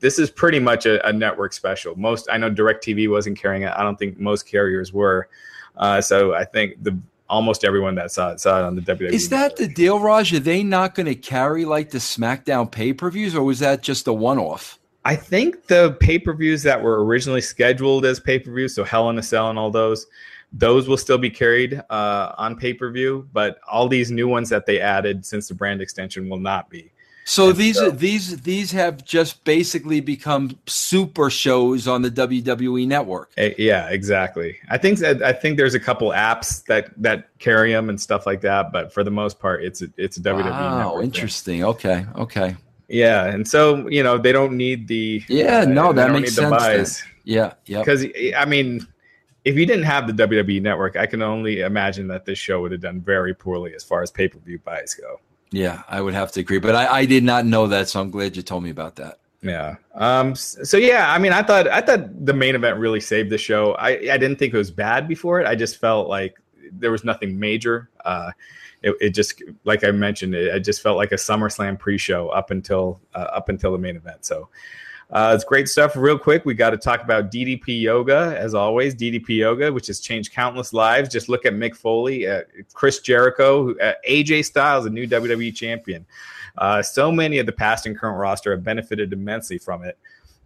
this 0.00 0.18
is 0.18 0.30
pretty 0.30 0.58
much 0.58 0.86
a, 0.86 1.06
a, 1.06 1.12
network 1.12 1.52
special. 1.52 1.96
Most 1.96 2.28
I 2.30 2.36
know 2.36 2.50
Directv 2.50 3.10
wasn't 3.10 3.38
carrying 3.38 3.62
it. 3.62 3.72
I 3.76 3.82
don't 3.82 3.98
think 3.98 4.18
most 4.18 4.46
carriers 4.46 4.92
were. 4.92 5.28
Uh, 5.76 6.00
so 6.00 6.34
I 6.34 6.44
think 6.44 6.82
the 6.82 6.98
almost 7.28 7.64
everyone 7.64 7.94
that 7.96 8.10
saw 8.10 8.30
it 8.30 8.40
saw 8.40 8.58
it 8.60 8.64
on 8.64 8.74
the 8.74 8.82
WWE. 8.82 9.10
Is 9.10 9.28
that 9.28 9.56
the 9.56 9.68
deal, 9.68 9.98
Raj? 10.00 10.32
Are 10.32 10.40
they 10.40 10.62
not 10.62 10.94
going 10.94 11.06
to 11.06 11.14
carry 11.14 11.64
like 11.64 11.90
the 11.90 11.98
SmackDown 11.98 12.70
pay 12.70 12.92
per 12.92 13.10
views, 13.10 13.34
or 13.34 13.42
was 13.42 13.58
that 13.60 13.82
just 13.82 14.06
a 14.06 14.12
one 14.12 14.38
off? 14.38 14.78
I 15.04 15.16
think 15.16 15.66
the 15.68 15.96
pay 16.00 16.18
per 16.18 16.34
views 16.34 16.62
that 16.64 16.82
were 16.82 17.04
originally 17.04 17.40
scheduled 17.40 18.04
as 18.04 18.20
pay 18.20 18.38
per 18.38 18.52
views, 18.52 18.74
so 18.74 18.84
Hell 18.84 19.08
in 19.10 19.18
a 19.18 19.22
Cell 19.22 19.50
and 19.50 19.58
all 19.58 19.70
those, 19.70 20.06
those 20.52 20.88
will 20.88 20.96
still 20.96 21.18
be 21.18 21.30
carried 21.30 21.82
uh, 21.90 22.34
on 22.38 22.56
pay 22.56 22.74
per 22.74 22.90
view. 22.90 23.28
But 23.32 23.60
all 23.70 23.88
these 23.88 24.10
new 24.10 24.28
ones 24.28 24.48
that 24.48 24.66
they 24.66 24.80
added 24.80 25.24
since 25.24 25.48
the 25.48 25.54
brand 25.54 25.80
extension 25.80 26.28
will 26.28 26.40
not 26.40 26.70
be. 26.70 26.90
So 27.28 27.50
and 27.50 27.58
these 27.58 27.76
so, 27.76 27.90
these 27.90 28.40
these 28.40 28.72
have 28.72 29.04
just 29.04 29.44
basically 29.44 30.00
become 30.00 30.58
super 30.64 31.28
shows 31.28 31.86
on 31.86 32.00
the 32.00 32.10
WWE 32.10 32.86
network. 32.86 33.32
Eh, 33.36 33.52
yeah, 33.58 33.90
exactly. 33.90 34.56
I 34.70 34.78
think 34.78 35.02
I 35.02 35.34
think 35.34 35.58
there's 35.58 35.74
a 35.74 35.80
couple 35.80 36.08
apps 36.08 36.64
that 36.64 36.90
that 37.02 37.28
carry 37.38 37.70
them 37.70 37.90
and 37.90 38.00
stuff 38.00 38.24
like 38.24 38.40
that, 38.40 38.72
but 38.72 38.94
for 38.94 39.04
the 39.04 39.10
most 39.10 39.38
part, 39.38 39.62
it's 39.62 39.82
a, 39.82 39.88
it's 39.98 40.16
a 40.16 40.20
WWE. 40.20 40.50
Wow, 40.50 41.00
interesting. 41.02 41.56
Thing. 41.56 41.64
Okay, 41.64 42.06
okay. 42.16 42.56
Yeah, 42.88 43.26
and 43.26 43.46
so 43.46 43.86
you 43.88 44.02
know 44.02 44.16
they 44.16 44.32
don't 44.32 44.56
need 44.56 44.88
the 44.88 45.22
yeah 45.28 45.60
uh, 45.60 45.64
no 45.66 45.92
that 45.92 46.10
makes 46.10 46.34
sense. 46.34 47.02
Yeah, 47.24 47.52
yeah. 47.66 47.80
Because 47.80 48.06
I 48.38 48.46
mean, 48.46 48.86
if 49.48 49.56
you 49.56 49.64
didn't 49.64 49.84
have 49.84 50.06
the 50.06 50.26
WWE 50.26 50.60
network, 50.60 50.96
I 50.96 51.06
can 51.06 51.22
only 51.22 51.60
imagine 51.60 52.06
that 52.08 52.26
this 52.26 52.38
show 52.38 52.60
would 52.60 52.72
have 52.72 52.82
done 52.82 53.00
very 53.00 53.34
poorly 53.34 53.74
as 53.74 53.82
far 53.82 54.02
as 54.02 54.10
pay 54.10 54.28
per 54.28 54.38
view 54.38 54.58
buys 54.58 54.94
go. 54.94 55.20
Yeah, 55.50 55.82
I 55.88 56.02
would 56.02 56.12
have 56.12 56.30
to 56.32 56.40
agree, 56.40 56.58
but 56.58 56.74
I, 56.74 56.98
I 56.98 57.04
did 57.06 57.24
not 57.24 57.46
know 57.46 57.66
that, 57.68 57.88
so 57.88 58.00
I'm 58.00 58.10
glad 58.10 58.36
you 58.36 58.42
told 58.42 58.62
me 58.62 58.68
about 58.68 58.96
that. 58.96 59.20
Yeah. 59.40 59.76
Um. 59.94 60.34
So 60.34 60.76
yeah, 60.76 61.10
I 61.10 61.18
mean, 61.18 61.32
I 61.32 61.42
thought 61.42 61.66
I 61.68 61.80
thought 61.80 62.26
the 62.26 62.34
main 62.34 62.54
event 62.56 62.78
really 62.78 63.00
saved 63.00 63.30
the 63.30 63.38
show. 63.38 63.72
I 63.74 63.90
I 63.90 64.18
didn't 64.18 64.36
think 64.36 64.52
it 64.52 64.58
was 64.58 64.70
bad 64.70 65.08
before 65.08 65.40
it. 65.40 65.46
I 65.46 65.54
just 65.54 65.78
felt 65.78 66.08
like 66.08 66.38
there 66.72 66.90
was 66.90 67.04
nothing 67.04 67.38
major. 67.38 67.88
Uh, 68.04 68.32
it, 68.82 68.96
it 69.00 69.10
just 69.10 69.42
like 69.64 69.84
I 69.84 69.92
mentioned, 69.92 70.34
it, 70.34 70.54
it 70.54 70.60
just 70.60 70.82
felt 70.82 70.96
like 70.96 71.12
a 71.12 71.16
SummerSlam 71.16 71.78
pre-show 71.78 72.28
up 72.28 72.50
until 72.50 73.00
uh, 73.14 73.28
up 73.32 73.48
until 73.48 73.72
the 73.72 73.78
main 73.78 73.96
event. 73.96 74.26
So 74.26 74.48
uh, 75.10 75.32
it's 75.34 75.44
great 75.44 75.68
stuff. 75.68 75.96
Real 75.96 76.18
quick, 76.18 76.44
we 76.44 76.52
got 76.52 76.70
to 76.70 76.76
talk 76.76 77.02
about 77.02 77.30
DDP 77.30 77.80
Yoga, 77.80 78.36
as 78.38 78.54
always. 78.54 78.94
DDP 78.94 79.38
Yoga, 79.38 79.72
which 79.72 79.86
has 79.86 80.00
changed 80.00 80.32
countless 80.32 80.74
lives. 80.74 81.08
Just 81.08 81.30
look 81.30 81.46
at 81.46 81.54
Mick 81.54 81.74
Foley, 81.74 82.26
uh, 82.26 82.42
Chris 82.74 83.00
Jericho, 83.00 83.74
uh, 83.78 83.94
AJ 84.06 84.44
Styles, 84.44 84.84
a 84.84 84.90
new 84.90 85.06
WWE 85.06 85.54
champion. 85.54 86.04
Uh, 86.58 86.82
so 86.82 87.10
many 87.10 87.38
of 87.38 87.46
the 87.46 87.52
past 87.52 87.86
and 87.86 87.96
current 87.96 88.18
roster 88.18 88.50
have 88.50 88.62
benefited 88.62 89.12
immensely 89.12 89.56
from 89.56 89.82
it. 89.82 89.96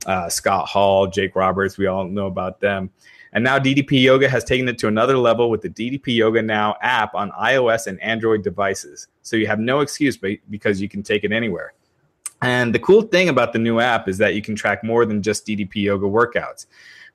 Uh, 0.07 0.29
Scott 0.29 0.69
Hall, 0.69 1.09
Jake 1.09 1.35
Roberts, 1.35 1.77
we 1.77 1.87
all 1.87 2.05
know 2.05 2.27
about 2.27 2.61
them. 2.61 2.91
And 3.33 3.43
now 3.43 3.59
DDP 3.59 4.03
Yoga 4.03 4.29
has 4.29 4.45
taken 4.45 4.69
it 4.69 4.79
to 4.79 4.89
another 4.89 5.17
level 5.17 5.51
with 5.51 5.63
the 5.63 5.71
DDP 5.71 6.17
Yoga 6.17 6.43
Now 6.43 6.77
app 6.83 7.15
on 7.15 7.31
iOS 7.33 7.87
and 7.87 8.01
Android 8.01 8.43
devices. 8.45 9.09
So 9.23 9.37
you 9.37 9.47
have 9.47 9.59
no 9.59 9.81
excuse 9.81 10.17
because 10.17 10.81
you 10.81 10.89
can 10.89 11.03
take 11.03 11.25
it 11.25 11.33
anywhere. 11.33 11.73
And 12.43 12.75
the 12.75 12.79
cool 12.81 13.03
thing 13.03 13.29
about 13.29 13.53
the 13.53 13.61
new 13.61 13.79
app 13.79 14.09
is 14.09 14.19
that 14.19 14.35
you 14.35 14.43
can 14.43 14.57
track 14.57 14.83
more 14.83 15.07
than 15.07 15.23
just 15.23 15.47
DDP 15.47 15.77
yoga 15.77 16.07
workouts. 16.07 16.67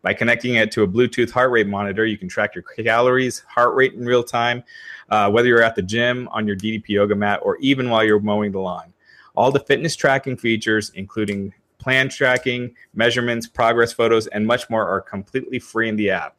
By 0.02 0.14
connecting 0.14 0.56
it 0.56 0.72
to 0.72 0.84
a 0.84 0.88
Bluetooth 0.88 1.32
heart 1.32 1.52
rate 1.52 1.68
monitor, 1.68 2.06
you 2.06 2.18
can 2.18 2.30
track 2.30 2.56
your 2.56 2.64
calories, 2.64 3.40
heart 3.40 3.76
rate 3.76 3.94
in 3.94 4.06
real 4.06 4.24
time, 4.24 4.64
uh, 5.10 5.30
whether 5.30 5.50
you're 5.50 5.64
at 5.64 5.76
the 5.76 5.82
gym, 5.82 6.30
on 6.32 6.48
your 6.48 6.56
DDP 6.56 6.90
yoga 6.90 7.16
mat, 7.16 7.42
or 7.44 7.58
even 7.58 7.90
while 7.90 8.06
you're 8.06 8.20
mowing 8.20 8.54
the 8.54 8.60
lawn. 8.60 8.94
All 9.36 9.52
the 9.52 9.60
fitness 9.60 9.96
tracking 9.96 10.38
features, 10.38 10.92
including 10.96 11.54
plan 11.78 12.08
tracking, 12.08 12.74
measurements, 12.94 13.48
progress 13.48 13.92
photos, 13.92 14.28
and 14.28 14.48
much 14.48 14.70
more, 14.70 14.88
are 14.88 15.02
completely 15.02 15.60
free 15.60 15.90
in 15.90 15.98
the 15.98 16.10
app. 16.10 16.38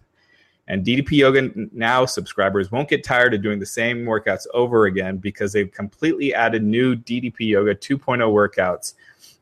And 0.68 0.84
DDP 0.84 1.12
Yoga 1.12 1.50
Now 1.72 2.04
subscribers 2.04 2.70
won't 2.70 2.88
get 2.88 3.02
tired 3.02 3.32
of 3.32 3.42
doing 3.42 3.58
the 3.58 3.66
same 3.66 4.04
workouts 4.04 4.46
over 4.52 4.84
again 4.84 5.16
because 5.16 5.52
they've 5.52 5.72
completely 5.72 6.34
added 6.34 6.62
new 6.62 6.94
DDP 6.94 7.40
Yoga 7.40 7.74
2.0 7.74 7.98
workouts, 8.30 8.92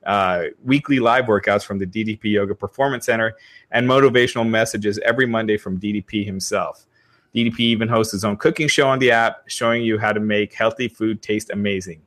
uh, 0.07 0.45
weekly 0.65 1.01
live 1.01 1.25
workouts 1.25 1.65
from 1.65 1.79
the 1.79 1.87
DDP 1.87 2.25
Yoga 2.25 2.55
Performance 2.55 3.07
Center, 3.07 3.37
and 3.73 3.89
motivational 3.89 4.49
messages 4.49 5.01
every 5.01 5.27
Monday 5.27 5.57
from 5.57 5.81
DDP 5.81 6.25
himself. 6.25 6.87
DDP 7.35 7.59
even 7.59 7.89
hosts 7.89 8.13
his 8.13 8.25
own 8.25 8.37
cooking 8.37 8.69
show 8.69 8.89
on 8.89 9.01
the 9.01 9.11
app, 9.11 9.43
showing 9.49 9.83
you 9.83 9.99
how 9.99 10.13
to 10.13 10.21
make 10.21 10.55
healthy 10.55 10.87
food 10.87 11.23
taste 11.23 11.51
amazing. 11.51 12.01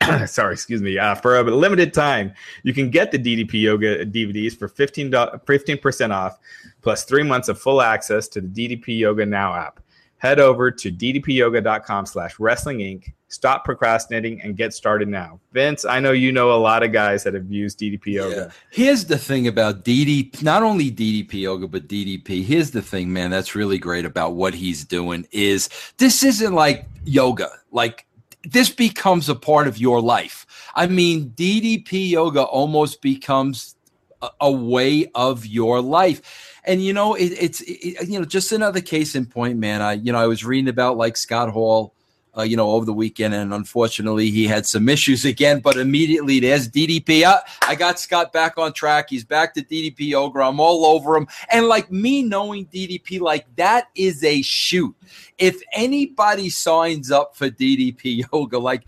sorry, 0.26 0.54
excuse 0.54 0.82
me. 0.82 0.98
Uh, 0.98 1.14
for 1.14 1.38
a 1.38 1.42
limited 1.42 1.92
time, 1.92 2.32
you 2.62 2.72
can 2.72 2.90
get 2.90 3.10
the 3.10 3.18
DDP 3.18 3.62
Yoga 3.62 4.04
DVDs 4.04 4.56
for 4.56 4.68
15 4.68 5.78
percent 5.78 6.12
off, 6.12 6.38
plus 6.82 7.04
three 7.04 7.22
months 7.22 7.48
of 7.48 7.60
full 7.60 7.82
access 7.82 8.28
to 8.28 8.40
the 8.40 8.48
DDP 8.48 8.98
Yoga 8.98 9.26
Now 9.26 9.54
app. 9.54 9.80
Head 10.18 10.40
over 10.40 10.70
to 10.72 10.90
ddpyoga.com 10.90 12.04
slash 12.06 12.40
wrestling 12.40 12.78
inc. 12.78 13.12
Stop 13.28 13.64
procrastinating 13.64 14.40
and 14.40 14.56
get 14.56 14.72
started 14.72 15.06
now. 15.06 15.38
Vince, 15.52 15.84
I 15.84 16.00
know 16.00 16.12
you 16.12 16.32
know 16.32 16.50
a 16.52 16.56
lot 16.56 16.82
of 16.82 16.92
guys 16.92 17.22
that 17.24 17.34
have 17.34 17.52
used 17.52 17.78
DDP 17.78 18.06
Yoga. 18.06 18.36
Yeah. 18.36 18.50
Here's 18.70 19.04
the 19.04 19.18
thing 19.18 19.46
about 19.46 19.84
DDP, 19.84 20.42
not 20.42 20.62
only 20.62 20.90
DDP 20.90 21.34
Yoga, 21.34 21.68
but 21.68 21.86
DDP. 21.86 22.42
Here's 22.42 22.72
the 22.72 22.82
thing, 22.82 23.12
man, 23.12 23.30
that's 23.30 23.54
really 23.54 23.78
great 23.78 24.04
about 24.04 24.34
what 24.34 24.54
he's 24.54 24.84
doing 24.84 25.26
is 25.30 25.68
this 25.98 26.24
isn't 26.24 26.54
like 26.54 26.86
yoga. 27.04 27.50
Like 27.70 28.06
this 28.52 28.70
becomes 28.70 29.28
a 29.28 29.34
part 29.34 29.68
of 29.68 29.78
your 29.78 30.00
life. 30.00 30.46
I 30.74 30.86
mean, 30.86 31.30
DDP 31.30 32.10
yoga 32.10 32.42
almost 32.42 33.02
becomes 33.02 33.76
a, 34.22 34.28
a 34.40 34.52
way 34.52 35.10
of 35.14 35.46
your 35.46 35.80
life. 35.80 36.60
And 36.64 36.82
you 36.82 36.92
know, 36.92 37.14
it, 37.14 37.32
it's 37.38 37.60
it, 37.62 38.08
you 38.08 38.18
know 38.18 38.24
just 38.24 38.52
another 38.52 38.80
case 38.80 39.14
in 39.14 39.26
point, 39.26 39.58
man. 39.58 39.82
I 39.82 39.94
you 39.94 40.12
know 40.12 40.18
I 40.18 40.26
was 40.26 40.44
reading 40.44 40.68
about 40.68 40.96
like 40.96 41.16
Scott 41.16 41.50
Hall 41.50 41.94
uh, 42.36 42.42
you 42.42 42.56
know, 42.56 42.70
over 42.70 42.84
the 42.84 42.92
weekend. 42.92 43.34
And 43.34 43.52
unfortunately, 43.52 44.30
he 44.30 44.46
had 44.46 44.66
some 44.66 44.88
issues 44.88 45.24
again. 45.24 45.60
But 45.60 45.76
immediately, 45.76 46.40
there's 46.40 46.68
DDP. 46.68 47.24
Uh, 47.24 47.40
I 47.62 47.74
got 47.74 47.98
Scott 47.98 48.32
back 48.32 48.58
on 48.58 48.72
track. 48.72 49.10
He's 49.10 49.24
back 49.24 49.54
to 49.54 49.62
DDP 49.62 50.08
Yoga. 50.10 50.40
I'm 50.40 50.60
all 50.60 50.86
over 50.86 51.16
him. 51.16 51.26
And 51.50 51.66
like 51.66 51.90
me 51.90 52.22
knowing 52.22 52.66
DDP, 52.66 53.20
like 53.20 53.46
that 53.56 53.88
is 53.94 54.22
a 54.24 54.42
shoot. 54.42 54.94
If 55.38 55.60
anybody 55.72 56.50
signs 56.50 57.10
up 57.10 57.36
for 57.36 57.48
DDP 57.50 58.26
Yoga, 58.32 58.58
like 58.58 58.84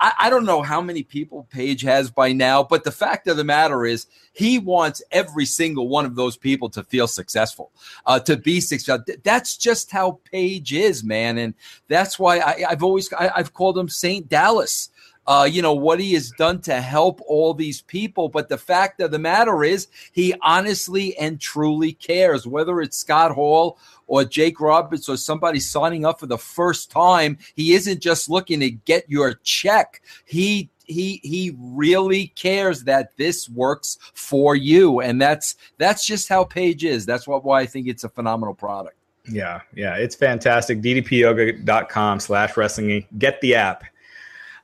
I, 0.00 0.12
I, 0.18 0.30
don't 0.30 0.44
know 0.44 0.62
how 0.62 0.80
many 0.80 1.02
people 1.02 1.46
Page 1.50 1.82
has 1.82 2.10
by 2.10 2.32
now, 2.32 2.62
but 2.62 2.84
the 2.84 2.92
fact 2.92 3.26
of 3.26 3.36
the 3.36 3.44
matter 3.44 3.84
is 3.84 4.06
he 4.32 4.58
wants 4.58 5.02
every 5.10 5.44
single 5.44 5.88
one 5.88 6.06
of 6.06 6.14
those 6.14 6.36
people 6.36 6.68
to 6.70 6.84
feel 6.84 7.06
successful, 7.06 7.72
uh, 8.06 8.20
to 8.20 8.36
be 8.36 8.60
successful. 8.60 9.04
That's 9.24 9.56
just 9.56 9.90
how 9.90 10.20
Page 10.30 10.72
is, 10.72 11.02
man, 11.02 11.38
and 11.38 11.54
that's 11.88 12.18
why 12.18 12.40
I, 12.40 12.70
have 12.70 12.82
always 12.82 13.12
I, 13.12 13.30
I've 13.34 13.54
called 13.54 13.78
him 13.78 13.88
Saint 13.88 14.28
Dallas 14.28 14.90
uh, 15.28 15.44
you 15.44 15.60
know, 15.60 15.74
what 15.74 16.00
he 16.00 16.14
has 16.14 16.30
done 16.30 16.58
to 16.58 16.80
help 16.80 17.20
all 17.26 17.52
these 17.52 17.82
people. 17.82 18.30
But 18.30 18.48
the 18.48 18.56
fact 18.56 18.98
of 19.02 19.10
the 19.10 19.18
matter 19.18 19.62
is, 19.62 19.88
he 20.10 20.34
honestly 20.40 21.14
and 21.18 21.38
truly 21.38 21.92
cares, 21.92 22.46
whether 22.46 22.80
it's 22.80 22.96
Scott 22.96 23.32
Hall 23.32 23.78
or 24.06 24.24
Jake 24.24 24.58
Roberts 24.58 25.06
or 25.06 25.18
somebody 25.18 25.60
signing 25.60 26.06
up 26.06 26.18
for 26.18 26.24
the 26.26 26.38
first 26.38 26.90
time. 26.90 27.36
He 27.54 27.74
isn't 27.74 28.00
just 28.00 28.30
looking 28.30 28.60
to 28.60 28.70
get 28.70 29.04
your 29.10 29.34
check. 29.44 30.00
He 30.24 30.70
he 30.86 31.20
he 31.22 31.54
really 31.58 32.28
cares 32.28 32.84
that 32.84 33.14
this 33.18 33.46
works 33.50 33.98
for 34.14 34.56
you 34.56 35.00
and 35.00 35.20
that's 35.20 35.56
that's 35.76 36.06
just 36.06 36.30
how 36.30 36.42
page 36.42 36.82
is 36.82 37.04
that's 37.04 37.28
what 37.28 37.44
why 37.44 37.60
i 37.60 37.66
think 37.66 37.86
it's 37.86 38.04
a 38.04 38.08
phenomenal 38.08 38.54
product 38.54 38.96
yeah 39.30 39.60
yeah 39.74 39.96
it's 39.96 40.14
fantastic 40.14 40.80
ddpyoga.com 40.80 42.18
slash 42.18 42.56
wrestling 42.56 43.04
get 43.18 43.38
the 43.42 43.54
app 43.54 43.84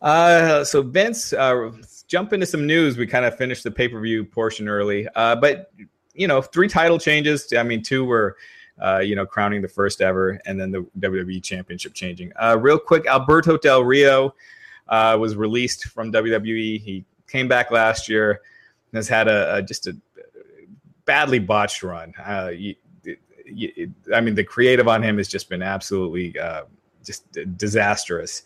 uh, 0.05 0.65
so 0.65 0.83
Vince, 0.83 1.33
uh, 1.33 1.73
jump 2.07 2.33
into 2.33 2.47
some 2.47 2.67
news. 2.67 2.97
We 2.97 3.07
kind 3.07 3.25
of 3.25 3.37
finished 3.37 3.65
the 3.65 3.71
pay 3.71 3.89
per 3.89 3.99
view 4.01 4.25
portion 4.25 4.69
early, 4.69 5.09
uh, 5.17 5.37
but 5.37 5.73
you 6.13 6.29
know, 6.29 6.43
three 6.43 6.69
title 6.69 6.99
changes. 6.99 7.53
I 7.57 7.65
mean, 7.65 7.83
two 7.83 8.05
were. 8.05 8.37
Uh, 8.83 8.99
you 8.99 9.15
know, 9.15 9.25
crowning 9.25 9.63
the 9.63 9.69
first 9.69 10.01
ever, 10.01 10.41
and 10.47 10.59
then 10.59 10.73
the 10.73 10.85
WWE 10.99 11.41
Championship 11.41 11.95
changing. 11.95 12.33
Uh, 12.35 12.59
real 12.61 12.77
quick, 12.77 13.07
Alberto 13.07 13.57
Del 13.57 13.85
Rio 13.85 14.35
uh, 14.89 15.17
was 15.17 15.37
released 15.37 15.85
from 15.85 16.11
WWE. 16.11 16.81
He 16.81 17.05
came 17.29 17.47
back 17.47 17.71
last 17.71 18.09
year, 18.09 18.33
and 18.33 18.97
has 18.97 19.07
had 19.07 19.29
a, 19.29 19.59
a 19.59 19.63
just 19.63 19.87
a 19.87 19.97
badly 21.05 21.39
botched 21.39 21.85
run. 21.85 22.13
Uh, 22.19 22.51
you, 22.53 22.75
you, 23.47 23.95
I 24.13 24.21
mean, 24.21 24.35
the 24.35 24.43
creative 24.43 24.89
on 24.89 25.05
him 25.05 25.19
has 25.19 25.29
just 25.29 25.49
been 25.49 25.63
absolutely 25.63 26.37
uh, 26.37 26.65
just 27.05 27.31
disastrous. 27.57 28.43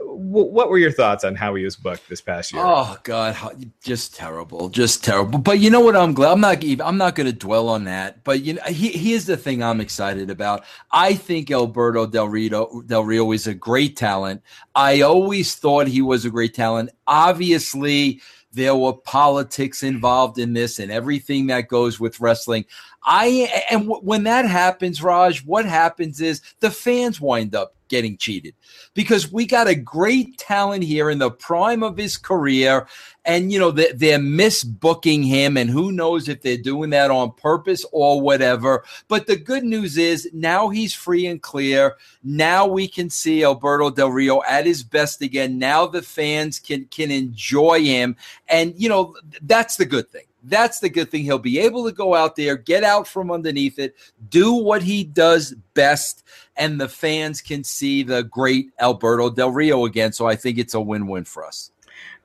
What 0.00 0.68
were 0.68 0.78
your 0.78 0.92
thoughts 0.92 1.24
on 1.24 1.34
how 1.34 1.54
he 1.54 1.64
was 1.64 1.76
booked 1.76 2.08
this 2.08 2.20
past 2.20 2.52
year? 2.52 2.62
Oh 2.64 2.96
God, 3.02 3.36
just 3.82 4.14
terrible, 4.14 4.68
just 4.68 5.04
terrible. 5.04 5.38
But 5.38 5.60
you 5.60 5.70
know 5.70 5.80
what? 5.80 5.96
I'm 5.96 6.14
glad. 6.14 6.32
I'm 6.32 6.40
not. 6.40 6.62
Even, 6.64 6.86
I'm 6.86 6.96
not 6.96 7.14
going 7.14 7.26
to 7.26 7.32
dwell 7.32 7.68
on 7.68 7.84
that. 7.84 8.24
But 8.24 8.42
you 8.42 8.54
know, 8.54 8.62
he, 8.62 8.88
here's 8.88 9.26
the 9.26 9.36
thing 9.36 9.62
I'm 9.62 9.80
excited 9.80 10.30
about. 10.30 10.64
I 10.90 11.14
think 11.14 11.50
Alberto 11.50 12.06
Del 12.06 12.28
Rio 12.28 12.82
Del 12.82 13.04
Rio 13.04 13.32
is 13.32 13.46
a 13.46 13.54
great 13.54 13.96
talent. 13.96 14.42
I 14.74 15.02
always 15.02 15.54
thought 15.54 15.86
he 15.86 16.02
was 16.02 16.24
a 16.24 16.30
great 16.30 16.54
talent. 16.54 16.90
Obviously, 17.06 18.20
there 18.52 18.74
were 18.74 18.94
politics 18.94 19.82
involved 19.82 20.38
in 20.38 20.54
this 20.54 20.78
and 20.78 20.90
everything 20.90 21.46
that 21.48 21.68
goes 21.68 22.00
with 22.00 22.20
wrestling. 22.20 22.64
I 23.04 23.64
and 23.70 23.82
w- 23.82 24.02
when 24.02 24.24
that 24.24 24.46
happens, 24.46 25.02
Raj, 25.02 25.44
what 25.44 25.64
happens 25.64 26.20
is 26.20 26.40
the 26.60 26.70
fans 26.70 27.20
wind 27.20 27.54
up 27.54 27.75
getting 27.88 28.16
cheated. 28.16 28.54
Because 28.94 29.30
we 29.30 29.46
got 29.46 29.68
a 29.68 29.74
great 29.74 30.38
talent 30.38 30.84
here 30.84 31.10
in 31.10 31.18
the 31.18 31.30
prime 31.30 31.82
of 31.82 31.96
his 31.96 32.16
career 32.16 32.86
and 33.26 33.52
you 33.52 33.58
know 33.58 33.70
they're, 33.70 33.92
they're 33.92 34.18
misbooking 34.18 35.26
him 35.26 35.56
and 35.56 35.68
who 35.68 35.92
knows 35.92 36.28
if 36.28 36.40
they're 36.40 36.56
doing 36.56 36.90
that 36.90 37.10
on 37.10 37.32
purpose 37.32 37.84
or 37.92 38.20
whatever. 38.20 38.84
But 39.08 39.26
the 39.26 39.36
good 39.36 39.64
news 39.64 39.98
is 39.98 40.30
now 40.32 40.68
he's 40.68 40.94
free 40.94 41.26
and 41.26 41.42
clear. 41.42 41.96
Now 42.22 42.66
we 42.66 42.88
can 42.88 43.10
see 43.10 43.44
alberto 43.44 43.90
del 43.90 44.10
rio 44.10 44.42
at 44.48 44.64
his 44.64 44.82
best 44.82 45.20
again. 45.20 45.58
Now 45.58 45.86
the 45.86 46.02
fans 46.02 46.58
can 46.58 46.86
can 46.86 47.10
enjoy 47.10 47.82
him. 47.82 48.16
And 48.48 48.74
you 48.76 48.88
know 48.88 49.16
that's 49.42 49.76
the 49.76 49.86
good 49.86 50.08
thing 50.08 50.24
that's 50.48 50.80
the 50.80 50.88
good 50.88 51.10
thing. 51.10 51.22
He'll 51.22 51.38
be 51.38 51.58
able 51.58 51.84
to 51.84 51.92
go 51.92 52.14
out 52.14 52.36
there, 52.36 52.56
get 52.56 52.84
out 52.84 53.06
from 53.06 53.30
underneath 53.30 53.78
it, 53.78 53.94
do 54.28 54.52
what 54.52 54.82
he 54.82 55.04
does 55.04 55.54
best, 55.74 56.24
and 56.56 56.80
the 56.80 56.88
fans 56.88 57.40
can 57.40 57.64
see 57.64 58.02
the 58.02 58.22
great 58.24 58.70
Alberto 58.80 59.30
Del 59.30 59.50
Rio 59.50 59.84
again. 59.84 60.12
So 60.12 60.26
I 60.26 60.36
think 60.36 60.58
it's 60.58 60.74
a 60.74 60.80
win 60.80 61.06
win 61.06 61.24
for 61.24 61.44
us. 61.46 61.70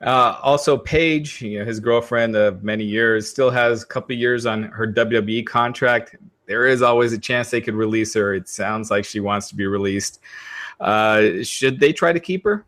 Uh, 0.00 0.36
also, 0.42 0.76
Paige, 0.76 1.42
you 1.42 1.60
know, 1.60 1.64
his 1.64 1.78
girlfriend 1.78 2.34
of 2.34 2.64
many 2.64 2.84
years, 2.84 3.30
still 3.30 3.50
has 3.50 3.82
a 3.82 3.86
couple 3.86 4.16
years 4.16 4.46
on 4.46 4.64
her 4.64 4.86
WWE 4.86 5.46
contract. 5.46 6.16
There 6.46 6.66
is 6.66 6.82
always 6.82 7.12
a 7.12 7.18
chance 7.18 7.50
they 7.50 7.60
could 7.60 7.74
release 7.74 8.12
her. 8.14 8.34
It 8.34 8.48
sounds 8.48 8.90
like 8.90 9.04
she 9.04 9.20
wants 9.20 9.48
to 9.48 9.54
be 9.54 9.66
released. 9.66 10.20
Uh, 10.80 11.42
should 11.44 11.78
they 11.78 11.92
try 11.92 12.12
to 12.12 12.18
keep 12.18 12.44
her? 12.44 12.64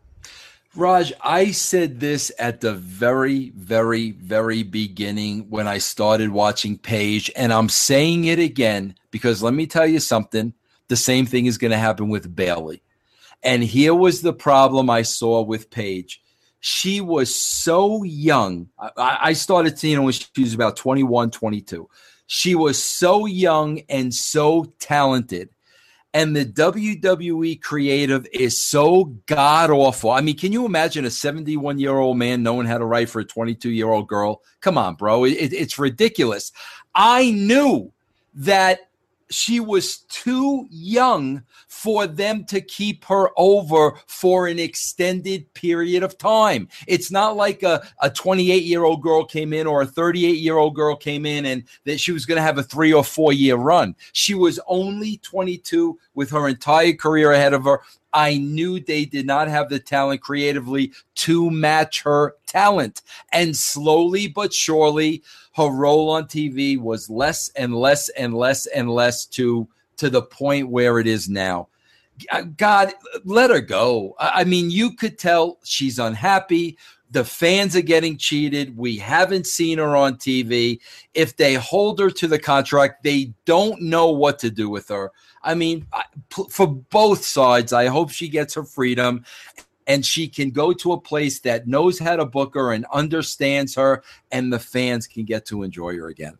Raj, 0.75 1.13
I 1.21 1.51
said 1.51 2.01
this 2.01 2.33
at 2.37 2.59
the 2.59 2.73
very, 2.73 3.51
very, 3.51 4.11
very 4.11 4.61
beginning 4.63 5.49
when 5.49 5.67
I 5.67 5.77
started 5.77 6.31
watching 6.31 6.77
Paige, 6.77 7.31
and 7.35 7.53
I'm 7.53 7.69
saying 7.69 8.25
it 8.25 8.39
again 8.39 8.95
because 9.09 9.41
let 9.41 9.53
me 9.53 9.67
tell 9.67 9.87
you 9.87 9.99
something. 10.01 10.53
The 10.89 10.97
same 10.97 11.25
thing 11.25 11.45
is 11.45 11.57
going 11.57 11.71
to 11.71 11.77
happen 11.77 12.09
with 12.09 12.35
Bayley. 12.35 12.83
And 13.41 13.63
here 13.63 13.95
was 13.95 14.21
the 14.21 14.33
problem 14.33 14.89
I 14.89 15.03
saw 15.03 15.41
with 15.41 15.71
Paige. 15.71 16.21
She 16.59 16.99
was 16.99 17.33
so 17.33 18.03
young. 18.03 18.67
I, 18.77 19.17
I 19.21 19.33
started 19.33 19.79
seeing 19.79 19.95
her 19.95 20.01
when 20.01 20.13
she 20.13 20.25
was 20.37 20.53
about 20.53 20.75
21, 20.75 21.31
22. 21.31 21.89
She 22.27 22.53
was 22.53 22.81
so 22.81 23.25
young 23.25 23.81
and 23.87 24.13
so 24.13 24.73
talented 24.79 25.49
and 26.15 26.33
the 26.33 26.45
WWE 26.45 27.61
creative 27.61 28.25
is 28.31 28.59
so 28.59 29.13
god 29.25 29.69
awful. 29.69 30.11
I 30.11 30.21
mean, 30.21 30.37
can 30.37 30.53
you 30.53 30.65
imagine 30.65 31.03
a 31.03 31.11
71 31.11 31.77
year 31.77 31.97
old 31.97 32.17
man 32.17 32.41
knowing 32.41 32.65
how 32.65 32.77
to 32.77 32.85
write 32.85 33.09
for 33.09 33.19
a 33.19 33.25
22 33.25 33.69
year 33.69 33.89
old 33.89 34.07
girl? 34.07 34.41
Come 34.61 34.77
on, 34.77 34.95
bro. 34.95 35.25
It, 35.25 35.51
it's 35.51 35.77
ridiculous. 35.77 36.53
I 36.95 37.31
knew 37.31 37.91
that 38.35 38.89
she 39.29 39.59
was 39.59 39.99
too 40.09 40.67
young 40.69 41.43
for 41.67 42.07
them 42.07 42.45
to 42.45 42.61
keep 42.61 43.03
her 43.05 43.29
over 43.37 43.99
for 44.07 44.47
an 44.47 44.59
extended 44.59 45.51
period 45.53 46.03
of 46.03 46.17
time. 46.17 46.67
It's 46.87 47.11
not 47.11 47.35
like 47.35 47.63
a, 47.63 47.85
a 48.01 48.09
28 48.09 48.63
year 48.63 48.83
old 48.83 49.01
girl 49.01 49.25
came 49.25 49.53
in 49.53 49.67
or 49.67 49.81
a 49.81 49.85
38 49.85 50.37
year 50.37 50.57
old 50.57 50.75
girl 50.75 50.95
came 50.95 51.25
in 51.25 51.45
and 51.45 51.63
that 51.85 51.99
she 51.99 52.11
was 52.11 52.25
going 52.25 52.37
to 52.37 52.43
have 52.43 52.57
a 52.57 52.63
three 52.63 52.93
or 52.93 53.03
four 53.03 53.33
year 53.33 53.55
run. 53.55 53.95
She 54.13 54.35
was 54.35 54.59
only 54.67 55.17
22 55.17 55.97
with 56.13 56.29
her 56.31 56.47
entire 56.47 56.93
career 56.93 57.31
ahead 57.31 57.53
of 57.53 57.63
her. 57.65 57.81
I 58.13 58.37
knew 58.37 58.79
they 58.79 59.03
did 59.03 59.25
not 59.25 59.49
have 59.49 59.67
the 59.69 59.79
talent 59.79 60.21
creatively 60.21 60.93
to 61.15 61.51
match 61.51 62.01
her 62.03 62.35
talent. 62.47 63.01
And 63.33 63.55
slowly 63.55 64.27
but 64.27 64.53
surely, 64.53 65.21
her 65.55 65.69
role 65.69 66.09
on 66.09 66.25
TV 66.25 66.77
was 66.77 67.09
less 67.09 67.49
and 67.55 67.75
less 67.75 68.09
and 68.09 68.33
less 68.33 68.65
and 68.67 68.89
less 68.89 69.25
to 69.25 69.67
to 69.97 70.09
the 70.09 70.21
point 70.21 70.69
where 70.69 70.99
it 70.99 71.07
is 71.07 71.29
now. 71.29 71.69
Uh, 72.29 72.41
God, 72.57 72.93
let 73.23 73.49
her 73.49 73.61
go. 73.61 74.15
I 74.19 74.43
mean, 74.43 74.69
you 74.69 74.91
could 74.91 75.17
tell 75.17 75.57
she's 75.63 75.99
unhappy. 75.99 76.77
The 77.11 77.23
fans 77.23 77.75
are 77.75 77.81
getting 77.81 78.17
cheated. 78.17 78.77
We 78.77 78.97
haven't 78.97 79.47
seen 79.47 79.77
her 79.77 79.95
on 79.95 80.15
TV. 80.15 80.79
If 81.13 81.37
they 81.37 81.53
hold 81.53 81.99
her 81.99 82.09
to 82.09 82.27
the 82.27 82.39
contract, 82.39 83.03
they 83.03 83.33
don't 83.45 83.81
know 83.81 84.09
what 84.09 84.39
to 84.39 84.49
do 84.49 84.69
with 84.69 84.89
her. 84.89 85.11
I 85.41 85.55
mean, 85.55 85.85
for 86.49 86.67
both 86.67 87.23
sides, 87.23 87.71
I 87.71 87.85
hope 87.85 88.09
she 88.09 88.27
gets 88.27 88.53
her 88.55 88.63
freedom 88.63 89.23
and 89.87 90.05
she 90.05 90.27
can 90.27 90.49
go 90.49 90.73
to 90.73 90.93
a 90.93 90.99
place 90.99 91.39
that 91.41 91.67
knows 91.67 91.99
how 91.99 92.15
to 92.15 92.25
book 92.25 92.55
her 92.55 92.73
and 92.73 92.85
understands 92.91 93.75
her, 93.75 94.03
and 94.31 94.51
the 94.51 94.59
fans 94.59 95.07
can 95.07 95.25
get 95.25 95.45
to 95.47 95.63
enjoy 95.63 95.95
her 95.95 96.07
again. 96.07 96.37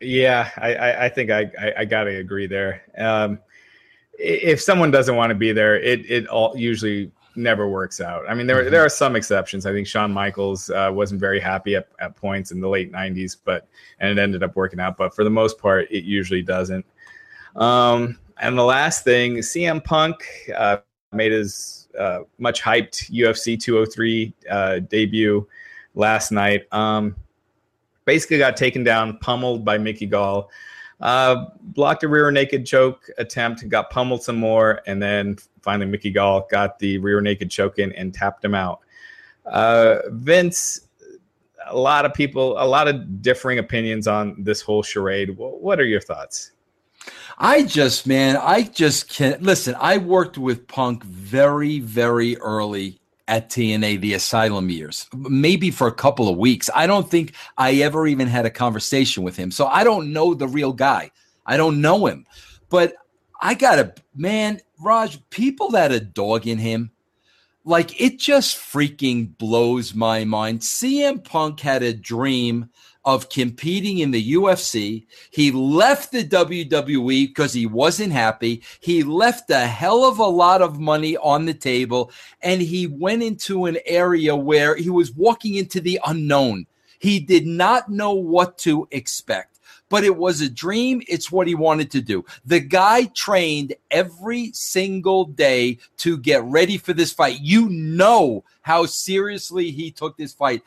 Yeah, 0.00 0.50
I, 0.56 1.06
I 1.06 1.08
think 1.08 1.30
I, 1.30 1.50
I, 1.60 1.72
I 1.78 1.84
got 1.84 2.04
to 2.04 2.16
agree 2.16 2.46
there. 2.46 2.82
Um, 2.96 3.40
if 4.18 4.60
someone 4.60 4.90
doesn't 4.90 5.16
want 5.16 5.30
to 5.30 5.34
be 5.34 5.52
there, 5.52 5.76
it 5.76 6.08
it 6.10 6.26
all 6.28 6.56
usually 6.56 7.10
never 7.36 7.68
works 7.68 8.00
out. 8.00 8.24
I 8.28 8.34
mean, 8.34 8.46
there 8.46 8.60
mm-hmm. 8.60 8.70
there 8.70 8.84
are 8.84 8.88
some 8.88 9.16
exceptions. 9.16 9.66
I 9.66 9.72
think 9.72 9.86
Shawn 9.86 10.12
Michaels 10.12 10.70
uh, 10.70 10.90
wasn't 10.92 11.20
very 11.20 11.40
happy 11.40 11.76
at, 11.76 11.88
at 12.00 12.16
points 12.16 12.50
in 12.50 12.60
the 12.60 12.68
late 12.68 12.92
'90s, 12.92 13.36
but 13.42 13.68
and 14.00 14.10
it 14.10 14.20
ended 14.20 14.42
up 14.42 14.54
working 14.56 14.80
out. 14.80 14.96
But 14.96 15.14
for 15.14 15.24
the 15.24 15.30
most 15.30 15.58
part, 15.58 15.90
it 15.90 16.04
usually 16.04 16.42
doesn't. 16.42 16.84
Um, 17.56 18.18
and 18.40 18.58
the 18.58 18.64
last 18.64 19.04
thing, 19.04 19.38
CM 19.38 19.82
Punk 19.82 20.24
uh, 20.54 20.78
made 21.12 21.32
his 21.32 21.87
uh, 21.98 22.20
much 22.38 22.62
hyped 22.62 23.10
UFC 23.10 23.60
203 23.60 24.34
uh, 24.50 24.78
debut 24.80 25.46
last 25.94 26.30
night. 26.30 26.62
Um, 26.72 27.16
basically, 28.04 28.38
got 28.38 28.56
taken 28.56 28.84
down, 28.84 29.18
pummeled 29.18 29.64
by 29.64 29.78
Mickey 29.78 30.06
Gall. 30.06 30.50
Uh, 31.00 31.46
blocked 31.60 32.02
a 32.02 32.08
rear 32.08 32.30
naked 32.30 32.66
choke 32.66 33.08
attempt, 33.18 33.68
got 33.68 33.90
pummeled 33.90 34.22
some 34.22 34.36
more, 34.36 34.80
and 34.86 35.00
then 35.00 35.36
finally 35.62 35.86
Mickey 35.86 36.10
Gall 36.10 36.46
got 36.50 36.78
the 36.78 36.98
rear 36.98 37.20
naked 37.20 37.50
choke 37.50 37.78
in 37.78 37.92
and 37.92 38.12
tapped 38.12 38.44
him 38.44 38.54
out. 38.54 38.80
Uh, 39.46 39.98
Vince, 40.10 40.88
a 41.66 41.76
lot 41.76 42.04
of 42.04 42.12
people, 42.14 42.60
a 42.60 42.66
lot 42.66 42.88
of 42.88 43.22
differing 43.22 43.58
opinions 43.58 44.08
on 44.08 44.42
this 44.42 44.60
whole 44.60 44.82
charade. 44.82 45.36
What 45.36 45.78
are 45.78 45.84
your 45.84 46.00
thoughts? 46.00 46.52
I 47.40 47.62
just, 47.62 48.04
man, 48.04 48.36
I 48.36 48.62
just 48.62 49.08
can't 49.08 49.40
listen. 49.42 49.76
I 49.78 49.98
worked 49.98 50.38
with 50.38 50.66
Punk 50.66 51.04
very, 51.04 51.78
very 51.78 52.36
early 52.38 53.00
at 53.28 53.48
TNA, 53.48 54.00
the 54.00 54.14
Asylum 54.14 54.70
years, 54.70 55.06
maybe 55.14 55.70
for 55.70 55.86
a 55.86 55.92
couple 55.92 56.28
of 56.28 56.36
weeks. 56.36 56.68
I 56.74 56.88
don't 56.88 57.08
think 57.08 57.34
I 57.56 57.74
ever 57.74 58.08
even 58.08 58.26
had 58.26 58.44
a 58.44 58.50
conversation 58.50 59.22
with 59.22 59.36
him. 59.36 59.52
So 59.52 59.66
I 59.66 59.84
don't 59.84 60.12
know 60.12 60.34
the 60.34 60.48
real 60.48 60.72
guy. 60.72 61.12
I 61.46 61.56
don't 61.56 61.80
know 61.80 62.06
him. 62.06 62.26
But 62.70 62.94
I 63.40 63.54
got 63.54 63.78
a 63.78 63.94
man, 64.16 64.60
Raj, 64.80 65.20
people 65.30 65.70
that 65.70 65.92
are 65.92 66.00
dogging 66.00 66.58
him, 66.58 66.90
like 67.64 68.00
it 68.00 68.18
just 68.18 68.56
freaking 68.56 69.36
blows 69.38 69.94
my 69.94 70.24
mind. 70.24 70.60
CM 70.60 71.22
Punk 71.22 71.60
had 71.60 71.84
a 71.84 71.92
dream 71.92 72.70
of 73.08 73.30
competing 73.30 74.00
in 74.00 74.10
the 74.10 74.34
UFC. 74.34 75.06
He 75.30 75.50
left 75.50 76.12
the 76.12 76.22
WWE 76.22 77.28
because 77.28 77.54
he 77.54 77.64
wasn't 77.64 78.12
happy. 78.12 78.62
He 78.80 79.02
left 79.02 79.48
a 79.48 79.60
hell 79.60 80.04
of 80.04 80.18
a 80.18 80.26
lot 80.26 80.60
of 80.60 80.78
money 80.78 81.16
on 81.16 81.46
the 81.46 81.54
table 81.54 82.12
and 82.42 82.60
he 82.60 82.86
went 82.86 83.22
into 83.22 83.64
an 83.64 83.78
area 83.86 84.36
where 84.36 84.76
he 84.76 84.90
was 84.90 85.10
walking 85.10 85.54
into 85.54 85.80
the 85.80 85.98
unknown. 86.06 86.66
He 86.98 87.18
did 87.18 87.46
not 87.46 87.88
know 87.88 88.12
what 88.12 88.58
to 88.58 88.86
expect, 88.90 89.58
but 89.88 90.04
it 90.04 90.14
was 90.14 90.42
a 90.42 90.50
dream. 90.50 91.00
It's 91.08 91.32
what 91.32 91.46
he 91.46 91.54
wanted 91.54 91.90
to 91.92 92.02
do. 92.02 92.26
The 92.44 92.60
guy 92.60 93.04
trained 93.14 93.72
every 93.90 94.52
single 94.52 95.24
day 95.24 95.78
to 95.98 96.18
get 96.18 96.44
ready 96.44 96.76
for 96.76 96.92
this 96.92 97.14
fight. 97.14 97.40
You 97.40 97.70
know 97.70 98.44
how 98.60 98.84
seriously 98.84 99.70
he 99.70 99.90
took 99.90 100.18
this 100.18 100.34
fight 100.34 100.62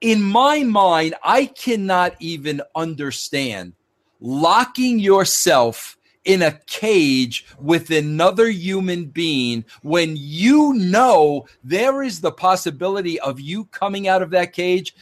in 0.00 0.22
my 0.22 0.62
mind, 0.62 1.14
I 1.22 1.46
cannot 1.46 2.14
even 2.20 2.62
understand 2.74 3.72
locking 4.20 4.98
yourself 4.98 5.96
in 6.24 6.42
a 6.42 6.58
cage 6.66 7.46
with 7.58 7.90
another 7.90 8.48
human 8.48 9.06
being 9.06 9.64
when 9.82 10.14
you 10.16 10.74
know 10.74 11.46
there 11.62 12.02
is 12.02 12.20
the 12.20 12.32
possibility 12.32 13.18
of 13.20 13.38
you 13.38 13.64
coming 13.66 14.08
out 14.08 14.22
of 14.22 14.30
that 14.30 14.52
cage 14.52 14.94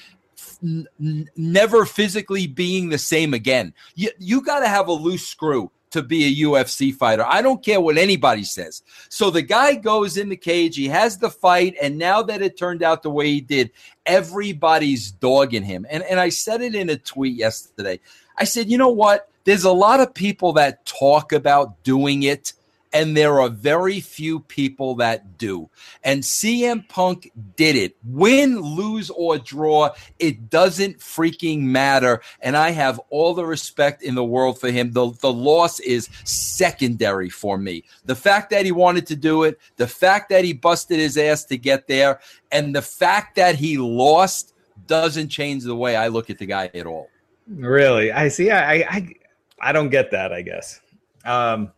n- 0.63 0.87
never 1.35 1.87
physically 1.87 2.47
being 2.47 2.91
the 2.91 2.99
same 2.99 3.33
again. 3.33 3.73
You, 3.95 4.11
you 4.19 4.43
got 4.43 4.61
to 4.61 4.69
have 4.69 4.89
a 4.89 4.93
loose 4.93 5.27
screw 5.27 5.71
to 5.95 6.03
be 6.03 6.25
a 6.25 6.45
UFC 6.45 6.93
fighter. 6.93 7.25
I 7.25 7.41
don't 7.41 7.63
care 7.63 7.81
what 7.81 7.97
anybody 7.97 8.43
says. 8.43 8.83
So 9.09 9.31
the 9.31 9.43
guy 9.43 9.77
goes 9.77 10.17
in 10.17 10.29
the 10.29 10.37
cage, 10.37 10.75
he 10.75 10.89
has 10.89 11.19
the 11.19 11.31
fight, 11.31 11.77
and 11.81 11.97
now 11.99 12.21
that 12.23 12.43
it 12.43 12.59
turned 12.59 12.83
out 12.83 13.05
the 13.05 13.11
way 13.11 13.31
he 13.31 13.41
did, 13.41 13.71
everybody's 14.05 15.13
dogging 15.13 15.63
him. 15.63 15.87
And 15.89 16.03
and 16.03 16.19
I 16.19 16.31
said 16.31 16.63
it 16.63 16.75
in 16.75 16.91
a 16.91 16.97
tweet 16.97 17.37
yesterday. 17.37 18.01
I 18.37 18.43
said, 18.43 18.69
you 18.69 18.77
know 18.77 18.89
what? 18.89 19.31
There's 19.45 19.63
a 19.63 19.73
lot 19.73 20.01
of 20.01 20.13
people 20.13 20.55
that 20.55 20.85
talk 20.85 21.33
about 21.33 21.81
doing 21.85 22.25
it 22.25 22.55
and 22.95 23.17
there 23.17 23.41
are 23.41 23.49
very 23.49 23.99
few 23.99 24.39
people 24.39 24.95
that 24.95 25.37
do. 25.37 25.69
And 26.05 26.23
CM 26.23 26.89
Punk 26.89 27.31
did 27.57 27.75
it. 27.75 27.97
Win, 28.05 28.61
lose, 28.61 29.11
or 29.11 29.37
draw, 29.37 29.91
it 30.21 30.49
doesn't 30.49 31.01
freaking 31.01 31.63
matter. 31.63 32.23
And 32.41 32.57
I 32.57 32.71
have 32.71 33.01
all 33.11 33.35
the 33.35 33.45
respect 33.45 34.03
in 34.03 34.15
the 34.15 34.25
world 34.25 34.61
for 34.61 34.71
him. 34.71 34.93
The, 34.93 35.11
the 35.21 35.33
loss 35.33 35.81
is 35.81 36.09
secondary 36.23 37.29
for 37.29 37.59
me. 37.59 37.83
The 38.05 38.15
fact 38.15 38.51
that 38.51 38.65
he 38.65 38.71
wanted 38.71 39.09
to 39.09 39.17
do 39.17 39.43
it, 39.43 39.59
the 39.77 39.89
fact 39.89 40.29
that 40.29 40.45
he 40.45 40.53
busted 40.53 41.01
his 41.01 41.19
ass 41.19 41.45
to 41.47 41.59
get 41.59 41.89
there, 41.89 42.21
and 42.53 42.75
the 42.75 42.83
fact 42.83 43.35
that 43.35 43.57
he 43.57 43.77
lost 43.77 44.55
doesn't 44.87 45.31
change 45.31 45.65
the 45.65 45.75
way 45.75 45.97
I 45.97 46.07
look 46.07 46.31
at 46.31 46.39
the 46.39 46.47
guy 46.47 46.71
at 46.73 46.87
all. 46.87 47.11
Really? 47.49 48.13
I 48.13 48.29
see. 48.29 48.53
I, 48.53 48.75
I, 48.75 49.15
I 49.61 49.73
don't 49.73 49.91
get 49.91 50.13
that, 50.13 50.33
I 50.33 50.43
guess. 50.43 50.81
Um, 51.25 51.73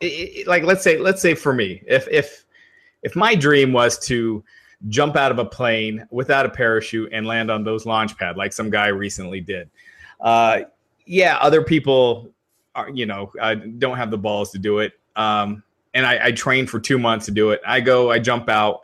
it, 0.00 0.46
like 0.46 0.62
let's 0.62 0.82
say 0.82 0.98
let's 0.98 1.22
say 1.22 1.34
for 1.34 1.52
me 1.52 1.82
if 1.86 2.06
if 2.08 2.44
if 3.02 3.16
my 3.16 3.34
dream 3.34 3.72
was 3.72 3.98
to 3.98 4.42
jump 4.88 5.16
out 5.16 5.32
of 5.32 5.38
a 5.38 5.44
plane 5.44 6.06
without 6.10 6.44
a 6.44 6.50
parachute 6.50 7.08
and 7.12 7.26
land 7.26 7.50
on 7.50 7.64
those 7.64 7.86
launch 7.86 8.16
pad 8.18 8.36
like 8.36 8.52
some 8.52 8.70
guy 8.70 8.88
recently 8.88 9.40
did 9.40 9.70
uh, 10.20 10.60
yeah 11.06 11.38
other 11.38 11.62
people 11.62 12.30
are 12.74 12.90
you 12.90 13.06
know 13.06 13.32
uh, 13.40 13.54
don't 13.54 13.96
have 13.96 14.10
the 14.10 14.18
balls 14.18 14.50
to 14.50 14.58
do 14.58 14.78
it 14.78 14.92
um, 15.16 15.62
and 15.96 16.04
I, 16.04 16.26
I 16.26 16.32
trained 16.32 16.68
for 16.68 16.78
two 16.78 16.98
months 16.98 17.24
to 17.24 17.32
do 17.32 17.50
it. 17.50 17.60
I 17.66 17.80
go 17.80 18.10
i 18.10 18.18
jump 18.18 18.48
out 18.48 18.82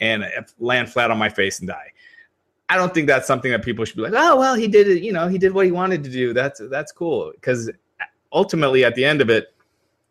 and 0.00 0.24
land 0.58 0.90
flat 0.90 1.10
on 1.10 1.18
my 1.18 1.28
face 1.28 1.58
and 1.58 1.68
die. 1.68 1.90
I 2.68 2.76
don't 2.76 2.94
think 2.94 3.06
that's 3.06 3.26
something 3.26 3.50
that 3.50 3.62
people 3.62 3.84
should 3.84 3.96
be 3.96 4.02
like 4.02 4.14
oh 4.16 4.38
well 4.38 4.54
he 4.54 4.68
did 4.68 4.88
it 4.88 5.02
you 5.02 5.12
know 5.12 5.28
he 5.28 5.36
did 5.36 5.52
what 5.52 5.66
he 5.66 5.72
wanted 5.72 6.02
to 6.04 6.10
do. 6.10 6.32
That's 6.32 6.60
that's 6.70 6.92
cool 6.92 7.32
because 7.34 7.70
ultimately 8.32 8.84
at 8.84 8.94
the 8.94 9.04
end 9.04 9.20
of 9.20 9.30
it 9.30 9.53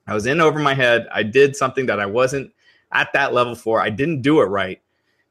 I 0.08 0.14
was 0.14 0.26
in 0.26 0.42
over 0.42 0.60
my 0.60 0.74
head. 0.74 1.08
I 1.12 1.24
did 1.24 1.56
something 1.56 1.86
that 1.88 2.00
I 2.00 2.06
wasn't 2.06 2.54
at 2.92 3.12
that 3.14 3.34
level 3.34 3.56
for. 3.56 3.82
I 3.82 3.90
didn't 3.90 4.22
do 4.22 4.42
it 4.42 4.46
right. 4.46 4.82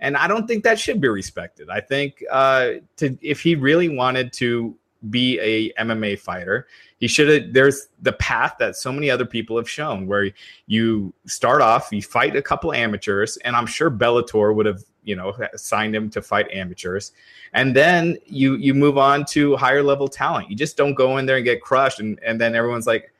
And 0.01 0.17
I 0.17 0.27
don't 0.27 0.49
think 0.49 0.65
that 0.65 0.81
should 0.81 1.01
be 1.01 1.09
respected. 1.09 1.71
I 1.71 1.81
think 1.81 2.25
uh, 2.31 2.73
to, 2.97 3.17
if 3.21 3.41
he 3.41 3.55
really 3.55 3.89
wanted 3.89 4.33
to 4.35 4.77
be 5.11 5.39
a 5.41 5.73
MMA 5.75 6.19
fighter, 6.19 6.67
he 6.99 7.09
should 7.09 7.29
have. 7.29 7.53
There's 7.53 7.89
the 8.01 8.13
path 8.13 8.57
that 8.59 8.77
so 8.77 8.93
many 8.93 9.11
other 9.11 9.25
people 9.25 9.57
have 9.57 9.69
shown, 9.69 10.07
where 10.07 10.31
you 10.67 11.13
start 11.27 11.61
off, 11.61 11.89
you 11.93 12.03
fight 12.03 12.37
a 12.37 12.43
couple 12.43 12.73
amateurs, 12.73 13.37
and 13.39 13.57
I'm 13.57 13.67
sure 13.67 13.91
Bellator 13.91 14.55
would 14.55 14.67
have, 14.67 14.83
you 15.03 15.17
know, 15.17 15.35
signed 15.57 15.97
him 15.97 16.11
to 16.11 16.23
fight 16.23 16.51
amateurs, 16.53 17.13
and 17.53 17.75
then 17.75 18.19
you 18.27 18.55
you 18.57 18.75
move 18.75 18.99
on 18.99 19.25
to 19.27 19.57
higher 19.57 19.83
level 19.83 20.07
talent. 20.07 20.49
You 20.51 20.57
just 20.57 20.77
don't 20.77 20.95
go 20.95 21.19
in 21.19 21.27
there 21.27 21.37
and 21.37 21.45
get 21.45 21.61
crushed, 21.61 21.99
and 21.99 22.21
and 22.25 22.41
then 22.41 22.55
everyone's 22.55 22.87
like, 22.87 23.13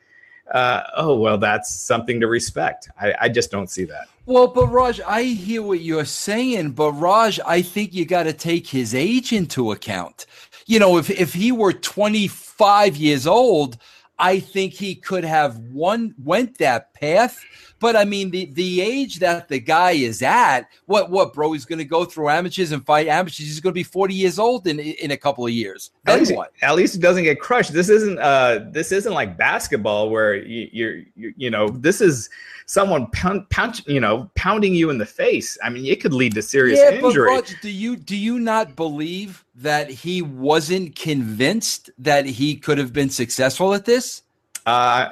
uh, 0.51 0.83
oh 0.97 1.17
well, 1.17 1.37
that's 1.37 1.73
something 1.73 2.19
to 2.19 2.27
respect. 2.27 2.89
I, 2.99 3.13
I 3.21 3.29
just 3.29 3.51
don't 3.51 3.69
see 3.69 3.85
that. 3.85 4.07
Well, 4.25 4.47
but 4.47 4.67
Raj, 4.67 5.01
I 5.01 5.23
hear 5.23 5.61
what 5.61 5.81
you're 5.81 6.05
saying, 6.05 6.71
but 6.71 6.91
Raj, 6.93 7.39
I 7.45 7.61
think 7.61 7.93
you 7.93 8.05
got 8.05 8.23
to 8.23 8.33
take 8.33 8.67
his 8.67 8.95
age 8.95 9.33
into 9.33 9.71
account. 9.71 10.25
You 10.65 10.79
know, 10.79 10.97
if 10.97 11.09
if 11.09 11.33
he 11.33 11.51
were 11.51 11.73
25 11.73 12.95
years 12.95 13.27
old, 13.27 13.77
I 14.19 14.39
think 14.39 14.73
he 14.73 14.95
could 14.95 15.23
have 15.23 15.57
one 15.57 16.15
went 16.23 16.57
that 16.59 16.93
path 16.93 17.43
but 17.83 17.97
I 17.97 18.05
mean, 18.05 18.31
the 18.31 18.45
the 18.45 18.79
age 18.79 19.19
that 19.19 19.49
the 19.49 19.59
guy 19.59 19.91
is 19.91 20.21
at, 20.21 20.69
what 20.85 21.11
what 21.11 21.33
bro? 21.33 21.51
He's 21.51 21.65
going 21.65 21.79
to 21.79 21.85
go 21.85 22.05
through 22.05 22.29
amateurs 22.29 22.71
and 22.71 22.83
fight 22.85 23.09
amateurs. 23.09 23.39
He's 23.39 23.59
going 23.59 23.73
to 23.73 23.75
be 23.75 23.83
forty 23.83 24.13
years 24.13 24.39
old 24.39 24.67
in 24.67 24.79
in 24.79 25.11
a 25.11 25.17
couple 25.17 25.45
of 25.45 25.51
years. 25.51 25.91
Then 26.05 26.13
at 26.13 26.19
least, 26.21 26.33
what? 26.33 26.53
At 26.61 26.75
least 26.75 26.95
he 26.95 27.01
doesn't 27.01 27.25
get 27.25 27.41
crushed. 27.41 27.73
This 27.73 27.89
isn't 27.89 28.19
uh 28.19 28.69
this 28.71 28.93
isn't 28.93 29.11
like 29.11 29.35
basketball 29.35 30.09
where 30.09 30.33
you, 30.33 30.69
you're 30.71 30.95
you, 31.17 31.33
you 31.35 31.49
know 31.49 31.67
this 31.67 31.99
is 31.99 32.29
someone 32.67 33.07
pound, 33.07 33.49
pound, 33.49 33.85
you 33.85 33.99
know 33.99 34.31
pounding 34.35 34.73
you 34.73 34.89
in 34.89 34.97
the 34.97 35.05
face. 35.05 35.57
I 35.61 35.69
mean, 35.69 35.85
it 35.85 36.01
could 36.01 36.13
lead 36.13 36.35
to 36.35 36.41
serious 36.41 36.79
yeah, 36.79 36.91
injury. 36.91 37.35
But 37.35 37.49
Raj, 37.49 37.61
do 37.61 37.69
you 37.69 37.97
do 37.97 38.15
you 38.15 38.39
not 38.39 38.77
believe 38.77 39.43
that 39.55 39.89
he 39.89 40.21
wasn't 40.21 40.95
convinced 40.95 41.89
that 41.97 42.25
he 42.27 42.55
could 42.55 42.77
have 42.77 42.93
been 42.93 43.09
successful 43.09 43.73
at 43.73 43.83
this? 43.83 44.21
Uh, 44.65 45.09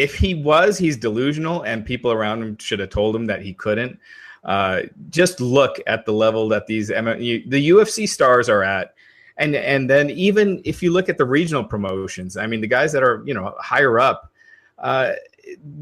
if 0.00 0.14
he 0.14 0.34
was, 0.34 0.78
he's 0.78 0.96
delusional, 0.96 1.62
and 1.62 1.84
people 1.84 2.10
around 2.10 2.42
him 2.42 2.56
should 2.58 2.78
have 2.78 2.88
told 2.88 3.14
him 3.14 3.26
that 3.26 3.42
he 3.42 3.52
couldn't. 3.52 3.98
Uh, 4.42 4.80
just 5.10 5.38
look 5.40 5.78
at 5.86 6.06
the 6.06 6.12
level 6.12 6.48
that 6.48 6.66
these 6.66 6.88
the 6.88 7.68
UFC 7.68 8.08
stars 8.08 8.48
are 8.48 8.62
at, 8.62 8.94
and 9.36 9.54
and 9.54 9.90
then 9.90 10.08
even 10.08 10.62
if 10.64 10.82
you 10.82 10.90
look 10.90 11.10
at 11.10 11.18
the 11.18 11.26
regional 11.26 11.62
promotions, 11.62 12.38
I 12.38 12.46
mean 12.46 12.62
the 12.62 12.66
guys 12.66 12.92
that 12.92 13.02
are 13.02 13.22
you 13.26 13.34
know 13.34 13.54
higher 13.60 14.00
up, 14.00 14.32
uh, 14.78 15.12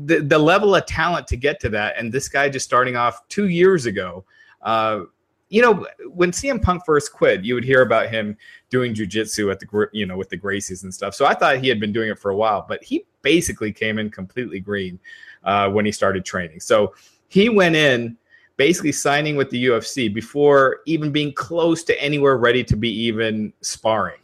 the 0.04 0.18
the 0.18 0.38
level 0.38 0.74
of 0.74 0.84
talent 0.86 1.28
to 1.28 1.36
get 1.36 1.60
to 1.60 1.68
that, 1.68 1.94
and 1.96 2.12
this 2.12 2.28
guy 2.28 2.48
just 2.48 2.66
starting 2.66 2.96
off 2.96 3.26
two 3.28 3.48
years 3.48 3.86
ago. 3.86 4.24
Uh, 4.60 5.02
you 5.48 5.62
know, 5.62 5.86
when 6.06 6.30
CM 6.30 6.60
Punk 6.60 6.84
first 6.84 7.12
quit, 7.12 7.44
you 7.44 7.54
would 7.54 7.64
hear 7.64 7.82
about 7.82 8.10
him 8.10 8.36
doing 8.70 8.94
jujitsu 8.94 9.50
at 9.50 9.60
the 9.60 9.88
you 9.92 10.06
know 10.06 10.16
with 10.16 10.28
the 10.28 10.38
Gracies 10.38 10.82
and 10.82 10.92
stuff. 10.92 11.14
So 11.14 11.24
I 11.24 11.34
thought 11.34 11.58
he 11.58 11.68
had 11.68 11.80
been 11.80 11.92
doing 11.92 12.10
it 12.10 12.18
for 12.18 12.30
a 12.30 12.36
while, 12.36 12.66
but 12.68 12.82
he 12.82 13.06
basically 13.22 13.72
came 13.72 13.98
in 13.98 14.10
completely 14.10 14.60
green 14.60 14.98
uh, 15.44 15.70
when 15.70 15.84
he 15.84 15.92
started 15.92 16.24
training. 16.24 16.60
So 16.60 16.94
he 17.28 17.48
went 17.48 17.76
in 17.76 18.16
basically 18.56 18.92
signing 18.92 19.36
with 19.36 19.48
the 19.50 19.66
UFC 19.66 20.12
before 20.12 20.80
even 20.84 21.12
being 21.12 21.32
close 21.32 21.82
to 21.84 22.02
anywhere 22.02 22.36
ready 22.36 22.64
to 22.64 22.76
be 22.76 22.90
even 22.90 23.52
sparring. 23.62 24.20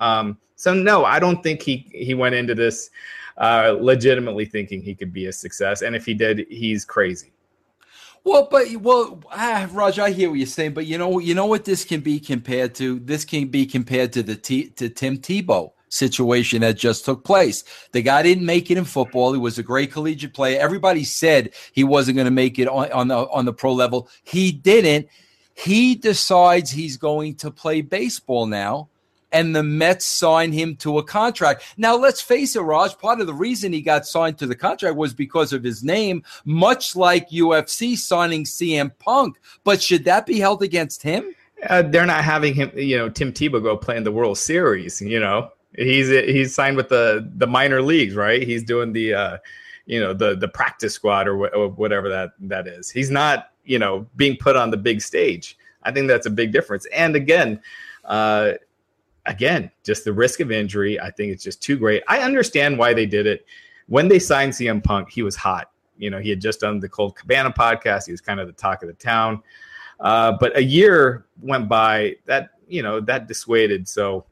Um, 0.00 0.38
so 0.56 0.74
no, 0.74 1.04
I 1.04 1.20
don't 1.20 1.42
think 1.42 1.62
he 1.62 1.88
he 1.92 2.14
went 2.14 2.34
into 2.34 2.54
this 2.54 2.90
uh, 3.36 3.76
legitimately 3.78 4.46
thinking 4.46 4.82
he 4.82 4.94
could 4.94 5.12
be 5.12 5.26
a 5.26 5.32
success, 5.32 5.82
and 5.82 5.94
if 5.94 6.04
he 6.04 6.14
did, 6.14 6.46
he's 6.48 6.84
crazy. 6.84 7.33
Well, 8.24 8.48
but 8.50 8.74
well, 8.76 9.22
ah, 9.30 9.68
Raj, 9.70 9.98
I 9.98 10.10
hear 10.10 10.30
what 10.30 10.38
you're 10.38 10.46
saying, 10.46 10.72
but 10.72 10.86
you 10.86 10.96
know, 10.96 11.18
you 11.18 11.34
know 11.34 11.44
what 11.44 11.66
this 11.66 11.84
can 11.84 12.00
be 12.00 12.18
compared 12.18 12.74
to. 12.76 12.98
This 13.00 13.24
can 13.24 13.48
be 13.48 13.66
compared 13.66 14.14
to 14.14 14.22
the 14.22 14.34
T, 14.34 14.70
to 14.70 14.88
Tim 14.88 15.18
Tebow 15.18 15.72
situation 15.90 16.62
that 16.62 16.76
just 16.76 17.04
took 17.04 17.22
place. 17.22 17.64
The 17.92 18.00
guy 18.00 18.22
didn't 18.22 18.46
make 18.46 18.70
it 18.70 18.78
in 18.78 18.84
football. 18.84 19.32
He 19.34 19.38
was 19.38 19.58
a 19.58 19.62
great 19.62 19.92
collegiate 19.92 20.32
player. 20.32 20.58
Everybody 20.58 21.04
said 21.04 21.52
he 21.72 21.84
wasn't 21.84 22.16
going 22.16 22.24
to 22.24 22.30
make 22.30 22.58
it 22.58 22.66
on, 22.66 22.90
on 22.92 23.08
the 23.08 23.28
on 23.28 23.44
the 23.44 23.52
pro 23.52 23.74
level. 23.74 24.08
He 24.22 24.52
didn't. 24.52 25.08
He 25.52 25.94
decides 25.94 26.70
he's 26.70 26.96
going 26.96 27.36
to 27.36 27.50
play 27.50 27.82
baseball 27.82 28.46
now 28.46 28.88
and 29.34 29.54
the 29.54 29.64
Mets 29.64 30.04
signed 30.04 30.54
him 30.54 30.76
to 30.76 30.98
a 30.98 31.02
contract. 31.02 31.64
Now, 31.76 31.96
let's 31.96 32.20
face 32.20 32.54
it, 32.54 32.60
Raj, 32.60 32.96
part 32.96 33.20
of 33.20 33.26
the 33.26 33.34
reason 33.34 33.72
he 33.72 33.82
got 33.82 34.06
signed 34.06 34.38
to 34.38 34.46
the 34.46 34.54
contract 34.54 34.96
was 34.96 35.12
because 35.12 35.52
of 35.52 35.64
his 35.64 35.82
name, 35.82 36.22
much 36.44 36.94
like 36.94 37.28
UFC 37.30 37.98
signing 37.98 38.44
CM 38.44 38.92
Punk. 39.00 39.40
But 39.64 39.82
should 39.82 40.04
that 40.04 40.24
be 40.24 40.38
held 40.38 40.62
against 40.62 41.02
him? 41.02 41.34
Uh, 41.68 41.82
they're 41.82 42.06
not 42.06 42.22
having 42.22 42.54
him, 42.54 42.70
you 42.76 42.96
know, 42.96 43.08
Tim 43.08 43.32
Tebow 43.32 43.60
go 43.60 43.76
play 43.76 43.96
in 43.96 44.04
the 44.04 44.12
World 44.12 44.38
Series. 44.38 45.00
You 45.00 45.18
know, 45.18 45.50
he's 45.76 46.08
he's 46.08 46.54
signed 46.54 46.76
with 46.76 46.88
the 46.88 47.28
the 47.36 47.46
minor 47.46 47.82
leagues, 47.82 48.14
right? 48.14 48.42
He's 48.42 48.62
doing 48.62 48.92
the, 48.92 49.14
uh, 49.14 49.38
you 49.86 49.98
know, 49.98 50.14
the 50.14 50.36
the 50.36 50.48
practice 50.48 50.94
squad 50.94 51.26
or, 51.26 51.36
wh- 51.36 51.56
or 51.56 51.68
whatever 51.70 52.08
that 52.08 52.32
that 52.40 52.68
is. 52.68 52.90
He's 52.90 53.10
not, 53.10 53.50
you 53.64 53.78
know, 53.78 54.06
being 54.14 54.36
put 54.36 54.54
on 54.56 54.70
the 54.70 54.76
big 54.76 55.00
stage. 55.00 55.58
I 55.82 55.90
think 55.90 56.06
that's 56.06 56.26
a 56.26 56.30
big 56.30 56.52
difference. 56.52 56.86
And 56.92 57.16
again, 57.16 57.60
uh, 58.04 58.52
again, 59.26 59.70
just 59.82 60.04
the 60.04 60.12
risk 60.12 60.40
of 60.40 60.50
injury. 60.50 61.00
I 61.00 61.10
think 61.10 61.32
it's 61.32 61.42
just 61.44 61.62
too 61.62 61.78
great. 61.78 62.02
I 62.08 62.20
understand 62.20 62.78
why 62.78 62.94
they 62.94 63.06
did 63.06 63.26
it. 63.26 63.46
When 63.86 64.08
they 64.08 64.18
signed 64.18 64.52
CM 64.52 64.82
Punk, 64.82 65.10
he 65.10 65.22
was 65.22 65.36
hot. 65.36 65.70
You 65.96 66.10
know, 66.10 66.18
he 66.18 66.30
had 66.30 66.40
just 66.40 66.60
done 66.60 66.80
the 66.80 66.88
Colt 66.88 67.16
Cabana 67.16 67.52
podcast. 67.52 68.06
He 68.06 68.12
was 68.12 68.20
kind 68.20 68.40
of 68.40 68.46
the 68.46 68.52
talk 68.52 68.82
of 68.82 68.88
the 68.88 68.94
town. 68.94 69.42
Uh, 70.00 70.32
but 70.40 70.56
a 70.56 70.62
year 70.62 71.26
went 71.40 71.68
by 71.68 72.16
that, 72.26 72.50
you 72.68 72.82
know, 72.82 73.00
that 73.00 73.28
dissuaded. 73.28 73.86
So 73.88 74.24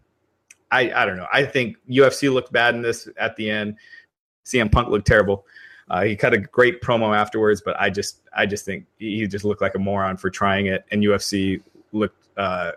I, 0.71 0.93
I 0.93 1.07
don't 1.07 1.17
know. 1.17 1.29
I 1.33 1.45
think 1.45 1.77
UFC 1.89 2.33
looked 2.33 2.53
bad 2.53 2.75
in 2.75 2.83
this 2.83 3.09
at 3.19 3.37
the 3.37 3.49
end. 3.49 3.77
CM 4.45 4.73
Punk 4.73 4.89
looked 4.89 5.07
terrible. 5.07 5.47
Uh, 5.89 6.03
he 6.03 6.17
cut 6.17 6.33
a 6.33 6.39
great 6.39 6.81
promo 6.81 7.17
afterwards, 7.17 7.61
but 7.65 7.77
I 7.79 7.91
just, 7.91 8.23
I 8.35 8.47
just 8.47 8.65
think 8.65 8.87
he 8.99 9.27
just 9.27 9.45
looked 9.45 9.61
like 9.61 9.75
a 9.75 9.79
moron 9.79 10.17
for 10.17 10.31
trying 10.31 10.67
it, 10.67 10.85
and 10.91 11.03
UFC 11.03 11.61
looked 11.93 12.29
uh, 12.39 12.73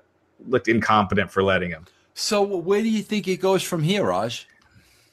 looked 0.47 0.67
incompetent 0.67 1.31
for 1.31 1.41
letting 1.41 1.69
him. 1.69 1.85
So 2.15 2.41
where 2.41 2.81
do 2.81 2.89
you 2.89 3.03
think 3.03 3.27
it 3.27 3.37
goes 3.37 3.61
from 3.61 3.83
here, 3.83 4.05
Raj? 4.05 4.47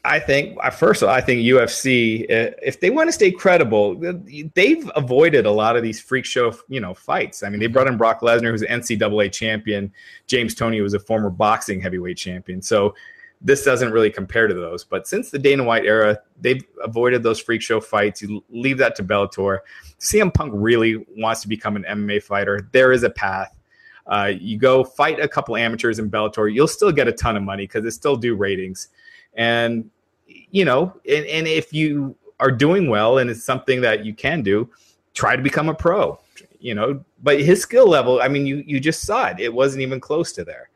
I 0.04 0.18
think 0.18 0.56
uh, 0.62 0.70
first 0.70 1.02
of 1.02 1.08
all, 1.08 1.14
I 1.14 1.20
think 1.20 1.42
UFC, 1.42 2.22
uh, 2.24 2.52
if 2.62 2.80
they 2.80 2.90
want 2.90 3.08
to 3.08 3.12
stay 3.12 3.30
credible, 3.30 4.00
uh, 4.06 4.14
they've 4.54 4.90
avoided 4.96 5.44
a 5.44 5.50
lot 5.50 5.76
of 5.76 5.82
these 5.82 6.00
freak 6.00 6.24
show, 6.24 6.54
you 6.68 6.80
know, 6.80 6.94
fights. 6.94 7.42
I 7.42 7.48
mean, 7.48 7.60
they 7.60 7.66
brought 7.66 7.88
in 7.88 7.96
Brock 7.96 8.20
Lesnar, 8.20 8.50
who's 8.50 8.62
an 8.62 8.80
NCAA 8.80 9.32
champion. 9.32 9.92
James 10.26 10.54
Toney 10.54 10.80
was 10.80 10.94
a 10.94 10.98
former 10.98 11.30
boxing 11.30 11.80
heavyweight 11.80 12.16
champion. 12.16 12.62
So 12.62 12.94
this 13.40 13.64
doesn't 13.64 13.92
really 13.92 14.10
compare 14.10 14.46
to 14.46 14.54
those. 14.54 14.84
But 14.84 15.06
since 15.08 15.30
the 15.30 15.38
Dana 15.38 15.64
White 15.64 15.84
era, 15.84 16.18
they've 16.40 16.64
avoided 16.82 17.22
those 17.22 17.40
freak 17.40 17.62
show 17.62 17.80
fights. 17.80 18.22
You 18.22 18.44
leave 18.48 18.78
that 18.78 18.94
to 18.96 19.04
Bellator. 19.04 19.58
CM 20.00 20.32
Punk 20.32 20.52
really 20.54 21.04
wants 21.16 21.42
to 21.42 21.48
become 21.48 21.74
an 21.74 21.84
MMA 21.84 22.22
fighter. 22.22 22.68
There 22.72 22.92
is 22.92 23.02
a 23.02 23.10
path. 23.10 23.56
Uh, 24.06 24.32
you 24.38 24.58
go 24.58 24.82
fight 24.82 25.20
a 25.20 25.28
couple 25.28 25.56
amateurs 25.56 25.98
in 25.98 26.10
Bellator, 26.10 26.52
you'll 26.52 26.68
still 26.68 26.92
get 26.92 27.08
a 27.08 27.12
ton 27.12 27.36
of 27.36 27.42
money 27.42 27.64
because 27.64 27.84
it 27.84 27.92
still 27.92 28.16
do 28.16 28.34
ratings. 28.34 28.88
And 29.34 29.90
you 30.26 30.64
know, 30.64 30.94
and, 31.08 31.24
and 31.26 31.46
if 31.46 31.72
you 31.72 32.16
are 32.40 32.50
doing 32.50 32.88
well 32.88 33.18
and 33.18 33.30
it's 33.30 33.44
something 33.44 33.80
that 33.82 34.04
you 34.04 34.14
can 34.14 34.42
do, 34.42 34.68
try 35.14 35.36
to 35.36 35.42
become 35.42 35.68
a 35.68 35.74
pro. 35.74 36.18
You 36.58 36.74
know, 36.74 37.04
but 37.22 37.40
his 37.40 37.60
skill 37.60 37.88
level, 37.88 38.20
I 38.20 38.28
mean, 38.28 38.46
you 38.46 38.62
you 38.66 38.78
just 38.78 39.02
saw 39.02 39.28
it; 39.28 39.40
it 39.40 39.52
wasn't 39.52 39.82
even 39.82 40.00
close 40.00 40.32
to 40.32 40.44
there. 40.44 40.70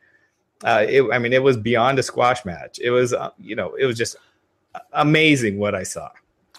Uh, 0.65 0.85
it, 0.89 1.03
I 1.13 1.19
mean, 1.19 1.33
it 1.33 1.43
was 1.43 1.57
beyond 1.57 1.99
a 1.99 2.03
squash 2.03 2.45
match. 2.45 2.79
It 2.81 2.91
was, 2.91 3.13
uh, 3.13 3.31
you 3.39 3.55
know, 3.55 3.75
it 3.75 3.87
was 3.87 3.97
just 3.97 4.17
amazing 4.93 5.59
what 5.59 5.75
I 5.75 5.83
saw. 5.83 6.11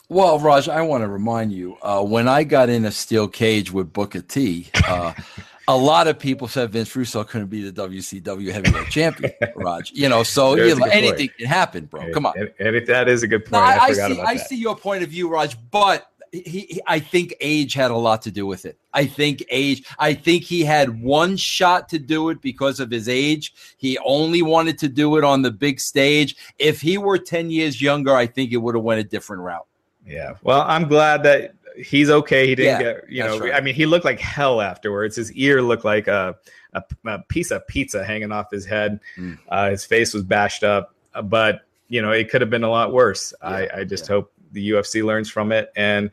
Well, 0.10 0.40
Raj, 0.40 0.70
I 0.70 0.82
want 0.82 1.04
to 1.04 1.10
remind 1.10 1.52
you 1.52 1.78
uh, 1.82 2.02
when 2.02 2.30
I 2.30 2.46
got 2.46 2.70
in 2.70 2.86
a 2.86 2.92
steel 2.92 3.28
cage 3.28 3.72
with 3.72 3.92
Booker 3.92 4.22
T. 4.22 4.70
Uh, 4.88 5.14
a 5.68 5.76
lot 5.76 6.08
of 6.08 6.18
people 6.18 6.48
said 6.48 6.72
Vince 6.72 6.96
Russo 6.96 7.24
couldn't 7.24 7.48
be 7.48 7.70
the 7.70 7.88
WCW 7.88 8.52
heavyweight 8.52 8.90
champion, 8.90 9.34
Raj. 9.56 9.92
You 9.92 10.08
know, 10.08 10.24
so 10.24 10.56
you 10.56 10.76
know, 10.76 10.86
anything 10.86 11.28
point. 11.28 11.38
can 11.38 11.48
happen, 11.48 11.86
bro. 11.86 12.12
Come 12.14 12.26
on. 12.26 12.34
And, 12.38 12.52
and 12.60 12.76
if 12.76 12.88
that 12.88 13.10
is 13.10 13.24
a 13.24 13.28
good 13.28 13.44
point, 13.46 13.54
no, 13.54 13.60
I, 13.60 13.78
I, 13.78 13.94
see. 13.94 14.22
I 14.22 14.36
see 14.38 14.56
your 14.56 14.76
point 14.76 15.04
of 15.04 15.10
view, 15.10 15.30
Raj, 15.30 15.58
but 15.70 16.10
he, 16.32 16.42
he, 16.42 16.82
I 16.88 17.00
think 17.00 17.34
age 17.42 17.74
had 17.74 17.92
a 17.92 17.98
lot 17.98 18.22
to 18.24 18.32
do 18.32 18.46
with 18.46 18.66
it. 18.66 18.78
I 18.94 19.06
think 19.06 19.44
age. 19.50 19.86
I 20.00 20.14
think 20.14 20.44
he 20.44 20.64
had 20.64 21.02
one 21.02 21.36
shot 21.36 21.90
to 21.90 22.00
do 22.00 22.30
it 22.30 22.42
because 22.42 22.80
of 22.80 22.90
his 22.90 23.10
age. 23.10 23.54
He 23.78 23.98
only 24.06 24.42
wanted 24.42 24.78
to 24.80 24.88
do 24.88 25.18
it 25.18 25.24
on 25.24 25.42
the 25.42 25.52
big 25.52 25.80
stage. 25.80 26.36
If 26.60 26.80
he 26.82 26.98
were 26.98 27.18
ten 27.18 27.50
years 27.52 27.82
younger, 27.82 28.16
I 28.16 28.26
think 28.26 28.54
it 28.54 28.58
would 28.58 28.76
have 28.76 28.84
went 28.84 29.02
a 29.02 29.04
different 29.04 29.42
route. 29.42 29.68
Yeah. 30.06 30.36
Well, 30.42 30.62
I'm 30.62 30.88
glad 30.88 31.24
that 31.24 31.54
he's 31.78 32.10
okay. 32.10 32.48
He 32.48 32.56
didn't 32.56 32.82
yeah, 32.82 32.94
get, 32.94 33.10
you 33.10 33.24
know, 33.24 33.40
right. 33.40 33.54
I 33.54 33.62
mean, 33.62 33.76
he 33.76 33.86
looked 33.86 34.06
like 34.06 34.20
hell 34.20 34.62
afterwards. 34.62 35.16
His 35.16 35.32
ear 35.34 35.62
looked 35.62 35.86
like 35.86 36.08
a, 36.08 36.36
a, 36.74 36.84
a 37.06 37.20
piece 37.24 37.52
of 37.52 37.66
pizza 37.68 38.04
hanging 38.04 38.32
off 38.32 38.52
his 38.52 38.66
head. 38.66 39.00
Mm. 39.18 39.38
Uh, 39.50 39.70
his 39.70 39.86
face 39.86 40.14
was 40.14 40.24
bashed 40.24 40.64
up, 40.64 40.96
uh, 41.14 41.22
but 41.22 41.62
you 41.88 42.02
know, 42.02 42.12
it 42.12 42.30
could 42.30 42.42
have 42.42 42.50
been 42.50 42.64
a 42.64 42.70
lot 42.70 42.92
worse. 42.92 43.34
Yeah, 43.42 43.50
I, 43.50 43.70
I 43.78 43.84
just 43.84 44.06
yeah. 44.06 44.16
hope 44.16 44.34
the 44.52 44.72
UFC 44.72 45.04
learns 45.04 45.30
from 45.30 45.52
it. 45.52 45.72
And 45.76 46.10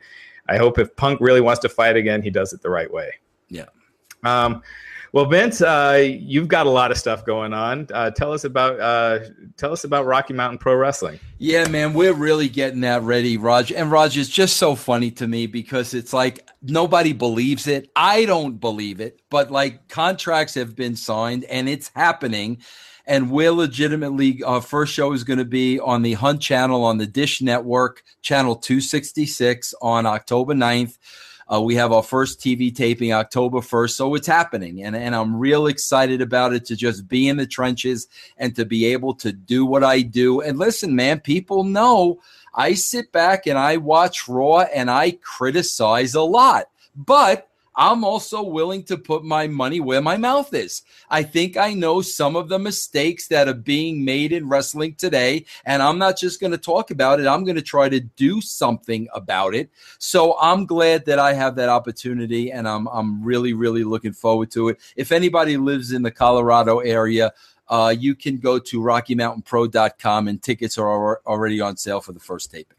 I 0.47 0.57
hope 0.57 0.79
if 0.79 0.95
Punk 0.95 1.19
really 1.21 1.41
wants 1.41 1.61
to 1.61 1.69
fight 1.69 1.95
again, 1.95 2.21
he 2.21 2.29
does 2.29 2.53
it 2.53 2.61
the 2.61 2.69
right 2.69 2.91
way. 2.91 3.11
Yeah. 3.49 3.65
Um, 4.23 4.61
well, 5.15 5.23
Vince, 5.23 5.61
uh, 5.61 6.05
you've 6.05 6.49
got 6.49 6.65
a 6.65 6.69
lot 6.69 6.91
of 6.91 6.97
stuff 6.97 7.25
going 7.25 7.53
on. 7.53 7.87
Uh, 7.93 8.11
tell 8.11 8.33
us 8.33 8.43
about 8.43 8.77
uh, 8.81 9.19
tell 9.55 9.71
us 9.71 9.85
about 9.85 10.05
Rocky 10.05 10.33
Mountain 10.33 10.57
Pro 10.57 10.75
Wrestling. 10.75 11.21
Yeah, 11.37 11.69
man, 11.69 11.93
we're 11.93 12.11
really 12.11 12.49
getting 12.49 12.81
that 12.81 13.01
ready, 13.01 13.37
Raj. 13.37 13.71
And 13.71 13.89
Raj 13.89 14.17
is 14.17 14.27
just 14.27 14.57
so 14.57 14.75
funny 14.75 15.11
to 15.11 15.25
me 15.25 15.47
because 15.47 15.93
it's 15.93 16.11
like 16.11 16.45
nobody 16.61 17.13
believes 17.13 17.65
it. 17.65 17.89
I 17.95 18.25
don't 18.25 18.59
believe 18.59 18.99
it, 18.99 19.21
but 19.29 19.51
like 19.51 19.87
contracts 19.87 20.55
have 20.55 20.75
been 20.75 20.97
signed 20.97 21.45
and 21.45 21.69
it's 21.69 21.91
happening. 21.95 22.57
And 23.07 23.31
we're 23.31 23.53
legitimately 23.53 24.43
our 24.43 24.61
first 24.61 24.93
show 24.93 25.13
is 25.13 25.23
going 25.23 25.39
to 25.39 25.45
be 25.45 25.79
on 25.79 26.01
the 26.01 26.15
Hunt 26.15 26.41
Channel 26.41 26.83
on 26.83 26.97
the 26.97 27.07
Dish 27.07 27.41
Network, 27.41 28.03
channel 28.21 28.57
266 28.57 29.75
on 29.81 30.05
October 30.05 30.53
9th. 30.53 30.97
Uh, 31.51 31.61
we 31.61 31.75
have 31.75 31.91
our 31.91 32.01
first 32.01 32.39
TV 32.39 32.75
taping 32.75 33.13
October 33.13 33.59
1st, 33.59 33.91
so 33.91 34.15
it's 34.15 34.27
happening. 34.27 34.83
And, 34.83 34.95
and 34.95 35.15
I'm 35.15 35.35
real 35.35 35.67
excited 35.67 36.21
about 36.21 36.53
it 36.53 36.65
to 36.65 36.75
just 36.75 37.07
be 37.07 37.27
in 37.27 37.37
the 37.37 37.45
trenches 37.45 38.07
and 38.37 38.55
to 38.55 38.65
be 38.65 38.85
able 38.85 39.13
to 39.15 39.31
do 39.31 39.65
what 39.65 39.83
I 39.83 40.01
do. 40.01 40.41
And 40.41 40.57
listen, 40.57 40.95
man, 40.95 41.19
people 41.19 41.63
know 41.63 42.19
I 42.55 42.73
sit 42.73 43.11
back 43.11 43.45
and 43.45 43.57
I 43.57 43.77
watch 43.77 44.27
Raw 44.27 44.61
and 44.61 44.89
I 44.89 45.11
criticize 45.11 46.15
a 46.15 46.21
lot. 46.21 46.65
But 46.95 47.47
I'm 47.75 48.03
also 48.03 48.41
willing 48.41 48.83
to 48.83 48.97
put 48.97 49.23
my 49.23 49.47
money 49.47 49.79
where 49.79 50.01
my 50.01 50.17
mouth 50.17 50.53
is. 50.53 50.83
I 51.09 51.23
think 51.23 51.57
I 51.57 51.73
know 51.73 52.01
some 52.01 52.35
of 52.35 52.49
the 52.49 52.59
mistakes 52.59 53.27
that 53.27 53.47
are 53.47 53.53
being 53.53 54.05
made 54.05 54.31
in 54.31 54.47
wrestling 54.47 54.95
today, 54.95 55.45
and 55.65 55.81
I'm 55.81 55.97
not 55.97 56.17
just 56.17 56.39
going 56.39 56.51
to 56.51 56.57
talk 56.57 56.91
about 56.91 57.19
it. 57.19 57.27
I'm 57.27 57.43
going 57.43 57.55
to 57.55 57.61
try 57.61 57.89
to 57.89 57.99
do 57.99 58.41
something 58.41 59.07
about 59.13 59.55
it. 59.55 59.69
So 59.97 60.37
I'm 60.39 60.65
glad 60.65 61.05
that 61.05 61.19
I 61.19 61.33
have 61.33 61.55
that 61.55 61.69
opportunity, 61.69 62.51
and 62.51 62.67
I'm 62.67 62.87
I'm 62.87 63.23
really 63.23 63.53
really 63.53 63.83
looking 63.83 64.13
forward 64.13 64.51
to 64.51 64.69
it. 64.69 64.79
If 64.95 65.11
anybody 65.11 65.57
lives 65.57 65.91
in 65.91 66.01
the 66.01 66.11
Colorado 66.11 66.79
area. 66.79 67.33
Uh, 67.67 67.91
you 67.97 68.13
can 68.13 68.37
go 68.37 68.59
to 68.59 68.79
RockyMountainPro.com 68.79 70.27
and 70.27 70.39
tickets 70.39 70.77
are 70.77 71.19
already 71.25 71.59
on 71.59 71.75
sale 71.77 71.99
for 71.99 72.13
the 72.13 72.19
first 72.19 72.51
taping. 72.51 72.77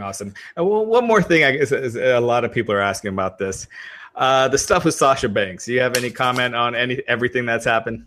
Awesome. 0.00 0.34
And 0.56 0.66
one 0.66 1.06
more 1.06 1.22
thing, 1.22 1.44
I 1.44 1.52
guess 1.52 1.70
a 1.70 2.18
lot 2.18 2.44
of 2.44 2.52
people 2.52 2.74
are 2.74 2.80
asking 2.80 3.10
about 3.10 3.38
this. 3.38 3.68
Uh, 4.14 4.48
the 4.48 4.58
stuff 4.58 4.84
with 4.84 4.94
Sasha 4.94 5.28
Banks. 5.28 5.64
Do 5.66 5.72
you 5.72 5.80
have 5.80 5.96
any 5.96 6.10
comment 6.10 6.54
on 6.54 6.74
any 6.74 7.02
everything 7.08 7.46
that's 7.46 7.64
happened? 7.64 8.06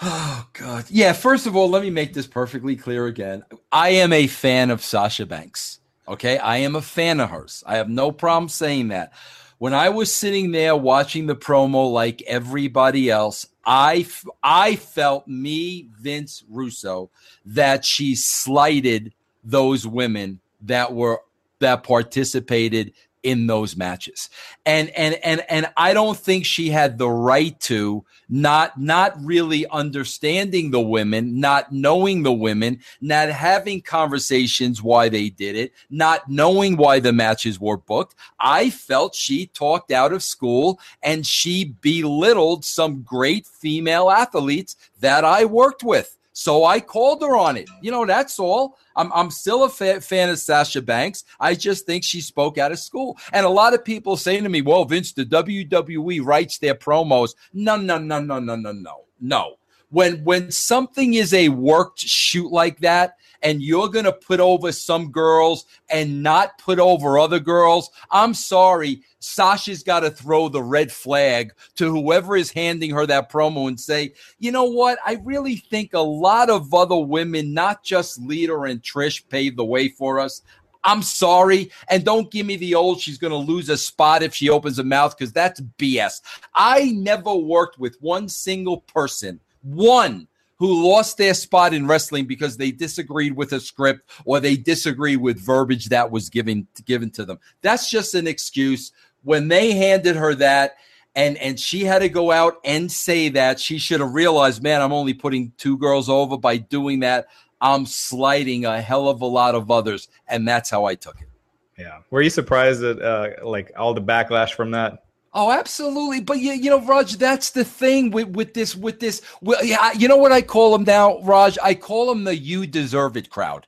Oh 0.00 0.46
God. 0.52 0.84
Yeah, 0.88 1.12
first 1.12 1.46
of 1.46 1.56
all, 1.56 1.68
let 1.68 1.82
me 1.82 1.90
make 1.90 2.14
this 2.14 2.26
perfectly 2.26 2.76
clear 2.76 3.06
again. 3.06 3.42
I 3.72 3.90
am 3.90 4.12
a 4.12 4.28
fan 4.28 4.70
of 4.70 4.82
Sasha 4.82 5.26
Banks. 5.26 5.80
Okay? 6.06 6.38
I 6.38 6.58
am 6.58 6.76
a 6.76 6.82
fan 6.82 7.20
of 7.20 7.30
hers. 7.30 7.64
I 7.66 7.76
have 7.76 7.88
no 7.88 8.12
problem 8.12 8.48
saying 8.48 8.88
that. 8.88 9.12
When 9.58 9.74
I 9.74 9.88
was 9.88 10.14
sitting 10.14 10.52
there 10.52 10.76
watching 10.76 11.26
the 11.26 11.34
promo 11.34 11.92
like 11.92 12.22
everybody 12.22 13.10
else, 13.10 13.46
I 13.66 14.06
I 14.42 14.76
felt 14.76 15.26
me 15.26 15.88
Vince 16.00 16.44
Russo 16.48 17.10
that 17.44 17.84
she 17.84 18.14
slighted 18.14 19.14
those 19.42 19.84
women 19.84 20.40
that 20.62 20.94
were 20.94 21.20
that 21.58 21.82
participated 21.82 22.92
in 23.22 23.46
those 23.46 23.76
matches. 23.76 24.30
And 24.64 24.90
and 24.90 25.14
and 25.24 25.44
and 25.48 25.70
I 25.76 25.92
don't 25.92 26.18
think 26.18 26.44
she 26.44 26.70
had 26.70 26.98
the 26.98 27.08
right 27.08 27.58
to 27.60 28.04
not 28.28 28.80
not 28.80 29.14
really 29.24 29.66
understanding 29.68 30.70
the 30.70 30.80
women, 30.80 31.40
not 31.40 31.72
knowing 31.72 32.22
the 32.22 32.32
women, 32.32 32.80
not 33.00 33.28
having 33.28 33.80
conversations 33.80 34.82
why 34.82 35.08
they 35.08 35.30
did 35.30 35.56
it, 35.56 35.72
not 35.90 36.28
knowing 36.28 36.76
why 36.76 37.00
the 37.00 37.12
matches 37.12 37.60
were 37.60 37.76
booked. 37.76 38.14
I 38.38 38.70
felt 38.70 39.14
she 39.14 39.46
talked 39.46 39.90
out 39.90 40.12
of 40.12 40.22
school 40.22 40.80
and 41.02 41.26
she 41.26 41.76
belittled 41.80 42.64
some 42.64 43.02
great 43.02 43.46
female 43.46 44.10
athletes 44.10 44.76
that 45.00 45.24
I 45.24 45.44
worked 45.44 45.82
with. 45.82 46.17
So 46.38 46.64
I 46.64 46.78
called 46.78 47.20
her 47.22 47.36
on 47.36 47.56
it. 47.56 47.68
You 47.82 47.90
know, 47.90 48.06
that's 48.06 48.38
all. 48.38 48.78
I'm, 48.94 49.12
I'm 49.12 49.28
still 49.28 49.64
a 49.64 49.68
fa- 49.68 50.00
fan 50.00 50.28
of 50.28 50.38
Sasha 50.38 50.80
Banks. 50.80 51.24
I 51.40 51.56
just 51.56 51.84
think 51.84 52.04
she 52.04 52.20
spoke 52.20 52.58
out 52.58 52.70
of 52.70 52.78
school. 52.78 53.18
And 53.32 53.44
a 53.44 53.48
lot 53.48 53.74
of 53.74 53.84
people 53.84 54.16
saying 54.16 54.44
to 54.44 54.48
me, 54.48 54.62
well, 54.62 54.84
Vince, 54.84 55.12
the 55.12 55.24
WWE 55.24 56.24
writes 56.24 56.58
their 56.58 56.76
promos. 56.76 57.34
No, 57.52 57.74
no, 57.74 57.98
no, 57.98 58.20
no, 58.20 58.38
no, 58.38 58.54
no, 58.54 58.70
no, 58.70 59.04
no. 59.20 59.56
When 59.90 60.22
when 60.22 60.52
something 60.52 61.14
is 61.14 61.34
a 61.34 61.48
worked 61.48 61.98
shoot 61.98 62.52
like 62.52 62.78
that, 62.80 63.16
and 63.42 63.62
you're 63.62 63.88
going 63.88 64.04
to 64.04 64.12
put 64.12 64.40
over 64.40 64.72
some 64.72 65.10
girls 65.10 65.66
and 65.90 66.22
not 66.22 66.58
put 66.58 66.78
over 66.78 67.18
other 67.18 67.40
girls, 67.40 67.90
I'm 68.10 68.34
sorry. 68.34 69.02
Sasha's 69.20 69.82
got 69.82 70.00
to 70.00 70.10
throw 70.10 70.48
the 70.48 70.62
red 70.62 70.90
flag 70.92 71.52
to 71.76 71.90
whoever 71.90 72.36
is 72.36 72.50
handing 72.50 72.90
her 72.90 73.06
that 73.06 73.30
promo 73.30 73.68
and 73.68 73.78
say, 73.78 74.12
you 74.38 74.52
know 74.52 74.64
what? 74.64 74.98
I 75.04 75.20
really 75.24 75.56
think 75.56 75.94
a 75.94 76.00
lot 76.00 76.50
of 76.50 76.72
other 76.74 76.98
women, 76.98 77.52
not 77.54 77.82
just 77.82 78.20
Lita 78.20 78.58
and 78.62 78.82
Trish, 78.82 79.28
paved 79.28 79.56
the 79.56 79.64
way 79.64 79.88
for 79.88 80.20
us. 80.20 80.42
I'm 80.84 81.02
sorry. 81.02 81.70
And 81.88 82.04
don't 82.04 82.30
give 82.30 82.46
me 82.46 82.56
the 82.56 82.74
old 82.74 83.00
she's 83.00 83.18
going 83.18 83.32
to 83.32 83.36
lose 83.36 83.68
a 83.68 83.76
spot 83.76 84.22
if 84.22 84.34
she 84.34 84.48
opens 84.48 84.78
her 84.78 84.84
mouth 84.84 85.16
because 85.16 85.32
that's 85.32 85.60
BS. 85.60 86.22
I 86.54 86.92
never 86.92 87.34
worked 87.34 87.78
with 87.78 87.96
one 88.00 88.28
single 88.28 88.82
person, 88.82 89.40
one 89.62 90.28
who 90.58 90.88
lost 90.88 91.16
their 91.16 91.34
spot 91.34 91.72
in 91.72 91.86
wrestling 91.86 92.26
because 92.26 92.56
they 92.56 92.70
disagreed 92.70 93.36
with 93.36 93.52
a 93.52 93.60
script 93.60 94.08
or 94.24 94.40
they 94.40 94.56
disagreed 94.56 95.18
with 95.18 95.38
verbiage 95.40 95.86
that 95.86 96.10
was 96.10 96.28
given 96.28 96.66
given 96.84 97.10
to 97.10 97.24
them. 97.24 97.38
That's 97.62 97.90
just 97.90 98.14
an 98.14 98.26
excuse. 98.26 98.92
When 99.22 99.48
they 99.48 99.72
handed 99.72 100.16
her 100.16 100.34
that 100.36 100.76
and 101.14 101.36
and 101.38 101.58
she 101.58 101.84
had 101.84 102.00
to 102.00 102.08
go 102.08 102.30
out 102.30 102.58
and 102.64 102.90
say 102.90 103.28
that, 103.30 103.58
she 103.60 103.78
should 103.78 104.00
have 104.00 104.12
realized, 104.12 104.62
man, 104.62 104.82
I'm 104.82 104.92
only 104.92 105.14
putting 105.14 105.52
two 105.58 105.78
girls 105.78 106.08
over 106.08 106.36
by 106.36 106.58
doing 106.58 107.00
that. 107.00 107.28
I'm 107.60 107.86
slighting 107.86 108.64
a 108.64 108.80
hell 108.80 109.08
of 109.08 109.20
a 109.20 109.26
lot 109.26 109.54
of 109.54 109.70
others, 109.70 110.08
and 110.28 110.46
that's 110.46 110.70
how 110.70 110.84
I 110.84 110.94
took 110.94 111.20
it. 111.20 111.28
Yeah. 111.76 111.98
Were 112.10 112.22
you 112.22 112.30
surprised 112.30 112.82
at 112.82 113.00
uh, 113.00 113.30
like 113.42 113.72
all 113.76 113.94
the 113.94 114.02
backlash 114.02 114.52
from 114.54 114.72
that? 114.72 115.04
Oh, 115.40 115.52
absolutely. 115.52 116.20
But 116.20 116.40
you, 116.40 116.50
you 116.50 116.68
know, 116.68 116.80
Raj, 116.80 117.14
that's 117.14 117.50
the 117.50 117.62
thing 117.62 118.10
with, 118.10 118.26
with 118.30 118.54
this, 118.54 118.74
with 118.74 118.98
this. 118.98 119.22
Well, 119.40 119.64
yeah, 119.64 119.92
you 119.92 120.08
know 120.08 120.16
what 120.16 120.32
I 120.32 120.42
call 120.42 120.72
them 120.72 120.82
now, 120.82 121.20
Raj? 121.20 121.56
I 121.62 121.74
call 121.74 122.08
them 122.08 122.24
the 122.24 122.36
you 122.36 122.66
deserve 122.66 123.16
it 123.16 123.30
crowd. 123.30 123.64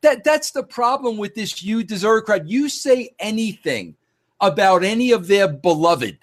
That 0.00 0.24
that's 0.24 0.52
the 0.52 0.62
problem 0.62 1.18
with 1.18 1.34
this 1.34 1.62
you 1.62 1.84
deserve 1.84 2.20
it" 2.20 2.24
crowd. 2.24 2.48
You 2.48 2.70
say 2.70 3.10
anything 3.18 3.96
about 4.40 4.82
any 4.82 5.12
of 5.12 5.26
their 5.26 5.46
beloved, 5.46 6.16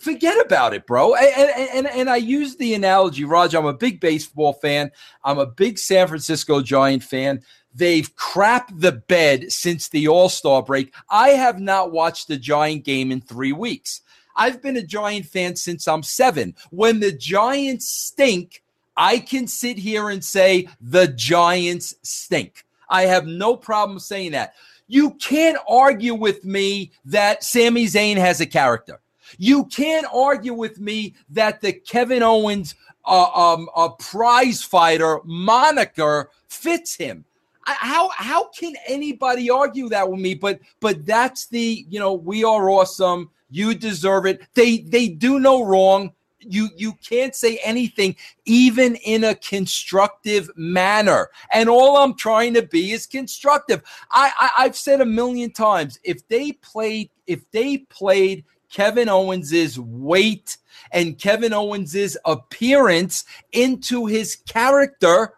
forget 0.00 0.40
about 0.40 0.72
it, 0.72 0.86
bro. 0.86 1.14
And, 1.14 1.70
and, 1.74 1.86
and 1.86 2.08
I 2.08 2.16
use 2.16 2.56
the 2.56 2.72
analogy, 2.72 3.24
Raj. 3.24 3.54
I'm 3.54 3.66
a 3.66 3.74
big 3.74 4.00
baseball 4.00 4.54
fan. 4.54 4.92
I'm 5.24 5.38
a 5.38 5.44
big 5.46 5.78
San 5.78 6.08
Francisco 6.08 6.62
Giant 6.62 7.02
fan. 7.02 7.42
They've 7.74 8.14
crapped 8.16 8.80
the 8.80 8.92
bed 8.92 9.50
since 9.50 9.88
the 9.88 10.08
All 10.08 10.28
Star 10.28 10.62
break. 10.62 10.94
I 11.10 11.30
have 11.30 11.60
not 11.60 11.92
watched 11.92 12.28
the 12.28 12.36
Giant 12.36 12.84
game 12.84 13.10
in 13.10 13.20
three 13.20 13.52
weeks. 13.52 14.02
I've 14.36 14.62
been 14.62 14.76
a 14.76 14.82
Giant 14.82 15.26
fan 15.26 15.56
since 15.56 15.86
I'm 15.86 16.02
seven. 16.02 16.54
When 16.70 17.00
the 17.00 17.12
Giants 17.12 17.88
stink, 17.88 18.62
I 18.96 19.18
can 19.18 19.46
sit 19.46 19.78
here 19.78 20.10
and 20.10 20.24
say 20.24 20.68
the 20.80 21.08
Giants 21.08 21.94
stink. 22.02 22.64
I 22.88 23.02
have 23.02 23.26
no 23.26 23.56
problem 23.56 23.98
saying 23.98 24.32
that. 24.32 24.54
You 24.86 25.12
can't 25.12 25.58
argue 25.68 26.14
with 26.14 26.44
me 26.44 26.92
that 27.06 27.42
Sami 27.42 27.86
Zayn 27.86 28.16
has 28.16 28.40
a 28.40 28.46
character. 28.46 29.00
You 29.38 29.64
can't 29.64 30.06
argue 30.12 30.54
with 30.54 30.78
me 30.78 31.14
that 31.30 31.60
the 31.60 31.72
Kevin 31.72 32.22
Owens 32.22 32.74
uh, 33.04 33.30
um, 33.34 33.68
a 33.74 33.90
prize 33.90 34.62
fighter 34.62 35.20
moniker 35.24 36.30
fits 36.48 36.94
him. 36.94 37.24
How 37.66 38.10
how 38.16 38.48
can 38.48 38.74
anybody 38.86 39.50
argue 39.50 39.88
that 39.88 40.10
with 40.10 40.20
me? 40.20 40.34
But 40.34 40.60
but 40.80 41.06
that's 41.06 41.46
the 41.46 41.84
you 41.88 41.98
know 41.98 42.12
we 42.12 42.44
are 42.44 42.70
awesome. 42.70 43.30
You 43.50 43.74
deserve 43.74 44.26
it. 44.26 44.42
They 44.54 44.78
they 44.78 45.08
do 45.08 45.38
no 45.38 45.64
wrong. 45.64 46.12
You 46.40 46.68
you 46.76 46.92
can't 46.94 47.34
say 47.34 47.58
anything 47.64 48.16
even 48.44 48.96
in 48.96 49.24
a 49.24 49.34
constructive 49.34 50.50
manner. 50.56 51.30
And 51.52 51.68
all 51.68 51.96
I'm 51.96 52.14
trying 52.16 52.52
to 52.54 52.62
be 52.62 52.92
is 52.92 53.06
constructive. 53.06 53.82
I, 54.10 54.30
I 54.38 54.64
I've 54.64 54.76
said 54.76 55.00
a 55.00 55.06
million 55.06 55.52
times 55.52 55.98
if 56.04 56.26
they 56.28 56.52
played 56.52 57.10
if 57.26 57.50
they 57.50 57.78
played 57.78 58.44
Kevin 58.74 59.08
Owens's 59.08 59.78
weight 59.78 60.56
and 60.90 61.16
Kevin 61.16 61.52
Owens's 61.52 62.16
appearance 62.24 63.24
into 63.52 64.06
his 64.06 64.34
character, 64.34 65.34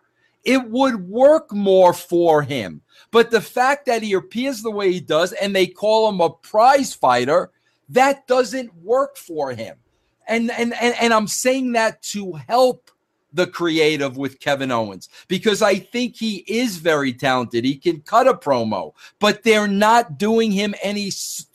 it 0.46 0.70
would 0.70 1.08
work 1.08 1.52
more 1.52 1.92
for 1.92 2.40
him. 2.40 2.80
But 3.10 3.30
the 3.30 3.40
fact 3.40 3.86
that 3.86 4.02
he 4.02 4.14
appears 4.14 4.62
the 4.62 4.70
way 4.70 4.92
he 4.92 5.00
does 5.00 5.32
and 5.32 5.54
they 5.54 5.66
call 5.66 6.08
him 6.08 6.20
a 6.20 6.30
prize 6.30 6.94
fighter, 6.94 7.50
that 7.90 8.26
doesn't 8.26 8.74
work 8.76 9.16
for 9.16 9.52
him. 9.52 9.76
And 10.28 10.50
and 10.52 10.72
and, 10.74 10.94
and 11.00 11.12
I'm 11.12 11.28
saying 11.28 11.72
that 11.72 12.02
to 12.04 12.32
help 12.32 12.90
the 13.32 13.46
creative 13.46 14.16
with 14.16 14.40
Kevin 14.40 14.70
Owens 14.70 15.08
because 15.28 15.62
I 15.62 15.78
think 15.78 16.16
he 16.16 16.36
is 16.46 16.78
very 16.78 17.12
talented. 17.12 17.64
He 17.64 17.76
can 17.76 18.00
cut 18.00 18.26
a 18.26 18.34
promo, 18.34 18.94
but 19.18 19.42
they're 19.42 19.68
not 19.68 20.18
doing 20.18 20.50
him 20.50 20.74
any 20.82 21.10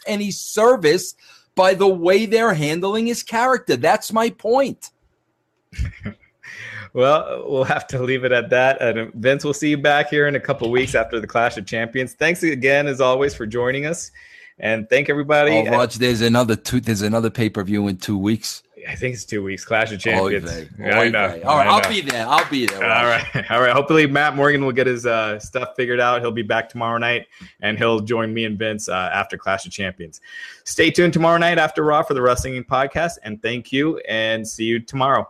any 0.06 0.32
service 0.32 1.16
by 1.56 1.74
the 1.74 1.88
way 1.88 2.26
they're 2.26 2.54
handling 2.54 3.08
his 3.08 3.24
character. 3.24 3.76
That's 3.78 4.14
my 4.14 4.30
point. 4.30 4.92
well, 6.94 7.44
we'll 7.48 7.64
have 7.64 7.88
to 7.88 8.02
leave 8.02 8.24
it 8.24 8.32
at 8.32 8.50
that. 8.50 8.82
And 8.82 9.14
Vince, 9.14 9.44
we'll 9.44 9.54
see 9.54 9.70
you 9.70 9.78
back 9.78 10.10
here 10.10 10.28
in 10.28 10.36
a 10.36 10.40
couple 10.40 10.70
weeks 10.72 10.96
after 10.96 11.20
the 11.20 11.28
Clash 11.28 11.58
of 11.58 11.66
Champions. 11.66 12.14
Thanks 12.14 12.44
again, 12.44 12.88
as 12.88 13.02
always, 13.02 13.34
for 13.34 13.46
joining 13.46 13.86
us, 13.86 14.12
and 14.60 14.90
thank 14.90 15.10
everybody. 15.10 15.52
Oh, 15.52 15.72
Raj, 15.72 15.96
there's 15.96 16.22
another 16.22 16.56
two. 16.56 16.82
There's 16.82 17.02
another 17.02 17.30
pay 17.30 17.50
per 17.50 17.64
view 17.64 17.88
in 17.88 17.98
two 17.98 18.18
weeks. 18.18 18.64
I 18.88 18.96
think 18.96 19.14
it's 19.14 19.26
two 19.26 19.44
weeks. 19.44 19.64
Clash 19.64 19.92
of 19.92 20.00
Champions. 20.00 20.50
Oy 20.50 20.68
vey. 20.78 20.92
I 20.92 21.10
know. 21.10 21.42
All 21.46 21.58
right, 21.58 21.68
I'll 21.68 21.88
be 21.88 22.02
there. 22.02 22.28
I'll 22.28 22.50
be 22.50 22.66
there. 22.66 22.84
All 22.84 23.06
right, 23.06 23.52
all 23.52 23.62
right. 23.62 23.74
Hopefully, 23.74 24.08
Matt 24.08 24.36
Morgan 24.36 24.66
will 24.66 24.72
get 24.72 24.88
his 24.88 25.06
uh, 25.06 25.40
stuff 25.40 25.70
figured 25.76 26.00
out. 26.00 26.22
He'll 26.22 26.32
be 26.32 26.42
back 26.42 26.68
tomorrow 26.68 26.98
night, 26.98 27.28
and 27.62 27.78
he'll 27.78 28.00
join 28.00 28.34
me 28.34 28.46
and 28.46 28.58
Vince 28.58 28.90
uh, 28.90 29.12
after 29.14 29.38
Clash 29.38 29.66
of 29.66 29.72
Champions. 29.72 30.20
Stay 30.64 30.90
tuned 30.90 31.14
tomorrow 31.14 31.38
night 31.38 31.60
after 31.60 31.84
Raw 31.84 32.02
for 32.04 32.14
the 32.14 32.22
Wrestling 32.22 32.64
Podcast, 32.64 33.14
and 33.24 33.42
thank 33.42 33.72
you, 33.72 34.00
and 34.00 34.48
see 34.48 34.66
you 34.66 34.80
tomorrow. 34.80 35.30